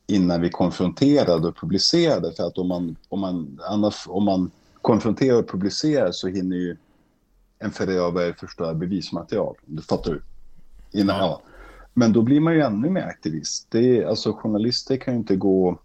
innan 0.06 0.40
vi 0.40 0.50
konfronterade 0.50 1.48
och 1.48 1.56
publicerade. 1.56 2.32
För 2.32 2.46
att 2.46 2.58
om 2.58 2.68
man, 2.68 2.96
om 3.08 3.20
man, 3.20 3.60
annars, 3.68 4.04
om 4.06 4.24
man 4.24 4.50
konfronterar 4.82 5.38
och 5.38 5.48
publicerar 5.48 6.12
så 6.12 6.28
hinner 6.28 6.56
ju 6.56 6.76
en 7.58 7.70
förövare 7.70 8.34
förstöra 8.34 8.74
bevismaterial. 8.74 9.56
Du 9.66 9.82
fattar 9.82 10.12
du? 10.12 10.22
Innan, 11.00 11.16
ja. 11.16 11.42
Men 11.94 12.12
då 12.12 12.22
blir 12.22 12.40
man 12.40 12.54
ju 12.54 12.60
ännu 12.60 12.90
mer 12.90 13.02
aktivist. 13.02 13.66
Det 13.70 13.98
är, 13.98 14.06
alltså, 14.06 14.32
journalister 14.32 14.96
kan 14.96 15.14
ju 15.14 15.20
inte 15.20 15.36
gå 15.36 15.78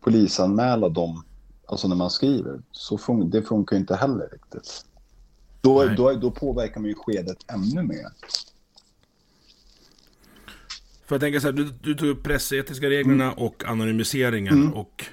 polisanmäla 0.00 0.88
dem 0.88 1.22
alltså 1.66 1.88
när 1.88 1.96
man 1.96 2.10
skriver. 2.10 2.60
Så 2.72 2.98
fun 2.98 3.30
det 3.30 3.42
funkar 3.42 3.76
ju 3.76 3.80
inte 3.80 3.96
heller 3.96 4.28
riktigt. 4.32 4.84
Då, 5.60 5.84
Nej. 5.84 5.96
då, 5.96 6.12
då 6.12 6.30
påverkar 6.30 6.80
man 6.80 6.88
ju 6.88 6.94
skedet 6.94 7.38
ännu 7.52 7.82
mer. 7.82 8.06
För 11.06 11.14
jag 11.14 11.20
tänker 11.20 11.40
så 11.40 11.46
här, 11.46 11.52
du, 11.52 11.64
du 11.64 11.94
tog 11.94 12.08
upp 12.08 12.22
pressetiska 12.22 12.86
reglerna 12.90 13.24
Mm. 13.24 13.38
och 13.38 13.64
anonymiseringen 13.64 14.72
och 14.72 15.04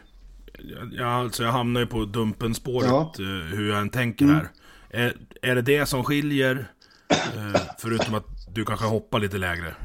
ja, 0.92 1.06
alltså 1.06 1.44
jag 1.44 1.52
hamnar 1.52 1.82
ju 1.82 1.88
på 1.88 2.06
dumpenspåret 2.06 2.90
Ja. 2.90 3.14
eh, 3.20 3.26
hur 3.56 3.70
jag 3.70 3.80
än 3.82 3.90
tänker 3.90 4.26
här. 4.26 4.48
Är, 4.90 5.18
är 5.42 5.56
det 5.56 5.62
det 5.62 5.86
som 5.86 6.04
skiljer? 6.04 6.72
Eh, 7.10 7.62
förutom 7.78 8.16
att 8.16 8.26
du 8.56 8.66
kanske 8.66 8.86
hoppar 8.86 9.20
lite 9.20 9.38
lägre. 9.38 9.76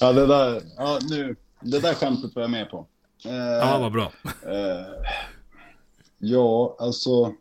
Ja, 0.00 0.12
det 0.12 0.26
där, 0.26 0.62
ja, 0.76 0.98
nu, 1.10 1.36
det 1.60 1.78
där 1.80 1.94
skämtet 1.94 2.34
var 2.34 2.42
jag 2.42 2.50
med 2.50 2.70
på. 2.70 2.86
Eh, 3.24 3.32
Ja, 3.34 3.78
vad 3.80 3.92
bra. 3.92 4.12
Eh, 4.24 4.86
ja, 6.18 6.76
alltså. 6.78 7.34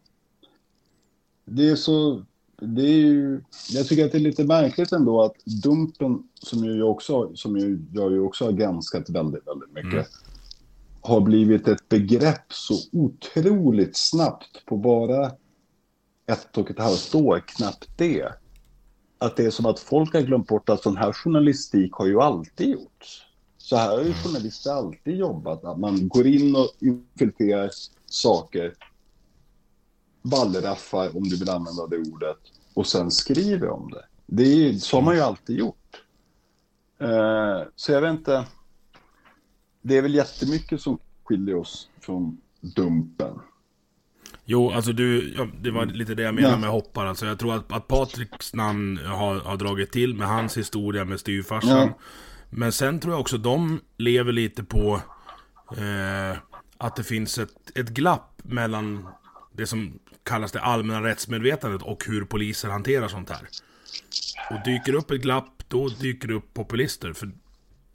Det 1.46 1.70
är 1.70 1.76
så. 1.76 2.26
Det 2.62 2.82
är 2.82 2.98
ju, 2.98 3.42
jag 3.70 3.88
tycker 3.88 4.06
att 4.06 4.12
det 4.12 4.18
är 4.18 4.20
lite 4.20 4.44
märkligt 4.44 4.92
ändå 4.92 5.22
att 5.24 5.36
Dumpen, 5.64 6.24
som 6.34 6.66
ju 6.66 6.78
jag 6.78 6.90
också, 6.92 7.36
som 7.36 7.58
ju, 7.58 7.86
jag 7.94 8.12
ju 8.12 8.20
också 8.20 8.46
har 8.46 8.52
granskat 8.52 9.10
väldigt, 9.10 9.48
väldigt 9.48 9.72
mycket, 9.74 9.94
Mm. 9.94 10.06
har 11.02 11.22
blivit 11.22 11.68
ett 11.68 11.90
begrepp 11.90 12.54
så 12.54 12.74
otroligt 12.92 13.98
snabbt 13.98 14.66
på 14.66 14.78
bara 14.78 15.32
ett 16.26 16.58
och 16.58 16.72
ett 16.72 16.80
halvt 16.80 17.16
år, 17.16 17.44
knappt 17.48 17.90
det. 17.98 18.28
Att 19.18 19.36
det 19.36 19.46
är 19.46 19.50
som 19.50 19.66
att 19.66 19.80
folk 19.80 20.14
har 20.14 20.22
glömt 20.22 20.48
bort 20.48 20.70
att 20.70 20.84
sån 20.84 20.98
här 20.98 21.14
journalistik 21.14 21.94
har 21.94 22.06
ju 22.06 22.22
alltid 22.22 22.70
gjorts. 22.70 23.26
Så 23.64 23.76
här 23.76 23.90
har 23.90 24.04
ju 24.04 24.14
journalister 24.14 24.72
alltid 24.72 25.16
jobbat. 25.18 25.66
Att 25.66 25.80
man 25.80 26.08
går 26.08 26.28
in 26.28 26.56
och 26.56 26.72
infiltrerar 26.80 27.70
saker, 28.06 28.74
wallraffar 30.22 31.18
om 31.18 31.24
du 31.24 31.38
vill 31.38 31.50
använda 31.50 31.88
det 31.88 31.98
ordet, 31.98 32.38
och 32.74 32.88
sen 32.88 33.12
skriver 33.12 33.70
om 33.70 33.92
det. 33.92 34.06
det 34.26 34.44
är, 34.44 34.74
så 34.74 34.98
har 34.98 35.02
man 35.02 35.16
ju 35.16 35.22
alltid 35.22 35.58
gjort. 35.58 36.02
Eh, 37.00 37.62
så 37.76 37.92
jag 37.92 38.02
vet 38.02 38.12
inte. 38.12 38.46
Det 39.82 39.98
är 39.98 40.02
väl 40.02 40.16
jättemycket 40.16 40.82
som 40.82 41.00
skiljer 41.24 41.56
oss 41.56 41.90
från 42.00 42.38
Dumpen. 42.62 43.40
Jo, 44.46 44.72
alltså 44.72 44.92
du, 44.92 45.34
ja, 45.38 45.48
det 45.62 45.72
var 45.72 45.86
lite 45.86 46.16
det 46.16 46.24
jag 46.24 46.36
menade 46.36 46.58
med 46.58 46.70
hoppar. 46.70 47.06
Alltså 47.06 47.26
jag 47.26 47.40
tror 47.40 47.56
att, 47.56 47.72
att 47.72 47.88
Patriks 47.88 48.54
namn 48.54 48.98
har, 48.98 49.40
har 49.40 49.58
dragit 49.58 49.92
till 49.92 50.16
med 50.16 50.28
hans 50.28 50.58
historia 50.58 51.06
med 51.06 51.20
styvfarsan. 51.20 51.78
Ja. 51.78 51.94
Men 52.56 52.72
sen 52.72 53.00
tror 53.00 53.14
jag 53.14 53.22
också 53.22 53.38
de 53.38 53.82
lever 53.98 54.32
lite 54.32 54.64
på 54.64 55.02
eh, 55.78 56.38
att 56.78 56.96
det 56.96 57.04
finns 57.04 57.38
ett, 57.38 57.78
ett 57.78 57.90
glapp 57.90 58.42
mellan 58.44 59.08
det 59.52 59.68
som 59.68 60.00
kallas 60.24 60.52
det 60.52 60.62
allmänna 60.62 61.04
rättsmedvetandet 61.04 61.82
och 61.82 62.06
hur 62.08 62.26
poliser 62.26 62.70
hanterar 62.70 63.08
sånt 63.08 63.30
här. 63.30 63.48
Och 64.52 64.64
dyker 64.66 64.94
upp 64.94 65.12
ett 65.12 65.22
glapp, 65.22 65.64
då 65.68 65.88
dyker 65.88 66.28
det 66.28 66.34
upp 66.34 66.54
populister. 66.54 67.14
För 67.14 67.32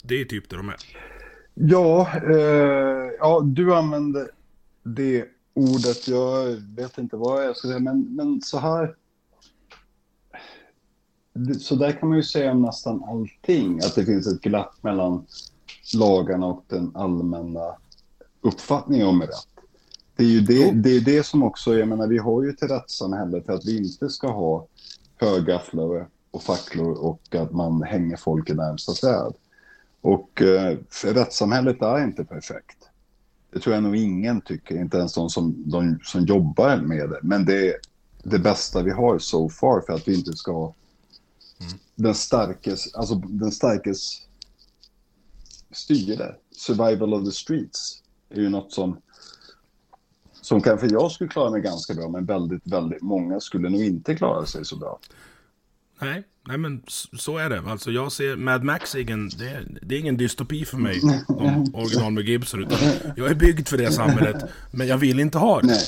det 0.03 0.21
är 0.21 0.25
typ 0.25 0.49
det 0.49 0.57
de 0.57 0.69
är. 0.69 0.75
Ja, 1.53 2.11
eh, 2.29 3.11
ja, 3.19 3.41
du 3.43 3.75
använde 3.75 4.27
det 4.83 5.25
ordet. 5.53 6.07
Jag 6.07 6.45
vet 6.75 6.97
inte 6.97 7.15
vad 7.15 7.45
jag 7.45 7.57
ska 7.57 7.67
säga, 7.67 7.79
men, 7.79 8.15
men 8.15 8.41
så 8.41 8.59
här. 8.59 8.95
Så 11.59 11.75
där 11.75 11.91
kan 11.91 12.09
man 12.09 12.17
ju 12.17 12.23
säga 12.23 12.51
om 12.51 12.61
nästan 12.61 13.03
allting, 13.03 13.79
att 13.79 13.95
det 13.95 14.05
finns 14.05 14.27
ett 14.27 14.41
glapp 14.41 14.83
mellan 14.83 15.25
lagarna 15.93 16.45
och 16.45 16.63
den 16.67 16.91
allmänna 16.95 17.75
uppfattningen 18.41 19.07
om 19.07 19.21
rätt. 19.21 19.47
Det 20.15 20.23
är 20.23 20.27
ju 20.27 20.41
det, 20.41 20.71
det, 20.71 20.89
är 20.89 21.01
det 21.01 21.25
som 21.25 21.43
också, 21.43 21.77
jag 21.77 21.87
menar, 21.87 22.07
vi 22.07 22.17
har 22.17 22.43
ju 22.43 22.49
ett 22.49 22.63
rättssamhälle 22.63 23.41
för 23.41 23.53
att 23.53 23.65
vi 23.65 23.77
inte 23.77 24.09
ska 24.09 24.31
ha 24.31 24.67
högafflare 25.17 26.05
och 26.31 26.43
facklor 26.43 26.91
och 26.91 27.35
att 27.35 27.51
man 27.51 27.83
hänger 27.83 28.17
folk 28.17 28.49
i 28.49 28.53
närmsta 28.53 28.91
träd. 28.91 29.33
Och 30.01 30.41
eh, 30.41 30.77
rättssamhället 31.05 31.81
är 31.81 32.03
inte 32.03 32.25
perfekt. 32.25 32.77
Det 33.51 33.59
tror 33.59 33.75
jag 33.75 33.83
nog 33.83 33.95
ingen 33.95 34.41
tycker, 34.41 34.75
inte 34.75 34.97
ens 34.97 35.13
de 35.13 35.29
som, 35.29 35.63
de 35.65 35.99
som 36.03 36.25
jobbar 36.25 36.77
med 36.77 37.09
det. 37.09 37.19
Men 37.23 37.45
det 37.45 37.67
är 37.67 37.75
det 38.23 38.39
bästa 38.39 38.83
vi 38.83 38.91
har 38.91 39.19
so 39.19 39.49
far 39.49 39.81
för 39.81 39.93
att 39.93 40.07
vi 40.07 40.15
inte 40.15 40.33
ska 40.33 40.51
ha 40.51 40.73
den 41.95 42.15
starkes, 42.15 42.93
alltså 42.93 43.15
den 43.15 43.51
starkes 43.51 44.21
styre. 45.71 46.35
Survival 46.51 47.13
of 47.13 47.25
the 47.25 47.31
streets 47.31 48.03
är 48.29 48.41
ju 48.41 48.49
något 48.49 48.73
som 48.73 48.97
som 50.41 50.61
kanske 50.61 50.87
jag 50.87 51.11
skulle 51.11 51.29
klara 51.29 51.51
mig 51.51 51.61
ganska 51.61 51.93
bra, 51.93 52.09
men 52.09 52.25
väldigt, 52.25 52.61
väldigt 52.67 53.01
många 53.01 53.39
skulle 53.39 53.69
nog 53.69 53.83
inte 53.83 54.15
klara 54.15 54.45
sig 54.45 54.65
så 54.65 54.77
bra. 54.77 54.99
Nej, 56.01 56.23
nej 56.47 56.57
men 56.57 56.83
så 57.19 57.37
är 57.37 57.49
det. 57.49 57.59
Alltså 57.59 57.91
jag 57.91 58.11
ser 58.11 58.35
Mad 58.35 58.63
Max, 58.63 58.95
ingen, 58.95 59.29
det, 59.29 59.49
är, 59.49 59.79
det 59.81 59.95
är 59.95 59.99
ingen 59.99 60.17
dystopi 60.17 60.65
för 60.65 60.77
mig, 60.77 61.01
de 61.27 61.65
original 61.73 62.11
med 62.11 62.23
Gibson. 62.23 62.59
Utan 62.59 62.77
jag 63.17 63.31
är 63.31 63.35
byggd 63.35 63.67
för 63.67 63.77
det 63.77 63.91
samhället, 63.91 64.43
men 64.71 64.87
jag 64.87 64.97
vill 64.97 65.19
inte 65.19 65.37
ha 65.37 65.61
det. 65.61 65.67
Nej, 65.67 65.87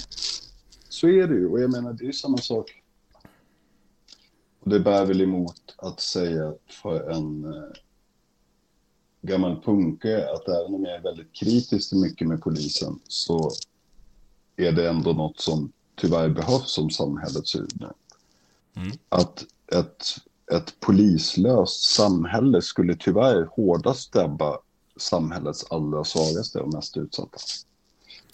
så 0.89 1.07
är 1.07 1.27
det 1.27 1.33
ju. 1.33 1.47
Och 1.47 1.61
jag 1.61 1.71
menar, 1.71 1.93
det 1.93 2.03
är 2.03 2.07
ju 2.07 2.13
samma 2.13 2.37
sak. 2.37 2.80
Det 4.63 4.79
bär 4.79 5.05
väl 5.05 5.21
emot 5.21 5.75
att 5.77 5.99
säga 5.99 6.53
för 6.67 7.09
en 7.09 7.45
eh, 7.53 7.69
gammal 9.21 9.61
punkare 9.61 10.33
att 10.33 10.47
även 10.47 10.73
om 10.73 10.83
jag 10.85 10.95
är 10.95 11.01
väldigt 11.01 11.33
kritisk 11.33 11.89
till 11.89 11.99
mycket 11.99 12.27
med 12.27 12.41
polisen 12.41 12.99
så 13.07 13.51
är 14.55 14.71
det 14.71 14.89
ändå 14.89 15.13
något 15.13 15.39
som 15.39 15.71
tyvärr 15.95 16.29
behövs 16.29 16.71
som 16.71 16.89
samhället 16.89 17.47
ser 17.47 17.59
ut 17.59 17.79
nu. 17.79 17.89
Att 19.09 19.45
ett, 19.71 20.05
ett 20.51 20.79
polislöst 20.79 21.81
samhälle 21.81 22.61
skulle 22.61 22.95
tyvärr 22.99 23.49
hårdast 23.51 24.13
drabba 24.13 24.59
samhällets 24.97 25.65
allra 25.71 26.03
svagaste 26.03 26.59
och 26.59 26.73
mest 26.73 26.97
utsatta. 26.97 27.37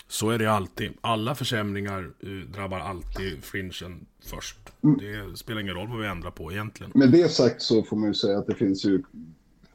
Så 0.07 0.29
är 0.29 0.37
det 0.37 0.51
alltid. 0.51 0.91
Alla 1.01 1.35
försämringar 1.35 2.11
eh, 2.19 2.29
drabbar 2.29 2.79
alltid 2.79 3.43
fringen 3.43 4.05
först. 4.25 4.57
Det 4.81 5.37
spelar 5.37 5.61
ingen 5.61 5.75
roll 5.75 5.87
vad 5.87 5.99
vi 5.99 6.07
ändrar 6.07 6.31
på 6.31 6.51
egentligen. 6.51 6.91
Med 6.95 7.11
det 7.11 7.29
sagt 7.29 7.61
så 7.61 7.83
får 7.83 7.97
man 7.97 8.07
ju 8.07 8.13
säga 8.13 8.37
att 8.37 8.47
det 8.47 8.55
finns 8.55 8.85
ju 8.85 9.03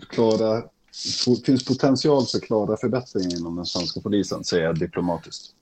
klara, 0.09 0.63
finns 1.45 1.65
potential 1.65 2.27
för 2.27 2.39
klara 2.39 2.77
förbättringar 2.77 3.39
inom 3.39 3.57
den 3.57 3.67
svenska 3.67 4.01
polisen, 4.01 4.45
säger 4.45 4.65
jag 4.65 4.79
diplomatiskt. 4.79 5.55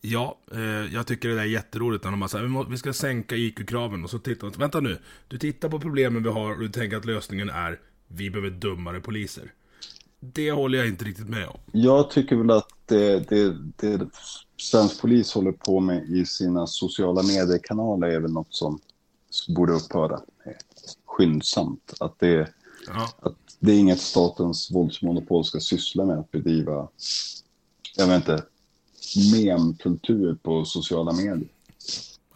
Ja, 0.00 0.38
eh, 0.52 0.94
jag 0.94 1.06
tycker 1.06 1.28
det 1.28 1.34
där 1.34 1.42
är 1.42 1.46
jätteroligt 1.46 2.04
när 2.04 2.10
de 2.10 2.20
bara 2.20 2.28
säger 2.28 2.70
vi 2.70 2.76
ska 2.76 2.92
sänka 2.92 3.36
IQ-kraven 3.36 4.04
och 4.04 4.10
så 4.10 4.18
tittar 4.18 4.50
de, 4.50 4.58
vänta 4.58 4.80
nu, 4.80 4.98
du 5.28 5.38
tittar 5.38 5.68
på 5.68 5.80
problemen 5.80 6.22
vi 6.22 6.28
har 6.28 6.52
och 6.52 6.60
du 6.60 6.68
tänker 6.68 6.96
att 6.96 7.04
lösningen 7.04 7.48
är 7.48 7.80
vi 8.08 8.30
behöver 8.30 8.50
dummare 8.50 9.00
poliser. 9.00 9.52
Det 10.20 10.52
håller 10.52 10.78
jag 10.78 10.88
inte 10.88 11.04
riktigt 11.04 11.28
med 11.28 11.48
om. 11.48 11.60
Jag 11.72 12.10
tycker 12.10 12.36
väl 12.36 12.50
att 12.50 12.68
det, 12.86 13.28
det, 13.28 13.56
det 13.76 14.08
svensk 14.60 15.00
polis 15.00 15.34
håller 15.34 15.52
på 15.52 15.80
med 15.80 16.08
i 16.08 16.26
sina 16.26 16.66
sociala 16.66 17.22
mediekanaler 17.22 18.08
är 18.08 18.20
väl 18.20 18.32
något 18.32 18.54
som 18.54 18.80
borde 19.48 19.72
upphöra 19.72 20.20
skyndsamt. 21.06 21.94
Att 22.00 22.18
det, 22.18 22.52
Ja. 22.86 23.08
att 23.20 23.34
det 23.58 23.72
är 23.72 23.78
inget 23.78 24.00
statens 24.00 24.70
våldsmonopol 24.70 25.44
ska 25.44 25.60
syssla 25.60 26.04
med 26.04 26.18
att 26.18 26.30
bedriva, 26.30 26.88
jag 27.96 28.06
vet 28.06 28.16
inte, 28.16 28.44
memkultur 29.32 30.38
på 30.42 30.64
sociala 30.64 31.12
medier. 31.12 31.48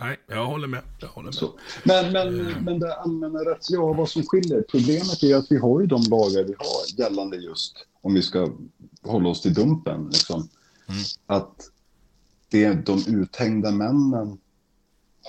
Nej, 0.01 0.21
jag 0.27 0.47
håller 0.47 0.69
med. 0.69 0.83
Jag 1.01 1.09
håller 1.09 1.27
med. 1.27 1.35
Så. 1.35 1.53
Men, 1.85 2.13
men, 2.13 2.37
men 2.65 2.79
det 2.79 2.95
allmänna 2.95 3.39
rätts... 3.39 3.71
Ja, 3.71 3.93
vad 3.93 4.09
som 4.09 4.23
skiljer. 4.27 4.63
Problemet 4.63 5.23
är 5.23 5.37
att 5.37 5.47
vi 5.53 5.57
har 5.57 5.81
ju 5.81 5.87
de 5.87 6.03
lagar 6.03 6.45
vi 6.45 6.55
har 6.59 7.01
gällande 7.05 7.37
just, 7.37 7.75
om 8.01 8.15
vi 8.15 8.23
ska 8.23 8.53
hålla 9.03 9.29
oss 9.29 9.43
till 9.43 9.55
dumpen, 9.55 10.09
liksom. 10.13 10.49
Att 11.27 11.71
det 12.49 12.87
de 12.87 13.05
uthängda 13.09 13.71
männen 13.71 14.39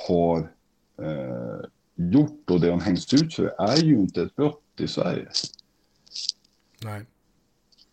har 0.07 0.39
eh, 1.01 1.65
gjort 1.95 2.49
och 2.49 2.59
det 2.59 2.67
de 2.67 2.79
hängts 2.79 3.13
ut 3.13 3.33
för 3.33 3.45
är 3.61 3.77
ju 3.77 3.99
inte 3.99 4.21
ett 4.21 4.35
brott 4.35 4.63
i 4.79 4.87
Sverige. 4.87 5.29
Nej. 6.83 7.05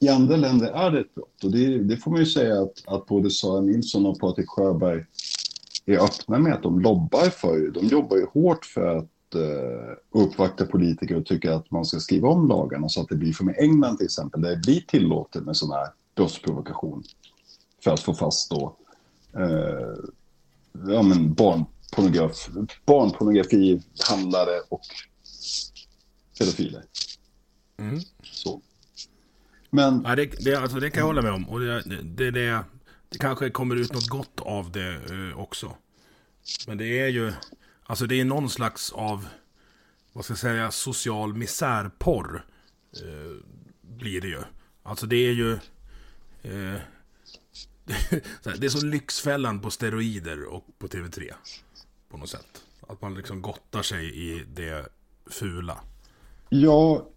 I 0.01 0.09
andra 0.09 0.37
länder 0.37 0.67
är 0.67 0.91
det 0.91 1.01
ett 1.01 1.15
brott. 1.15 1.45
Och 1.45 1.51
det, 1.51 1.79
det 1.79 1.97
får 1.97 2.11
man 2.11 2.21
ju 2.21 2.27
säga 2.27 2.63
att, 2.63 2.83
att 2.87 3.07
både 3.07 3.31
Sara 3.31 3.61
Nilsson 3.61 4.07
och 4.07 4.19
Patrik 4.19 4.49
Sjöberg 4.49 5.05
är 5.87 6.05
öppna 6.05 6.39
med 6.39 6.55
att 6.55 6.63
de 6.63 6.81
lobbar 6.81 7.31
för. 7.31 7.71
De 7.71 7.87
jobbar 7.87 8.17
ju 8.17 8.27
hårt 8.27 8.65
för 8.65 8.97
att 8.97 9.09
eh, 9.35 10.21
uppvakta 10.23 10.67
politiker 10.67 11.17
och 11.17 11.27
tycker 11.27 11.51
att 11.51 11.71
man 11.71 11.85
ska 11.85 12.01
skriva 12.01 12.29
om 12.29 12.49
lagarna 12.49 12.89
så 12.89 13.01
att 13.01 13.09
det 13.09 13.17
blir 13.17 13.33
som 13.33 13.51
i 13.51 13.55
England 13.59 13.97
till 13.97 14.05
exempel, 14.05 14.41
där 14.41 14.51
det 14.51 14.57
blir 14.57 14.81
tillåtet 14.81 15.45
med 15.45 15.57
sån 15.57 15.71
här 15.71 15.89
brottsprovokation. 16.15 17.05
För 17.85 17.91
att 17.91 18.01
få 18.01 18.15
fast 18.15 18.51
då 18.51 18.77
eh, 19.37 19.97
ja, 20.73 21.03
men 21.03 21.35
barnpornograf, 21.35 22.49
barnpornografihandlare 22.87 24.61
och 24.69 24.81
pedofiler. 26.39 26.85
Mm. 27.79 28.01
Så. 28.23 28.63
Men 29.71 30.03
Ja, 30.07 30.17
det, 30.17 30.45
det, 30.45 30.55
alltså, 30.55 30.81
det 30.81 30.91
kan 30.91 31.01
jag 31.01 31.07
hålla 31.07 31.23
med 31.23 31.33
om. 31.33 31.49
Och 31.49 31.61
det, 31.61 31.83
det, 32.03 32.31
det, 32.31 32.65
det 33.09 33.19
kanske 33.19 33.51
kommer 33.51 33.77
ut 33.77 33.93
något 33.93 34.09
gott 34.09 34.41
av 34.41 34.73
det 34.73 34.95
eh, 34.95 35.41
också. 35.41 35.77
Men 36.67 36.79
det 36.79 37.01
är 37.01 37.09
ju, 37.09 37.33
alltså 37.89 38.07
det 38.07 38.21
är 38.21 38.25
någon 38.25 38.51
slags 38.51 38.93
av, 38.93 39.29
vad 40.13 40.25
ska 40.25 40.33
jag 40.33 40.39
säga, 40.39 40.71
social 40.71 41.35
misärporr. 41.35 42.45
Eh, 42.93 43.45
blir 43.81 44.21
det 44.21 44.29
ju. 44.29 44.43
Alltså 44.83 45.07
det 45.07 45.17
är 45.17 45.33
ju, 45.33 45.53
eh, 46.43 46.81
det 48.43 48.65
är 48.65 48.69
som 48.69 48.89
Lyxfällan 48.89 49.61
på 49.61 49.71
steroider 49.71 50.45
och 50.45 50.65
på 50.79 50.89
TV3. 50.89 51.33
På 52.09 52.17
något 52.17 52.31
sätt. 52.31 52.63
Att 52.89 53.03
man 53.03 53.15
liksom 53.15 53.43
gottar 53.43 53.83
sig 53.83 54.31
i 54.31 54.45
det 54.55 54.89
fula. 55.27 55.81
Ja, 56.49 57.09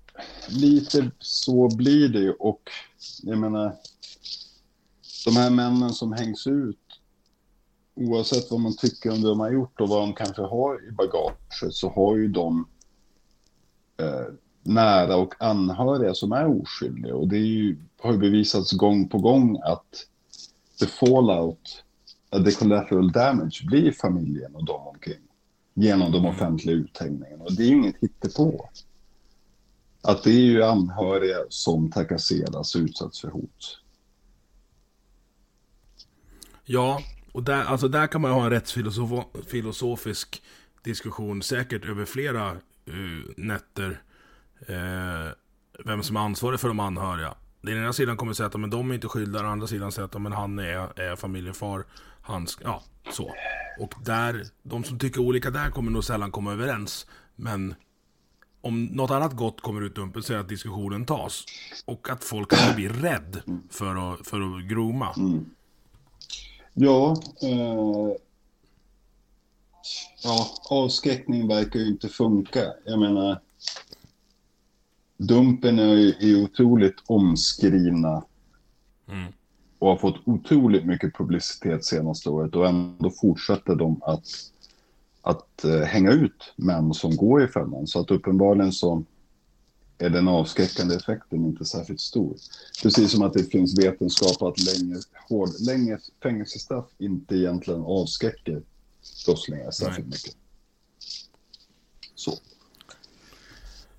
lite 0.49 1.11
så 1.19 1.75
blir 1.75 2.09
det 2.09 2.19
ju. 2.19 2.31
Och 2.31 2.69
jag 3.21 3.37
menar, 3.37 3.75
de 5.25 5.35
här 5.35 5.49
männen 5.49 5.93
som 5.93 6.13
hängs 6.13 6.47
ut, 6.47 6.90
oavsett 8.07 8.51
vad 8.51 8.59
man 8.59 8.75
tycker 8.77 9.11
om 9.11 9.21
det 9.21 9.27
de 9.27 9.39
har 9.39 9.51
gjort 9.51 9.81
och 9.81 9.89
vad 9.89 10.01
de 10.01 10.13
kanske 10.13 10.41
har 10.41 10.87
i 10.87 10.91
bagaget, 10.91 11.37
så 11.71 11.89
har 11.89 12.17
ju 12.17 12.27
de 12.27 12.67
eh, 13.97 14.33
nära 14.63 15.15
och 15.15 15.33
anhöriga 15.39 16.13
som 16.13 16.31
är 16.31 16.61
oskyldiga. 16.61 17.15
Och 17.15 17.27
det 17.27 17.37
är 17.37 17.45
ju, 17.45 17.77
har 18.01 18.11
ju 18.11 18.17
bevisats 18.17 18.71
gång 18.71 19.09
på 19.09 19.17
gång 19.17 19.59
att 19.63 20.07
the 20.79 20.85
fallout, 20.85 21.83
eh, 22.31 22.43
the 22.43 22.51
collateral 22.51 23.11
damage 23.11 23.63
blir 23.65 23.91
familjen 23.91 24.55
och 24.55 24.65
de 24.65 24.87
omkring. 24.87 25.21
Genom 25.73 26.11
de 26.11 26.25
offentliga 26.25 26.75
uthängningarna. 26.75 27.43
Och 27.43 27.53
det 27.53 27.63
är 27.63 27.67
ju 27.67 27.75
inget 27.75 27.95
hittepå. 28.01 28.69
Att 30.01 30.23
det 30.23 30.29
är 30.29 30.41
ju 30.41 30.63
anhöriga 30.63 31.37
som 31.49 31.91
trakasseras 31.91 32.75
och 32.75 32.81
utsätts 32.81 33.21
för 33.21 33.29
hot. 33.29 33.77
Ja, 36.65 37.01
och 37.31 37.43
där, 37.43 37.63
alltså 37.63 37.87
där 37.87 38.07
kan 38.07 38.21
man 38.21 38.31
ha 38.31 38.43
en 38.43 38.49
rättsfilosofisk 38.49 40.43
diskussion, 40.83 41.43
säkert 41.43 41.85
över 41.85 42.05
flera 42.05 42.51
uh, 42.89 43.23
nätter, 43.37 44.01
uh, 44.69 45.31
vem 45.85 46.03
som 46.03 46.15
är 46.15 46.19
ansvarig 46.19 46.59
för 46.59 46.67
de 46.67 46.79
anhöriga. 46.79 47.35
Den 47.61 47.77
ena 47.77 47.93
sidan 47.93 48.17
kommer 48.17 48.33
säga 48.33 48.47
att 48.47 48.59
men 48.59 48.69
de 48.69 48.91
är 48.91 48.95
inte 48.95 49.07
skyldiga, 49.07 49.41
den 49.41 49.51
andra 49.51 49.67
sidan 49.67 49.91
säger 49.91 50.05
att 50.05 50.21
men 50.21 50.31
han 50.31 50.59
är, 50.59 50.99
är 50.99 51.15
familjefar, 51.15 51.85
han 52.21 52.47
ska, 52.47 52.63
ja, 52.63 52.83
så. 53.11 53.33
Och 53.79 53.93
där, 54.03 54.45
de 54.63 54.83
som 54.83 54.99
tycker 54.99 55.21
olika 55.21 55.49
där 55.49 55.69
kommer 55.69 55.91
nog 55.91 56.03
sällan 56.03 56.31
komma 56.31 56.53
överens. 56.53 57.07
Men 57.35 57.75
om 58.61 58.85
något 58.85 59.11
annat 59.11 59.33
gott 59.33 59.61
kommer 59.61 59.81
ut 59.81 59.95
dumpen 59.95 60.23
så 60.23 60.33
är 60.33 60.37
att 60.37 60.49
diskussionen 60.49 61.05
tas. 61.05 61.45
Och 61.85 62.09
att 62.09 62.23
folk 62.23 62.49
kanske 62.49 62.75
blir 62.75 62.89
rädd 62.89 63.41
för 63.69 64.13
att, 64.13 64.27
för 64.27 64.41
att 64.41 64.63
groma. 64.63 65.13
Mm. 65.17 65.45
Ja, 66.73 67.15
eh, 67.41 68.15
ja, 70.23 70.47
avskräckning 70.69 71.47
verkar 71.47 71.79
ju 71.79 71.87
inte 71.87 72.09
funka. 72.09 72.73
Jag 72.85 72.99
menar, 72.99 73.39
Dumpen 75.17 75.79
är 75.79 76.23
ju 76.23 76.43
otroligt 76.43 76.95
omskrivna 77.05 78.23
Mm. 79.07 79.33
och 79.79 79.87
har 79.87 79.97
fått 79.97 80.21
otroligt 80.25 80.85
mycket 80.85 81.17
publicitet 81.17 81.85
senaste 81.85 82.29
året 82.29 82.55
och 82.55 82.67
ändå 82.67 83.11
fortsätter 83.21 83.75
de 83.75 84.01
att, 84.03 84.27
att 85.21 85.63
eh, 85.63 85.81
hänga 85.81 86.11
ut 86.11 86.53
män 86.55 86.93
som 86.93 87.15
går 87.15 87.43
i 87.43 87.47
fällan. 87.47 87.87
Så 87.87 87.99
att 87.99 88.11
uppenbarligen 88.11 88.71
så 88.71 89.03
är 90.01 90.09
den 90.09 90.27
avskräckande 90.27 90.95
effekten 90.95 91.45
inte 91.45 91.65
särskilt 91.65 91.99
stor. 91.99 92.35
Precis 92.83 93.11
som 93.11 93.21
att 93.21 93.33
det 93.33 93.43
finns 93.43 93.79
vetenskap 93.79 94.41
att 94.41 94.59
längre, 94.59 94.99
hård, 95.29 95.49
längre 95.59 95.99
fängelsestraff 96.23 96.85
inte 96.97 97.35
egentligen 97.35 97.81
avskräcker 97.81 98.61
brottslingar 99.25 99.71
särskilt 99.71 100.07
mycket. 100.07 100.35
Så. 102.15 102.37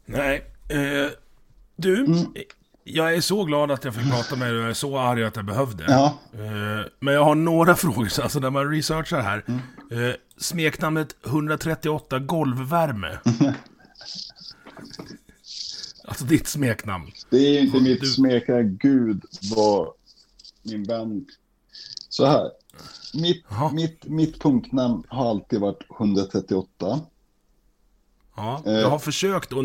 Nej. 0.05 0.45
Eh, 0.69 1.11
du, 1.77 2.27
jag 2.85 3.15
är 3.15 3.21
så 3.21 3.45
glad 3.45 3.71
att 3.71 3.85
jag 3.85 3.95
fick 3.95 4.11
prata 4.11 4.37
med 4.37 4.49
dig 4.49 4.57
och 4.57 4.63
jag 4.63 4.71
är 4.71 4.75
så 4.75 4.99
arg 4.99 5.25
att 5.25 5.37
jag 5.37 5.45
behövde. 5.45 5.85
Ja. 5.89 6.19
Eh, 6.33 6.87
men 7.01 7.15
jag 7.15 7.25
har 7.25 7.35
några 7.35 7.77
frågor, 7.77 8.07
så 8.09 8.23
alltså 8.23 8.41
när 8.41 8.51
man 8.51 8.71
researchar 8.71 9.21
här. 9.21 9.45
Eh, 9.91 10.15
smeknamnet 10.37 11.17
138 11.27 12.19
golvvärme. 12.19 13.19
alltså 16.13 16.25
ditt 16.25 16.47
smeknamn. 16.49 17.11
Det 17.31 17.37
är 17.37 17.61
inte 17.61 17.79
Du- 17.79 17.83
mitt 17.85 18.15
smekare, 18.15 18.63
gud 18.63 19.23
vad 19.57 19.89
min 20.63 20.85
vän... 20.85 21.27
Så 22.09 22.25
här. 22.27 22.51
Mitt, 23.15 23.45
mitt, 23.73 24.05
mitt 24.05 24.41
punktnamn 24.43 25.03
har 25.09 25.31
alltid 25.31 25.61
varit 25.61 25.83
138. 25.99 27.01
Ja, 28.37 28.63
Eh. 28.67 28.73
jag 28.73 28.91
har 28.91 28.99
försökt 28.99 29.53
och 29.53 29.65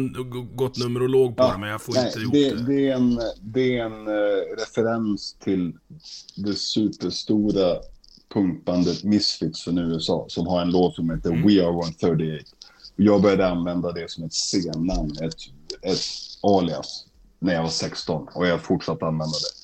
gått 0.58 0.78
numerolog 0.78 1.38
på 1.38 1.44
det, 1.52 1.58
men 1.58 1.70
jag 1.70 1.82
får 1.82 1.98
inte 1.98 2.20
ihop 2.20 2.34
det, 2.34 2.50
det. 2.56 2.64
det 2.68 2.88
är 2.90 2.96
en, 2.96 3.20
det 3.42 3.78
är 3.78 3.86
en 3.86 4.08
eh, 4.08 4.58
referens 4.60 5.34
till 5.44 5.74
det 6.36 6.54
superstora 6.54 7.76
punkbandet 8.34 9.04
Misfits 9.04 9.64
från 9.64 9.78
USA 9.78 10.26
som 10.30 10.48
har 10.48 10.62
en 10.62 10.72
låt 10.72 10.96
som 10.96 11.10
heter 11.10 11.30
Mm. 11.30 11.48
We 11.48 11.66
Are 11.66 11.70
138. 11.84 12.44
Jag 12.96 13.22
började 13.22 13.48
använda 13.48 13.92
det 13.92 14.12
som 14.12 14.24
ett 14.24 14.34
scennamn, 14.34 15.12
ett, 15.22 15.36
ett 15.82 16.00
alias, 16.42 17.06
när 17.40 17.54
jag 17.54 17.62
var 17.64 17.70
16 17.70 18.28
och 18.34 18.48
jag 18.48 18.62
fortsatte 18.62 19.06
använda 19.06 19.34
det. 19.38 19.58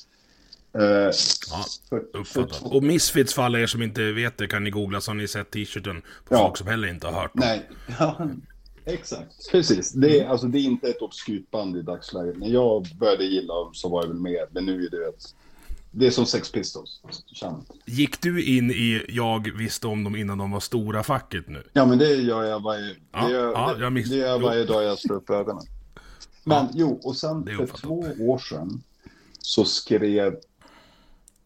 Eh, 0.80 1.12
Ja, 1.52 1.66
uppfattat. 2.14 2.62
Och 2.64 2.84
Misfits, 2.84 3.34
för 3.34 3.42
alla 3.42 3.60
er 3.60 3.68
som 3.68 3.82
inte 3.82 4.12
vet 4.12 4.38
det, 4.38 4.48
kan 4.48 4.64
ni 4.64 4.70
googla 4.70 5.02
så 5.02 5.12
har 5.12 5.16
ni 5.16 5.28
sett 5.28 5.52
t-shirten 5.52 6.02
på 6.02 6.36
Ja. 6.36 6.38
folk 6.38 6.58
som 6.58 6.68
heller 6.68 6.88
inte 6.88 7.08
har 7.08 7.22
hört 7.22 7.34
dem. 7.34 7.42
nej, 7.46 7.70
ja, 8.00 8.30
exakt. 8.86 9.52
Precis. 9.52 9.92
Det 9.92 10.20
är, 10.20 10.28
alltså, 10.28 10.48
det 10.48 10.60
är 10.60 10.64
inte 10.64 10.88
ett 10.90 11.02
obskyrt 11.02 11.52
band 11.52 11.78
i 11.78 11.82
dagsläget. 11.82 12.38
När 12.38 12.48
jag 12.48 12.88
började 13.00 13.24
gilla 13.26 13.54
dem 13.54 13.74
så 13.74 13.90
var 13.90 14.02
det 14.02 14.08
väl 14.08 14.18
mer, 14.20 14.48
men 14.52 14.66
nu 14.66 14.86
är 14.86 14.90
det 14.90 15.08
ett... 15.10 15.36
Det 15.96 16.08
är 16.08 16.12
som 16.12 16.26
Sex 16.26 16.52
Pistols. 16.52 17.02
Känt. 17.34 17.70
Gick 17.86 18.22
du 18.22 18.44
in 18.46 18.72
i 18.72 19.06
jag 19.10 19.52
visste 19.58 19.88
om 19.88 20.04
dem 20.04 20.16
innan 20.16 20.38
de 20.38 20.52
var 20.52 20.60
stora 20.60 21.04
facket 21.04 21.48
nu? 21.48 21.64
Ja, 21.74 21.86
men 21.86 21.98
det 21.98 22.14
gör 22.14 22.44
jag 22.44 22.64
varje, 22.64 22.96
Ja, 23.12 23.26
det 23.28 23.32
gör, 23.34 23.52
ja, 23.52 23.74
det, 23.78 23.84
jag 23.84 23.94
miss- 23.94 24.10
det 24.10 24.16
gör 24.16 24.28
jag 24.28 24.40
varje 24.40 24.64
dag 24.66 24.84
jag 24.84 25.00
slår 25.00 25.16
upp 25.16 25.30
ögonen. 25.30 25.64
Men 26.44 26.68
jo, 26.74 27.00
och 27.04 27.16
sen 27.16 27.46
för 27.46 27.68
två 27.68 28.06
år 28.20 28.38
sedan 28.38 28.84
så 29.40 29.66
skrev 29.66 30.40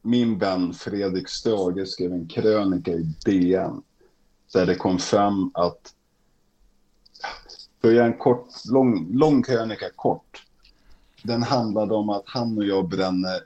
min 0.01 0.37
vän 0.37 0.73
Fredrik 0.73 1.29
Strage 1.29 1.87
skrev 1.87 2.13
en 2.13 2.27
krönika 2.27 2.91
i 2.91 3.03
DN. 3.25 3.81
Där 4.53 4.65
det 4.65 4.75
kom 4.75 4.99
fram 4.99 5.51
att, 5.53 5.93
för 7.81 7.87
att 7.87 7.93
göra 7.93 8.05
en 8.05 8.17
kort, 8.17 8.47
lång, 8.65 9.07
lång 9.17 9.43
krönika 9.43 9.89
kort. 9.95 10.43
Den 11.23 11.43
handlade 11.43 11.93
om 11.93 12.09
att 12.09 12.23
han 12.25 12.57
och 12.57 12.65
jag 12.65 12.89
bränner 12.89 13.39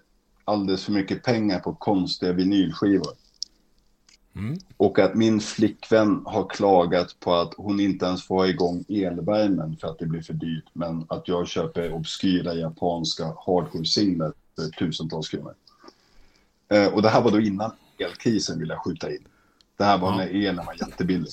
alldeles 0.45 0.85
för 0.85 0.91
mycket 0.91 1.23
pengar 1.23 1.59
på 1.59 1.73
konstiga 1.73 2.33
vinylskivor. 2.33 3.20
Och 4.77 4.99
att 4.99 5.15
min 5.15 5.39
flickvän 5.39 6.21
har 6.25 6.49
klagat 6.49 7.19
på 7.19 7.34
att 7.34 7.53
hon 7.57 7.79
inte 7.79 8.05
ens 8.05 8.23
får 8.23 8.47
igång 8.47 8.86
elvärmen 8.89 9.77
för 9.77 9.88
att 9.88 9.99
det 9.99 10.05
blir 10.05 10.21
för 10.21 10.34
dyrt. 10.34 10.65
Men 10.73 11.05
att 11.09 11.27
jag 11.27 11.47
köper 11.47 11.93
obskyra 11.93 12.53
japanska 12.53 13.23
hardcore-singlar 13.25 14.34
för 14.55 14.69
tusentals 14.69 15.29
kronor. 15.29 15.53
Eh, 16.69 16.88
och 16.93 17.01
det 17.01 17.09
här 17.09 17.21
var 17.21 17.32
då 17.32 17.39
innan 17.39 17.71
elkrisen 17.97 18.59
vill 18.59 18.69
jag 18.69 18.84
skjuta 18.86 19.11
in. 19.11 19.27
Det 19.77 19.84
här 19.84 19.97
var 19.97 20.11
Ja. 20.11 20.17
när 20.17 20.27
elen 20.27 20.65
var 20.65 20.73
jättebillig. 20.73 21.32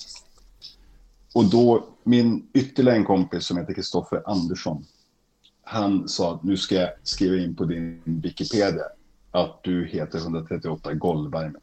Och 1.34 1.44
då, 1.44 1.86
min 2.05 2.49
ytterligare 2.53 2.96
en 2.99 3.05
kompis 3.05 3.44
som 3.46 3.57
heter 3.57 3.74
Kristoffer 3.74 4.22
Andersson. 4.26 4.84
Han 5.62 6.09
sa 6.09 6.34
att 6.34 6.42
nu 6.42 6.57
ska 6.57 6.74
jag 6.74 6.90
skriva 7.03 7.36
in 7.44 7.57
på 7.57 7.64
din 7.64 8.03
Wikipedia 8.05 8.84
att 9.30 9.61
du 9.62 9.86
heter 9.86 10.18
138 10.18 10.94
golvvärme. 10.94 11.59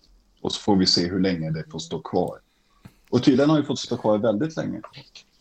Och 0.46 0.52
så 0.52 0.62
får 0.62 0.76
vi 0.76 0.86
se 0.86 1.08
hur 1.08 1.20
länge 1.20 1.52
det 1.52 1.72
får 1.72 1.80
stå 1.80 2.02
kvar. 2.02 2.40
Och 3.10 3.24
tydligen 3.24 3.50
har 3.50 3.58
det 3.58 3.66
fått 3.66 3.80
stå 3.80 3.98
kvar 3.98 4.18
väldigt 4.18 4.58
länge. 4.58 4.82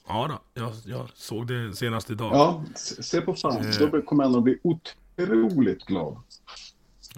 Ja 0.08 0.26
då, 0.28 0.62
jag, 0.62 0.72
jag 0.84 1.08
såg 1.14 1.46
det 1.46 1.76
senast 1.76 2.10
idag. 2.10 2.30
Ja, 2.34 2.64
se 2.74 3.20
på 3.20 3.34
fan. 3.34 3.66
Då 3.78 4.02
kommer 4.02 4.24
han 4.24 4.34
att 4.34 4.42
bli 4.42 4.58
otroligt 4.62 5.84
glad. 5.84 6.16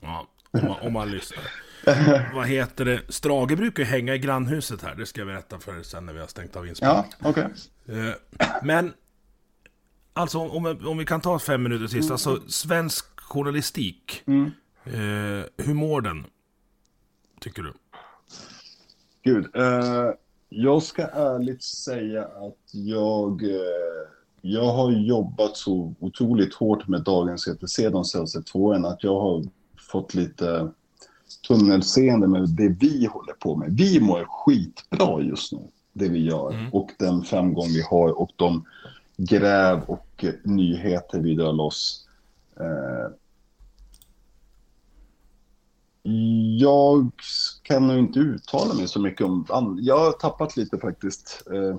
Ja, 0.02 0.26
om, 0.50 0.60
man, 0.68 0.80
om 0.80 0.92
man 0.92 1.10
lyssnar. 1.10 1.44
Vad 2.34 2.46
heter 2.46 2.84
det? 2.84 3.00
Strage 3.08 3.56
brukar 3.56 3.82
ju 3.82 3.88
hänga 3.88 4.14
i 4.14 4.18
grannhuset 4.18 4.82
här. 4.82 4.94
Det 4.94 5.06
ska 5.06 5.20
jag 5.20 5.28
berätta 5.28 5.58
för 5.58 5.78
er 5.78 5.82
sen 5.82 6.06
när 6.06 6.12
vi 6.12 6.20
har 6.20 6.26
stängt 6.26 6.56
av 6.56 6.66
inspelningen. 6.66 7.04
Ja, 7.18 7.28
okej. 7.30 7.46
Eh, 7.88 8.14
Men, 8.62 8.92
alltså 10.12 10.38
om, 10.38 10.78
om 10.86 10.98
vi 10.98 11.04
kan 11.04 11.20
ta 11.20 11.38
fem 11.38 11.62
minuter 11.62 11.86
sist. 11.86 12.10
Alltså, 12.10 12.42
svensk 12.48 13.20
journalistik. 13.20 14.22
Eh, 14.84 14.92
hur 15.56 15.74
mår 15.74 16.00
den? 16.00 16.26
Tycker 17.40 17.62
du? 17.62 17.72
Gud, 19.22 19.56
eh, 19.56 20.10
jag 20.48 20.82
ska 20.82 21.06
ärligt 21.06 21.62
säga 21.62 22.24
att 22.24 22.70
jag, 22.72 23.42
eh, 23.42 24.08
jag 24.40 24.72
har 24.72 24.90
jobbat 24.90 25.56
så 25.56 25.94
otroligt 26.00 26.54
hårt 26.54 26.88
med 26.88 27.02
dagens 27.02 27.48
ETC 27.48 27.76
de 27.76 28.04
senaste 28.04 28.42
två 28.42 28.64
åren 28.64 28.84
att 28.84 29.04
jag 29.04 29.20
har 29.20 29.44
fått 29.90 30.14
lite 30.14 30.68
tunnelseende 31.48 32.26
med 32.28 32.48
det 32.48 32.68
vi 32.68 33.06
håller 33.06 33.32
på 33.32 33.56
med. 33.56 33.76
Vi 33.76 34.00
mår 34.00 34.24
skitbra 34.24 35.20
just 35.20 35.52
nu, 35.52 35.58
det 35.92 36.08
vi 36.08 36.24
gör 36.24 36.70
och 36.72 36.90
den 36.98 37.22
framgång 37.22 37.68
vi 37.68 37.82
har 37.82 38.20
och 38.20 38.30
de 38.36 38.64
gräv 39.16 39.82
och 39.82 40.24
nyheter 40.44 41.20
vi 41.20 41.34
drar 41.34 41.52
loss. 41.52 42.06
Eh, 42.60 43.12
Jag 46.58 47.10
kan 47.62 47.86
nog 47.86 47.98
inte 47.98 48.18
uttala 48.18 48.74
mig 48.74 48.88
så 48.88 49.00
mycket 49.00 49.26
om... 49.26 49.78
Jag 49.82 49.98
har 49.98 50.12
tappat 50.12 50.56
lite 50.56 50.78
faktiskt 50.78 51.42
eh, 51.52 51.78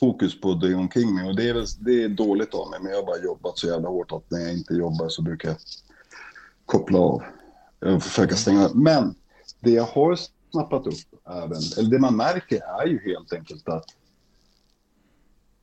fokus 0.00 0.40
på 0.40 0.54
det 0.54 0.74
omkring 0.74 1.14
mig 1.14 1.28
och 1.28 1.36
det 1.36 1.48
är, 1.48 1.54
väl, 1.54 1.66
det 1.78 2.04
är 2.04 2.08
dåligt 2.08 2.54
av 2.54 2.70
mig. 2.70 2.78
Men 2.82 2.90
jag 2.92 2.98
har 2.98 3.06
bara 3.06 3.24
jobbat 3.24 3.58
så 3.58 3.66
jävla 3.66 3.88
hårt 3.88 4.12
att 4.12 4.30
när 4.30 4.40
jag 4.40 4.52
inte 4.52 4.74
jobbar 4.74 5.08
så 5.08 5.22
brukar 5.22 5.48
jag 5.48 5.58
koppla 6.66 6.98
av 6.98 7.22
och 7.94 8.02
försöka 8.02 8.36
stänga 8.36 8.64
av. 8.64 8.76
Men 8.76 9.14
det 9.60 9.70
jag 9.70 9.84
har 9.84 10.18
snappat 10.50 10.86
upp 10.86 11.26
även, 11.26 11.62
eller 11.78 11.90
det 11.90 11.98
man 11.98 12.16
märker 12.16 12.60
är 12.82 12.86
ju 12.86 13.00
helt 13.04 13.32
enkelt 13.32 13.68
att 13.68 13.84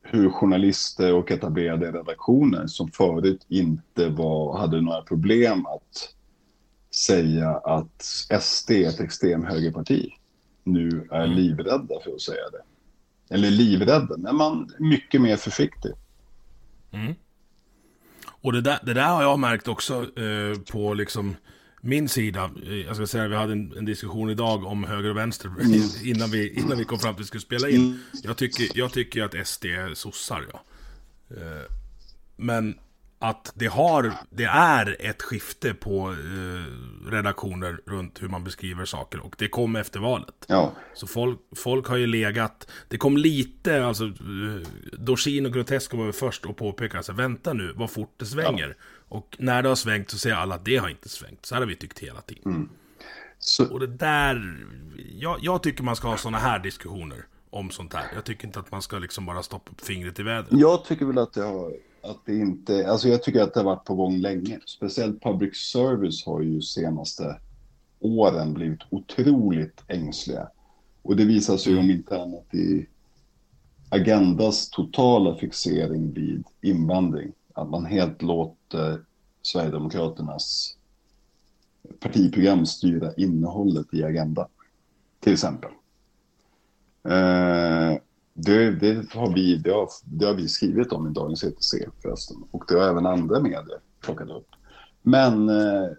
hur 0.02 0.30
journalister 0.30 1.14
och 1.14 1.32
etablerade 1.32 1.92
redaktioner 1.92 2.68
som 2.68 2.88
förut 2.88 3.46
inte 3.48 4.10
var, 4.10 4.58
hade 4.58 4.82
några 4.82 5.02
problem 5.02 5.66
att 5.66 6.15
säga 6.96 7.50
att 7.50 8.04
SD 8.42 8.72
är 8.72 8.90
ett 8.90 9.00
extremhögerparti 9.00 10.10
nu 10.66 11.08
är 11.12 11.28
livrädda 11.28 12.00
för 12.04 12.12
att 12.16 12.22
säga 12.22 12.50
det. 12.52 12.64
Eller 13.36 13.52
livrädda, 13.52 14.18
men 14.18 14.36
man 14.36 14.72
är 14.80 14.84
mycket 14.84 15.22
mer 15.22 15.38
försiktig. 15.38 15.92
Och 18.42 18.54
det 18.54 18.62
där, 18.62 18.80
det 18.84 18.94
där 18.94 19.08
har 19.08 19.22
jag 19.22 19.40
märkt 19.40 19.68
också 19.68 20.20
eh, 20.20 20.60
på 20.72 20.94
liksom 20.94 21.36
min 21.82 22.10
sida. 22.10 22.52
Eh, 22.66 22.74
Jag 22.74 22.96
ska 22.96 23.08
säga, 23.08 23.28
vi 23.28 23.36
hade 23.36 23.54
en, 23.54 23.78
en 23.78 23.86
diskussion 23.86 24.30
idag 24.30 24.66
om 24.66 24.84
höger 24.84 25.10
och 25.10 25.18
vänster 25.18 25.52
innan, 26.04 26.32
vi, 26.32 26.54
innan 26.54 26.78
vi 26.78 26.86
kom 26.86 27.00
fram 27.00 27.16
till 27.16 27.22
att 27.22 27.26
vi 27.26 27.28
skulle 27.28 27.42
spela 27.42 27.70
in. 27.70 28.00
Jag 28.24 28.38
tycker, 28.38 28.78
jag 28.78 28.92
tycker 28.94 29.24
att 29.24 29.48
SD 29.48 29.66
är 29.66 29.94
sossar, 29.94 30.46
ja. 30.52 30.62
Eh, 31.36 31.72
men 32.36 32.76
att 33.30 33.52
det 33.56 33.68
har, 33.68 34.14
det 34.30 34.44
är 34.44 34.98
ett 35.00 35.22
skifte 35.22 35.74
på 35.74 36.12
eh, 36.12 37.10
redaktioner 37.12 37.80
runt 37.86 38.22
hur 38.22 38.28
man 38.28 38.44
beskriver 38.44 38.86
saker 38.86 39.20
och 39.20 39.36
det 39.38 39.48
kom 39.48 39.76
efter 39.76 40.00
valet. 40.00 40.46
Ja, 40.48 40.72
Så 40.94 41.08
folk, 41.08 41.40
folk 41.56 41.88
har 41.88 41.98
ju 41.98 42.08
legat, 42.08 42.68
det 42.88 42.98
kom 42.98 43.18
lite, 43.18 43.86
alltså 43.86 44.06
eh, 44.06 44.68
Dorsin 45.00 45.46
och 45.46 45.54
Grotesco 45.54 45.98
var 45.98 46.12
först 46.12 46.46
och 46.46 46.58
påpekade 46.58 46.98
alltså, 46.98 47.14
vänta 47.14 47.54
nu, 47.54 47.74
vad 47.76 47.92
fort 47.92 48.14
det 48.18 48.26
svänger. 48.26 48.78
Och 49.10 49.36
när 49.40 49.64
det 49.64 49.70
har 49.70 49.76
svängt 49.76 50.10
så 50.10 50.18
säger 50.18 50.36
alla 50.36 50.56
att 50.56 50.66
det 50.66 50.78
har 50.78 50.90
inte 50.90 51.10
svängt. 51.10 51.46
Så 51.46 51.56
här 51.56 51.62
har 51.62 51.68
vi 51.68 51.76
tyckt 51.76 52.00
hela 52.00 52.22
tiden. 52.22 52.70
så, 53.40 53.74
Och 53.74 53.80
det 53.80 53.88
där, 53.88 54.58
jag, 55.20 55.38
jag 55.42 55.64
tycker 55.64 55.84
man 55.84 55.96
ska 55.96 56.08
ha 56.08 56.18
sådana 56.18 56.38
här 56.38 56.60
diskussioner 56.60 57.26
om 57.50 57.72
sånt 57.72 57.94
här. 57.94 58.06
Jag 58.16 58.24
tycker 58.24 58.46
inte 58.48 58.60
att 58.60 58.72
man 58.72 58.82
ska 58.82 58.98
liksom 59.00 59.26
bara 59.26 59.44
stoppa 59.44 59.72
upp 59.72 59.82
fingret 59.82 60.20
i 60.20 60.24
vädret. 60.24 60.48
jag 60.52 60.86
tycker 60.86 61.06
väl 61.06 61.18
att 61.18 61.34
det 61.34 61.44
har, 61.44 61.74
att 62.06 62.26
det 62.26 62.38
inte, 62.38 62.92
alltså 62.92 63.10
jag 63.10 63.24
tycker 63.24 63.42
att 63.42 63.54
det 63.54 63.60
har 63.60 63.66
varit 63.66 63.86
på 63.86 63.96
gång 63.96 64.18
länge. 64.18 64.60
Speciellt 64.66 65.24
public 65.24 65.56
service 65.56 66.26
har 66.26 66.42
ju 66.42 66.62
senaste 66.62 67.40
åren 68.00 68.54
blivit 68.54 68.82
otroligt 68.90 69.84
ängsliga. 69.88 70.50
Och 71.02 71.16
det 71.16 71.26
visar 71.26 71.58
sig 71.58 71.78
om 71.78 71.90
inte 71.92 72.22
annat 72.22 72.54
i 72.54 72.88
Agendas 73.90 74.70
totala 74.70 75.36
fixering 75.36 76.14
vid 76.14 76.44
invandring. 76.62 77.32
Att 77.54 77.70
man 77.70 77.86
helt 77.86 78.22
låter 78.22 79.04
Sverigedemokraternas 79.42 80.78
partiprogram 82.00 82.66
styra 82.66 83.14
innehållet 83.14 83.94
i 83.94 84.04
Agenda. 84.04 84.48
Till 85.20 85.34
exempel. 85.34 85.72
Det, 88.46 88.72
det, 88.72 89.14
har 89.14 89.34
vi, 89.34 89.58
det, 89.58 89.72
har, 89.72 89.90
det 90.04 90.26
har 90.26 90.34
vi 90.34 90.48
skrivit 90.48 90.92
om 90.92 91.08
i 91.08 91.10
Dagens 91.10 91.44
ETC 91.44 91.74
förresten. 92.02 92.38
Och 92.52 92.64
det 92.68 92.74
har 92.74 92.90
även 92.90 93.06
andra 93.06 93.40
medier 93.40 93.80
plockat 94.02 94.30
upp. 94.30 94.48
Men 95.02 95.50
eh, 95.50 95.90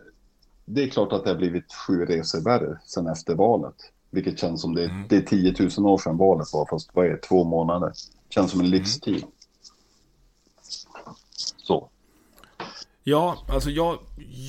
det 0.64 0.82
är 0.82 0.88
klart 0.88 1.12
att 1.12 1.24
det 1.24 1.30
har 1.30 1.36
blivit 1.36 1.72
sju 1.72 2.05
resor 2.05 2.40
värre 2.40 2.78
sen 2.84 3.07
efter 3.07 3.34
valet. 3.34 3.74
Vilket 4.11 4.38
känns 4.38 4.61
som 4.61 4.74
det, 4.74 5.05
det 5.09 5.16
är 5.16 5.20
10 5.20 5.55
000 5.78 5.86
år 5.86 5.99
sedan 5.99 6.16
valet 6.16 6.47
var, 6.53 6.66
fast 6.70 6.90
vad 6.94 7.07
är 7.07 7.20
två 7.28 7.44
månader. 7.44 7.92
Känns 8.28 8.51
som 8.51 8.61
en 8.61 8.70
livstid. 8.70 9.24
Så. 11.57 11.90
Ja, 13.05 13.44
alltså 13.49 13.70
jag, 13.70 13.99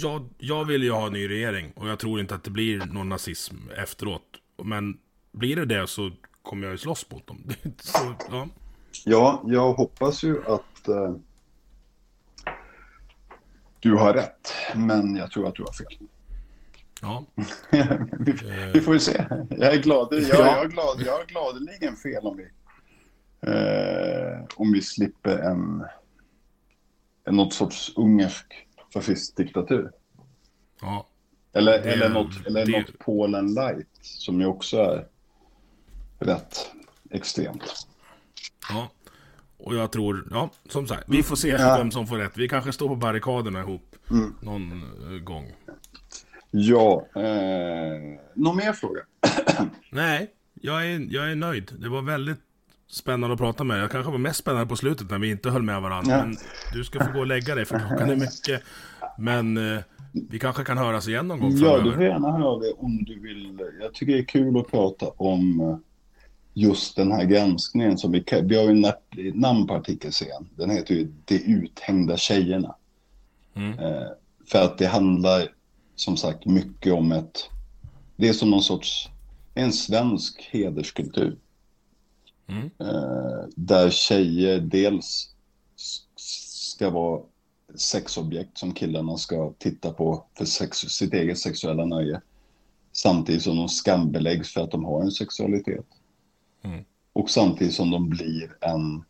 jag, 0.02 0.30
jag 0.38 0.66
vill 0.66 0.84
ju 0.84 0.92
ha 0.92 1.08
en 1.08 1.14
ny 1.14 1.30
regering 1.30 1.72
och 1.76 1.88
jag 1.90 2.00
tror 2.00 2.20
inte 2.20 2.36
att 2.36 2.44
det 2.44 2.52
blir 2.52 2.86
någon 2.86 3.10
nazism 3.10 3.56
efteråt. 3.78 4.24
Men 4.64 4.98
blir 5.32 5.56
det 5.56 5.66
det 5.66 5.88
så 5.88 6.12
kommer 6.48 6.64
jag 6.64 6.72
ju 6.72 6.78
slåss 6.78 7.12
mot 7.12 7.28
dem. 7.28 7.50
så, 7.80 8.16
ja. 8.32 8.48
Ja, 9.06 9.44
jag 9.46 9.74
hoppas 9.74 10.24
ju 10.24 10.46
att 10.46 10.88
eh, 10.88 11.16
du 13.80 13.96
har 13.96 14.14
rätt. 14.14 14.54
Men 14.76 15.16
jag 15.16 15.32
tror 15.32 15.48
att 15.48 15.56
du 15.56 15.64
har 15.64 15.74
fel. 15.74 15.98
Ja. 17.02 17.26
vi, 18.20 18.32
vi 18.74 18.82
får 18.82 18.94
ju 18.94 19.00
se. 19.00 19.26
Jag 19.50 19.74
är 19.74 19.82
glad. 19.82 20.08
Jag, 20.12 20.22
jag, 20.22 20.66
är 20.66 20.68
glad. 20.68 21.02
jag 21.06 21.14
har 21.14 21.26
gladeligen 21.26 21.96
fel 21.96 22.26
om 22.26 22.38
vi, 22.38 22.44
eh, 23.52 24.46
om 24.56 24.72
vi 24.72 24.82
slipper 24.82 25.38
en, 25.38 25.86
en 27.26 27.36
något 27.36 27.54
sorts 27.54 27.94
ungersk 27.98 28.46
fascistdiktatur. 28.94 29.92
ja. 30.82 31.08
Eller, 31.54 31.72
Det- 31.84 31.94
eller, 31.94 32.10
något, 32.10 32.46
eller 32.48 32.66
det- 32.66 32.72
något 32.80 33.00
Polen 33.00 33.54
light 33.54 33.88
som 34.02 34.40
ju 34.40 34.46
också 34.46 34.78
är 34.78 35.08
rätt 36.20 36.72
extremt. 37.12 37.64
Ja. 38.70 38.92
Och 39.60 39.76
jag 39.76 39.92
tror, 39.92 40.28
ja, 40.32 40.50
som 40.70 40.88
sagt, 40.88 41.04
vi 41.08 41.24
får 41.24 41.36
se 41.36 41.48
Ja. 41.50 41.76
vem 41.78 41.92
som 41.92 42.08
får 42.08 42.18
rätt. 42.18 42.38
Vi 42.38 42.48
kanske 42.50 42.72
står 42.74 42.88
på 42.88 42.96
barrikaderna 42.96 43.60
ihop 43.60 43.96
någon 44.42 44.72
eh, 44.72 45.20
gång. 45.24 45.52
Ja, 46.52 47.08
eh, 47.16 48.20
någon 48.36 48.56
mer 48.58 48.74
fråga? 48.74 49.00
Nej, 49.92 50.32
jag 50.62 50.86
är, 50.92 51.08
jag 51.14 51.32
är 51.32 51.36
nöjd. 51.36 51.72
Det 51.80 51.90
var 51.90 52.02
väldigt 52.02 52.40
spännande 52.90 53.34
att 53.34 53.40
prata 53.40 53.64
med. 53.64 53.80
Jag 53.82 53.92
kanske 53.92 54.12
var 54.12 54.18
mest 54.18 54.40
spännande 54.40 54.68
på 54.68 54.76
slutet 54.76 55.10
när 55.10 55.20
vi 55.20 55.32
inte 55.32 55.50
höll 55.50 55.64
med 55.64 55.82
varandra. 55.82 56.12
Ja. 56.18 56.26
Men 56.26 56.36
du 56.74 56.84
ska 56.84 57.06
få 57.06 57.12
gå 57.12 57.20
och 57.20 57.28
lägga 57.28 57.56
dig 57.56 57.66
för 57.66 57.80
klockan 57.80 58.10
är 58.10 58.16
mycket. 58.16 58.64
Men 59.18 59.58
eh, 59.76 59.80
Vi 60.30 60.40
kanske 60.40 60.64
kan 60.64 60.78
höras 60.78 61.08
igen 61.08 61.28
någon 61.28 61.40
gång 61.40 61.52
Ja, 61.52 61.58
du 61.58 61.62
framöver. 61.64 61.96
får 61.96 62.04
gärna 62.04 62.32
höra 62.32 62.60
det 62.60 62.72
om 62.78 63.04
du 63.04 63.20
vill. 63.20 63.60
Jag 63.82 63.94
tycker 63.94 64.14
det 64.14 64.20
är 64.20 64.26
kul 64.26 64.58
att 64.60 64.72
prata 64.72 65.06
om 65.08 65.62
eh, 65.62 65.78
just 66.58 66.96
den 66.96 67.12
här 67.12 67.26
granskningen 67.26 67.98
som 67.98 68.12
vi, 68.12 68.24
vi 68.44 68.56
har 68.56 68.64
ju 68.64 68.74
na- 68.74 69.34
namn 69.34 69.68
på 69.68 69.74
artikelserien. 69.74 70.50
Den 70.56 70.70
heter 70.70 70.96
ju 70.96 71.14
De 71.26 71.36
uthängda 71.38 72.18
tjejerna. 72.18 72.76
Mm. 73.56 73.80
Eh, 73.80 74.08
för 74.46 74.62
att 74.62 74.78
det 74.78 74.88
handlar 74.88 75.54
som 75.96 76.18
sagt 76.18 76.46
mycket 76.46 76.94
om 76.94 77.12
ett, 77.12 77.50
det 78.16 78.30
är 78.30 78.34
som 78.34 78.50
någon 78.50 78.64
sorts, 78.64 79.10
en 79.54 79.74
svensk 79.74 80.50
hederskultur. 80.52 81.38
Mm. 82.48 82.70
Eh, 82.80 83.46
där 83.56 83.90
tjejer 83.90 84.60
dels 84.60 85.30
ska 86.16 86.90
vara 86.90 87.22
sexobjekt 87.76 88.58
som 88.58 88.74
killarna 88.74 89.18
ska 89.18 89.54
titta 89.58 89.94
på 89.94 90.26
för 90.38 90.46
sex, 90.46 90.78
sitt 90.78 91.14
eget 91.14 91.40
sexuella 91.40 91.86
nöje. 91.86 92.22
Samtidigt 92.92 93.42
som 93.42 93.58
de 93.58 93.70
skambeläggs 93.70 94.54
för 94.54 94.62
att 94.62 94.72
de 94.72 94.86
har 94.86 95.02
en 95.02 95.12
sexualitet. 95.12 95.86
Mm. 96.64 96.84
Och 97.14 97.30
samtidigt 97.30 97.74
som 97.74 97.92
de 97.92 98.10
blir 98.10 98.58
en, 98.62 99.04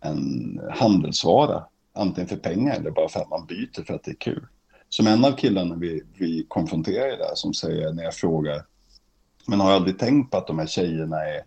en 0.00 0.60
handelsvara. 0.70 1.64
Antingen 1.92 2.28
för 2.28 2.36
pengar 2.36 2.76
eller 2.76 2.90
bara 2.90 3.08
för 3.08 3.20
att 3.20 3.30
man 3.30 3.46
byter 3.46 3.84
för 3.84 3.94
att 3.94 4.04
det 4.04 4.10
är 4.10 4.14
kul. 4.14 4.46
Som 4.88 5.06
en 5.06 5.24
av 5.24 5.32
killarna 5.32 5.74
vi, 5.74 6.02
vi 6.18 6.46
konfronterar 6.48 7.16
där 7.16 7.34
som 7.34 7.54
säger 7.54 7.92
när 7.92 8.02
jag 8.02 8.14
frågar 8.14 8.64
Men 9.46 9.60
har 9.60 9.70
jag 9.70 9.76
aldrig 9.76 9.98
tänkt 9.98 10.30
på 10.30 10.36
att 10.36 10.46
de 10.46 10.58
här 10.58 10.66
tjejerna 10.66 11.16
är, 11.16 11.42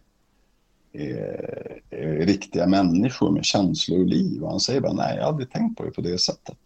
är, 0.91 1.81
är 1.89 2.25
riktiga 2.25 2.67
människor 2.67 3.31
med 3.31 3.45
känslor 3.45 3.99
och 3.99 4.05
liv? 4.05 4.43
Och 4.43 4.49
han 4.49 4.59
säger 4.59 4.81
bara 4.81 4.93
nej, 4.93 5.15
jag 5.15 5.23
har 5.23 5.29
aldrig 5.29 5.51
tänkt 5.51 5.77
på 5.77 5.83
det 5.83 5.91
på 5.91 6.01
det 6.01 6.17
sättet. 6.17 6.57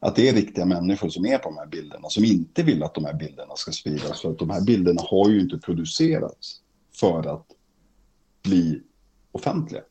Att 0.00 0.16
det 0.16 0.28
är 0.28 0.32
riktiga 0.32 0.64
människor 0.64 1.08
som 1.08 1.26
är 1.26 1.38
på 1.38 1.48
de 1.48 1.56
här 1.58 1.66
bilderna, 1.66 2.08
som 2.08 2.24
inte 2.24 2.62
vill 2.62 2.82
att 2.82 2.94
de 2.94 3.04
här 3.04 3.14
bilderna 3.14 3.56
ska 3.56 3.72
spridas. 3.72 4.20
För 4.20 4.30
att 4.30 4.38
de 4.38 4.50
här 4.50 4.60
bilderna 4.60 5.02
har 5.04 5.28
ju 5.28 5.40
inte 5.40 5.58
producerats 5.58 6.60
för 7.00 7.34
att 7.34 7.46
bli 8.42 8.82
offentliga. 9.32 9.82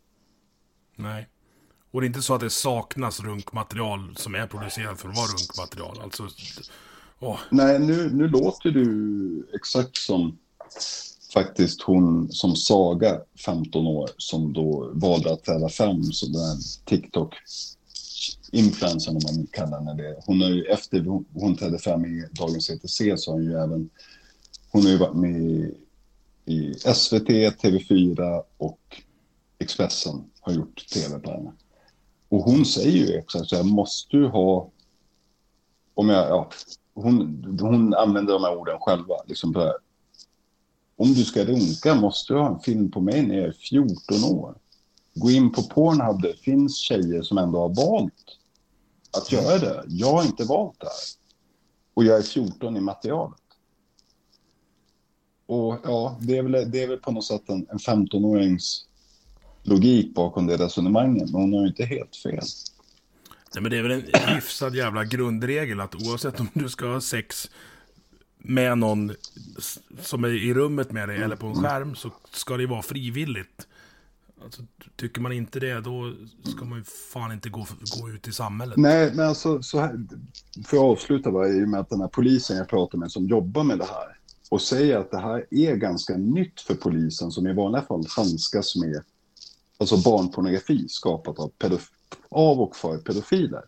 Nej. 0.95 1.27
Och 1.91 2.01
det 2.01 2.05
är 2.05 2.07
inte 2.07 2.21
så 2.21 2.33
att 2.33 2.41
det 2.41 2.49
saknas 2.49 3.19
runkmaterial 3.19 4.15
som 4.17 4.35
är 4.35 4.47
producerat 4.47 4.99
för 4.99 5.09
att 5.09 5.15
vara 5.15 5.27
runkmaterial. 5.27 6.01
Alltså, 6.03 6.27
åh, 7.19 7.39
Nej, 7.51 7.79
nu, 7.79 8.09
nu 8.13 8.27
låter 8.27 8.71
du 8.71 9.49
exakt 9.53 9.97
som 9.97 10.37
faktiskt 11.33 11.81
hon 11.81 12.31
som 12.31 12.55
Saga, 12.55 13.21
15 13.45 13.87
år, 13.87 14.09
som 14.17 14.53
då 14.53 14.91
valde 14.93 15.33
att 15.33 15.43
träda 15.43 15.69
fram 15.69 16.03
som 16.03 16.33
den 16.33 16.41
här 16.41 16.57
TikTok-influencern 16.85 19.15
om 19.15 19.21
man 19.23 19.47
kallar 19.51 19.77
henne 19.77 19.93
det. 19.93 20.21
Hon 20.25 20.41
har 20.41 20.49
ju 20.49 20.63
efter 20.63 21.01
hon, 21.01 21.25
hon 21.33 21.55
trädde 21.55 21.79
fram 21.79 22.05
i 22.05 22.27
Dagens 22.31 22.69
ETC 22.69 23.01
så 23.15 23.31
har 23.31 23.37
hon 23.37 23.43
ju 23.43 23.53
även, 23.53 23.89
hon 24.71 24.83
har 24.83 24.89
ju 24.89 24.97
varit 24.97 25.15
med 25.15 25.41
i, 25.41 25.77
i 26.47 26.73
SVT, 26.73 27.29
TV4 27.29 28.43
och 28.57 29.01
Expressen 29.59 30.23
har 30.39 30.53
gjort 30.53 30.87
tv 30.87 31.19
på 31.19 31.31
henne. 31.31 31.51
Och 32.29 32.39
hon 32.39 32.65
säger 32.65 33.07
ju 33.07 33.17
exakt 33.17 33.49
så 33.49 33.55
här, 33.55 33.63
måste 33.63 34.17
du 34.17 34.27
ha, 34.27 34.71
om 35.93 36.09
jag, 36.09 36.29
ja, 36.29 36.49
hon, 36.93 37.43
hon 37.61 37.93
använder 37.93 38.33
de 38.33 38.43
här 38.43 38.57
orden 38.57 38.79
själva. 38.79 39.15
Liksom 39.27 39.53
så 39.53 39.59
här, 39.59 39.73
om 40.95 41.13
du 41.13 41.25
ska 41.25 41.45
runka 41.45 41.95
måste 41.95 42.33
du 42.33 42.39
ha 42.39 42.47
en 42.47 42.59
film 42.59 42.91
på 42.91 43.01
mig 43.01 43.27
när 43.27 43.35
jag 43.35 43.47
är 43.47 43.51
14 43.51 44.23
år. 44.23 44.55
Gå 45.13 45.31
in 45.31 45.51
på 45.51 45.63
Pornhub, 45.63 46.21
det 46.21 46.33
finns 46.33 46.77
tjejer 46.77 47.21
som 47.21 47.37
ändå 47.37 47.59
har 47.59 47.75
valt 47.75 48.37
att 49.17 49.31
göra 49.31 49.57
det. 49.57 49.83
Jag 49.87 50.13
har 50.13 50.23
inte 50.23 50.43
valt 50.43 50.79
det 50.79 50.85
här. 50.85 50.93
Och 51.93 52.03
jag 52.03 52.17
är 52.17 52.23
14 52.23 52.77
i 52.77 52.79
materialet. 52.79 53.41
Och 55.47 55.79
ja, 55.83 56.17
det 56.21 56.37
är 56.37 56.43
väl, 56.43 56.71
det 56.71 56.83
är 56.83 56.87
väl 56.87 56.97
på 56.97 57.11
något 57.11 57.25
sätt 57.25 57.49
en, 57.49 57.65
en 57.69 57.77
15-årings 57.77 58.83
logik 59.63 60.13
bakom 60.15 60.47
det 60.47 60.57
resonemanget. 60.57 61.31
Men 61.31 61.41
hon 61.41 61.53
har 61.53 61.61
ju 61.61 61.67
inte 61.67 61.85
helt 61.85 62.15
fel. 62.15 62.43
Nej, 63.53 63.61
men 63.61 63.71
det 63.71 63.77
är 63.77 63.83
väl 63.83 63.91
en 63.91 64.35
hyfsad 64.35 64.75
jävla 64.75 65.05
grundregel 65.05 65.81
att 65.81 65.95
oavsett 65.95 66.39
om 66.39 66.49
du 66.53 66.69
ska 66.69 66.85
ha 66.85 67.01
sex 67.01 67.49
med 68.37 68.77
någon 68.77 69.11
som 70.01 70.23
är 70.23 70.29
i 70.29 70.53
rummet 70.53 70.91
med 70.91 71.09
dig 71.09 71.17
eller 71.17 71.35
på 71.35 71.47
en 71.47 71.55
skärm 71.55 71.95
så 71.95 72.11
ska 72.31 72.57
det 72.57 72.65
vara 72.65 72.81
frivilligt. 72.81 73.67
Alltså, 74.43 74.61
tycker 74.95 75.21
man 75.21 75.31
inte 75.31 75.59
det, 75.59 75.81
då 75.81 76.13
ska 76.43 76.65
man 76.65 76.77
ju 76.77 76.83
fan 76.83 77.31
inte 77.31 77.49
gå, 77.49 77.67
gå 77.99 78.09
ut 78.09 78.27
i 78.27 78.31
samhället. 78.31 78.77
Nej, 78.77 79.11
men 79.13 79.27
alltså 79.27 79.63
så 79.63 79.79
här, 79.79 79.99
för 80.65 80.77
att 80.77 80.83
avsluta 80.83 81.31
bara, 81.31 81.49
i 81.49 81.63
och 81.63 81.69
med 81.69 81.79
att 81.79 81.89
den 81.89 82.01
här 82.01 82.07
polisen 82.07 82.57
jag 82.57 82.69
pratar 82.69 82.97
med 82.97 83.11
som 83.11 83.27
jobbar 83.27 83.63
med 83.63 83.77
det 83.77 83.85
här 83.85 84.17
och 84.49 84.61
säger 84.61 84.97
att 84.97 85.11
det 85.11 85.17
här 85.17 85.45
är 85.51 85.75
ganska 85.75 86.17
nytt 86.17 86.61
för 86.61 86.75
polisen 86.75 87.31
som 87.31 87.47
i 87.47 87.53
vanliga 87.53 87.81
fall 87.81 88.05
handskas 88.09 88.75
med 88.75 89.03
alltså 89.77 89.97
barnpornografi 89.97 90.85
skapat 90.89 91.39
av, 91.39 91.51
av 92.29 92.61
och 92.61 92.75
för 92.75 92.97
pedofiler. 92.97 93.63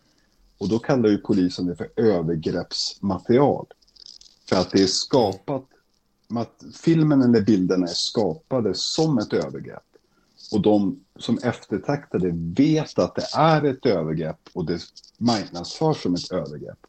Och 0.58 0.68
då 0.68 0.78
kallar 0.78 1.08
ju 1.08 1.18
polisen 1.18 1.66
det 1.66 1.76
för 1.76 1.88
övergreppsmaterial. 1.96 3.66
För 4.48 4.56
att 4.56 4.70
det 4.70 4.82
är 4.82 4.86
skapat, 4.86 5.64
att 6.36 6.64
filmen 6.74 7.22
eller 7.22 7.40
bilderna 7.40 7.86
är 7.86 7.94
skapade 7.94 8.74
som 8.74 9.18
ett 9.18 9.32
övergrepp. 9.32 9.82
Och 10.52 10.60
de 10.60 11.00
som 11.18 11.38
eftertraktade 11.38 12.30
vet 12.34 12.98
att 12.98 13.14
det 13.14 13.26
är 13.34 13.64
ett 13.64 13.86
övergrepp 13.86 14.40
och 14.52 14.64
det 14.64 14.80
marknadsförs 15.18 16.02
som 16.02 16.14
ett 16.14 16.32
övergrepp. 16.32 16.86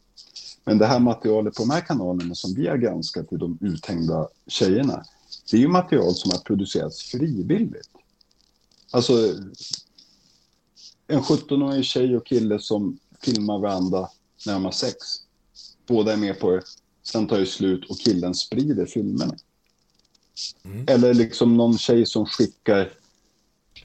Men 0.63 0.77
det 0.77 0.85
här 0.85 0.99
materialet 0.99 1.55
på 1.55 1.63
de 1.63 1.69
här 1.69 1.81
kanalerna 1.81 2.35
som 2.35 2.53
vi 2.53 2.67
har 2.67 2.77
granskat 2.77 3.33
i 3.33 3.37
de 3.37 3.57
uthängda 3.61 4.27
tjejerna, 4.47 5.03
det 5.51 5.57
är 5.57 5.61
ju 5.61 5.67
material 5.67 6.15
som 6.15 6.31
har 6.31 6.39
producerats 6.39 7.03
frivilligt. 7.03 7.89
Alltså, 8.91 9.13
en 11.07 11.21
17-årig 11.21 11.85
tjej 11.85 12.17
och 12.17 12.25
kille 12.25 12.59
som 12.59 12.99
filmar 13.21 13.59
varandra 13.59 14.09
när 14.45 14.53
de 14.53 14.65
har 14.65 14.71
sex. 14.71 14.97
Båda 15.87 16.13
är 16.13 16.17
med 16.17 16.39
på 16.39 16.51
det. 16.51 16.61
Sen 17.03 17.27
tar 17.27 17.39
det 17.39 17.45
slut 17.45 17.89
och 17.89 17.99
killen 17.99 18.35
sprider 18.35 18.85
filmerna. 18.85 19.35
Eller 20.87 21.13
liksom 21.13 21.57
någon 21.57 21.77
tjej 21.77 22.05
som 22.05 22.25
skickar 22.25 22.93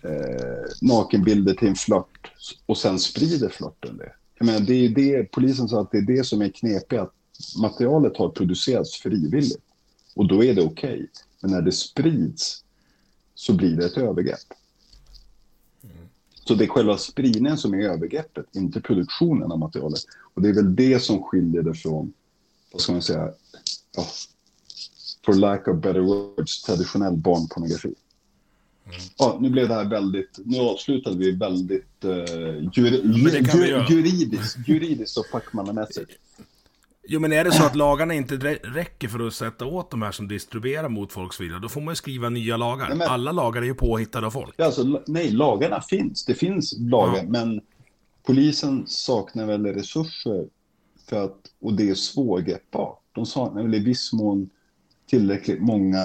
eh, 0.02 0.72
nakenbilder 0.80 1.54
till 1.54 1.68
en 1.68 1.76
flört 1.76 2.32
och 2.66 2.78
sen 2.78 2.98
sprider 2.98 3.48
flörten 3.48 3.96
det. 3.96 4.12
Jag 4.38 4.46
menar, 4.46 4.60
det 4.60 4.86
är 4.86 4.88
det, 4.88 5.30
polisen 5.30 5.68
sa 5.68 5.80
att 5.80 5.90
det 5.90 5.98
är 5.98 6.02
det 6.16 6.24
som 6.24 6.42
är 6.42 6.48
knepigt, 6.48 7.00
att 7.00 7.12
materialet 7.60 8.16
har 8.16 8.28
producerats 8.28 8.96
frivilligt. 8.96 9.62
Och 10.14 10.28
då 10.28 10.44
är 10.44 10.54
det 10.54 10.62
okej. 10.62 11.10
Men 11.40 11.50
när 11.50 11.62
det 11.62 11.72
sprids 11.72 12.64
så 13.34 13.52
blir 13.52 13.76
det 13.76 13.86
ett 13.86 13.96
övergrepp. 13.96 14.52
Så 16.44 16.54
det 16.54 16.64
är 16.64 16.68
själva 16.68 16.98
spridningen 16.98 17.58
som 17.58 17.74
är 17.74 17.78
övergreppet, 17.78 18.46
inte 18.56 18.80
produktionen 18.80 19.52
av 19.52 19.58
materialet. 19.58 20.00
Och 20.34 20.42
det 20.42 20.48
är 20.48 20.54
väl 20.54 20.76
det 20.76 21.00
som 21.00 21.22
skiljer 21.22 21.62
det 21.62 21.74
från, 21.74 22.12
vad 22.72 22.80
ska 22.80 22.92
man 22.92 23.02
säga, 23.02 23.30
ja, 23.96 24.06
for 25.24 25.34
lack 25.34 25.68
of 25.68 25.76
better 25.76 26.00
words, 26.00 26.62
traditionell 26.62 27.16
barnpornografi. 27.16 27.94
Ja, 29.18 29.38
nu 29.40 29.50
blev 29.50 29.68
det 29.68 29.74
här 29.74 29.84
väldigt, 29.84 30.38
nu 30.44 30.58
avslutade 30.58 31.16
vi 31.16 31.30
väldigt 31.32 32.04
uh, 32.04 32.12
juri, 32.72 33.44
kan 33.44 33.60
vi 33.60 33.68
ju, 33.68 33.84
juridiskt, 33.88 34.68
juridiskt 34.68 35.16
och 35.18 35.26
fackmannamässigt. 35.32 36.10
Jo, 37.08 37.20
men 37.20 37.32
är 37.32 37.44
det 37.44 37.52
så 37.52 37.64
att 37.66 37.76
lagarna 37.76 38.14
inte 38.14 38.34
rä- 38.36 38.58
räcker 38.74 39.08
för 39.08 39.26
att 39.26 39.34
sätta 39.34 39.64
åt 39.64 39.90
de 39.90 40.02
här 40.02 40.12
som 40.12 40.28
distribuerar 40.28 40.88
mot 40.88 41.12
folks 41.12 41.40
vilja, 41.40 41.58
då 41.58 41.68
får 41.68 41.80
man 41.80 41.92
ju 41.92 41.96
skriva 41.96 42.28
nya 42.28 42.56
lagar. 42.56 42.88
Nej, 42.88 42.96
men- 42.98 43.08
Alla 43.08 43.32
lagar 43.32 43.62
är 43.62 43.66
ju 43.66 43.74
påhittade 43.74 44.26
av 44.26 44.30
folk. 44.30 44.54
Ja, 44.56 44.64
Alltså, 44.64 45.02
nej, 45.06 45.30
lagarna 45.30 45.80
finns. 45.80 46.24
Det 46.24 46.34
finns 46.34 46.74
lagar, 46.78 47.16
Ja. 47.16 47.28
men 47.28 47.60
polisen 48.26 48.84
saknar 48.86 49.46
väl 49.46 49.66
resurser 49.66 50.46
för 51.08 51.24
att, 51.24 51.36
och 51.60 51.74
det 51.74 51.90
är 51.90 51.94
svårgreppbart. 51.94 53.00
De 53.12 53.26
saknar 53.26 53.62
väl 53.62 53.74
i 53.74 53.78
viss 53.78 54.12
mån 54.12 54.50
tillräckligt 55.10 55.60
många, 55.62 55.98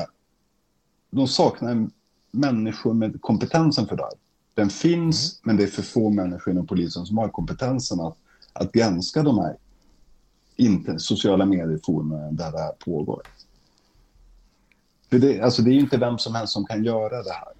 de 1.12 1.28
saknar 1.28 1.90
människor 2.32 2.94
med 2.94 3.22
kompetensen 3.22 3.88
för 3.88 3.96
det 3.98 4.04
här. 4.04 4.12
Den 4.54 4.70
finns, 4.70 5.40
men 5.44 5.58
det 5.58 5.64
är 5.64 5.68
för 5.68 5.82
få 5.82 6.10
människor 6.10 6.54
inom 6.54 6.68
polisen 6.68 7.06
som 7.06 7.18
har 7.18 7.30
kompetensen 7.30 8.00
att, 8.00 8.18
att 8.54 8.72
granska 8.72 9.24
de 9.24 9.38
här 9.38 9.56
inte, 10.56 11.00
sociala 11.00 11.46
medieforumen 11.46 12.36
där 12.36 12.52
det 12.52 12.60
här 12.60 12.72
pågår. 12.72 13.22
För 15.10 15.20
det, 15.20 15.42
alltså 15.42 15.62
det 15.62 15.70
är 15.70 15.74
ju 15.74 15.80
inte 15.80 15.98
vem 15.98 16.18
som 16.18 16.36
helst 16.36 16.54
som 16.54 16.66
kan 16.66 16.84
göra 16.84 17.24
det 17.24 17.34
här. 17.34 17.54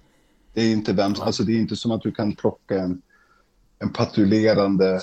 Det 0.54 0.62
är 0.62 0.72
inte, 0.72 0.92
vem, 0.92 1.14
alltså 1.20 1.42
det 1.42 1.52
är 1.52 1.58
inte 1.58 1.76
som 1.76 1.90
att 1.90 2.02
du 2.02 2.12
kan 2.12 2.32
plocka 2.36 2.78
en, 2.78 3.02
en 3.78 3.92
patrullerande... 3.92 5.00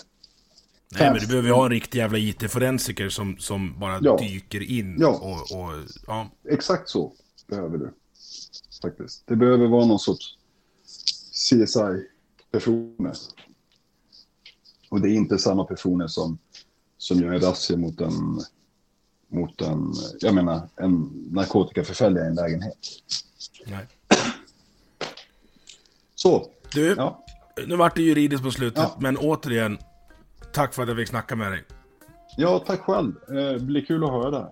Nej, 1.00 1.12
men 1.12 1.20
du 1.20 1.28
behöver 1.28 1.48
ju 1.48 1.54
ha 1.54 1.66
en 1.66 1.72
riktig 1.72 2.00
jävla 2.00 2.18
IT-forensiker 2.18 3.10
som, 3.10 3.38
som 3.38 3.80
bara 3.80 4.00
Ja. 4.02 4.18
dyker 4.18 4.72
in. 4.72 4.98
Ja. 5.00 5.08
Och, 5.08 5.60
och, 5.60 5.74
ja. 6.08 6.30
Exakt 6.50 6.90
så 6.90 7.14
behöver 7.48 7.78
du. 7.78 7.94
Faktiskt. 8.82 9.24
Det 9.28 9.36
behöver 9.36 9.68
vara 9.68 9.86
någon 9.86 10.00
sorts 10.00 10.38
CSI-personer. 11.34 13.14
Och 14.90 15.02
det 15.02 15.10
är 15.10 15.14
inte 15.14 15.38
samma 15.38 15.64
personer 15.64 16.08
som 16.08 16.38
som 16.98 17.20
gör 17.20 17.34
en 17.34 17.40
razzia 17.42 17.78
mot 17.78 18.02
en, 18.02 18.40
mot 19.28 19.62
en, 19.62 19.94
jag 20.20 20.36
menar, 20.36 20.70
en 20.76 21.02
narkotikaförsäljare 21.32 22.26
i 22.26 22.30
en 22.30 22.36
lägenhet. 22.36 22.78
Nej. 23.66 23.88
Så, 26.16 26.46
Du, 26.74 26.96
ja. 26.98 27.26
nu 27.68 27.76
vart 27.76 27.96
det 27.96 28.02
juridiskt 28.02 28.44
på 28.44 28.52
slutet, 28.52 28.84
Ja. 28.84 28.98
men 29.00 29.18
återigen, 29.18 29.78
tack 30.54 30.74
för 30.74 30.82
att 30.84 30.88
jag 30.88 30.98
fick 30.98 31.08
snacka 31.08 31.36
med 31.36 31.52
dig. 31.52 31.64
ja, 32.38 32.60
tack 32.68 32.80
själv. 32.80 33.14
Eh, 33.30 33.34
Det 33.36 33.60
blir 33.60 33.86
kul 33.86 34.04
att 34.04 34.10
höra 34.12 34.32
det 34.32 34.38
här. 34.40 34.52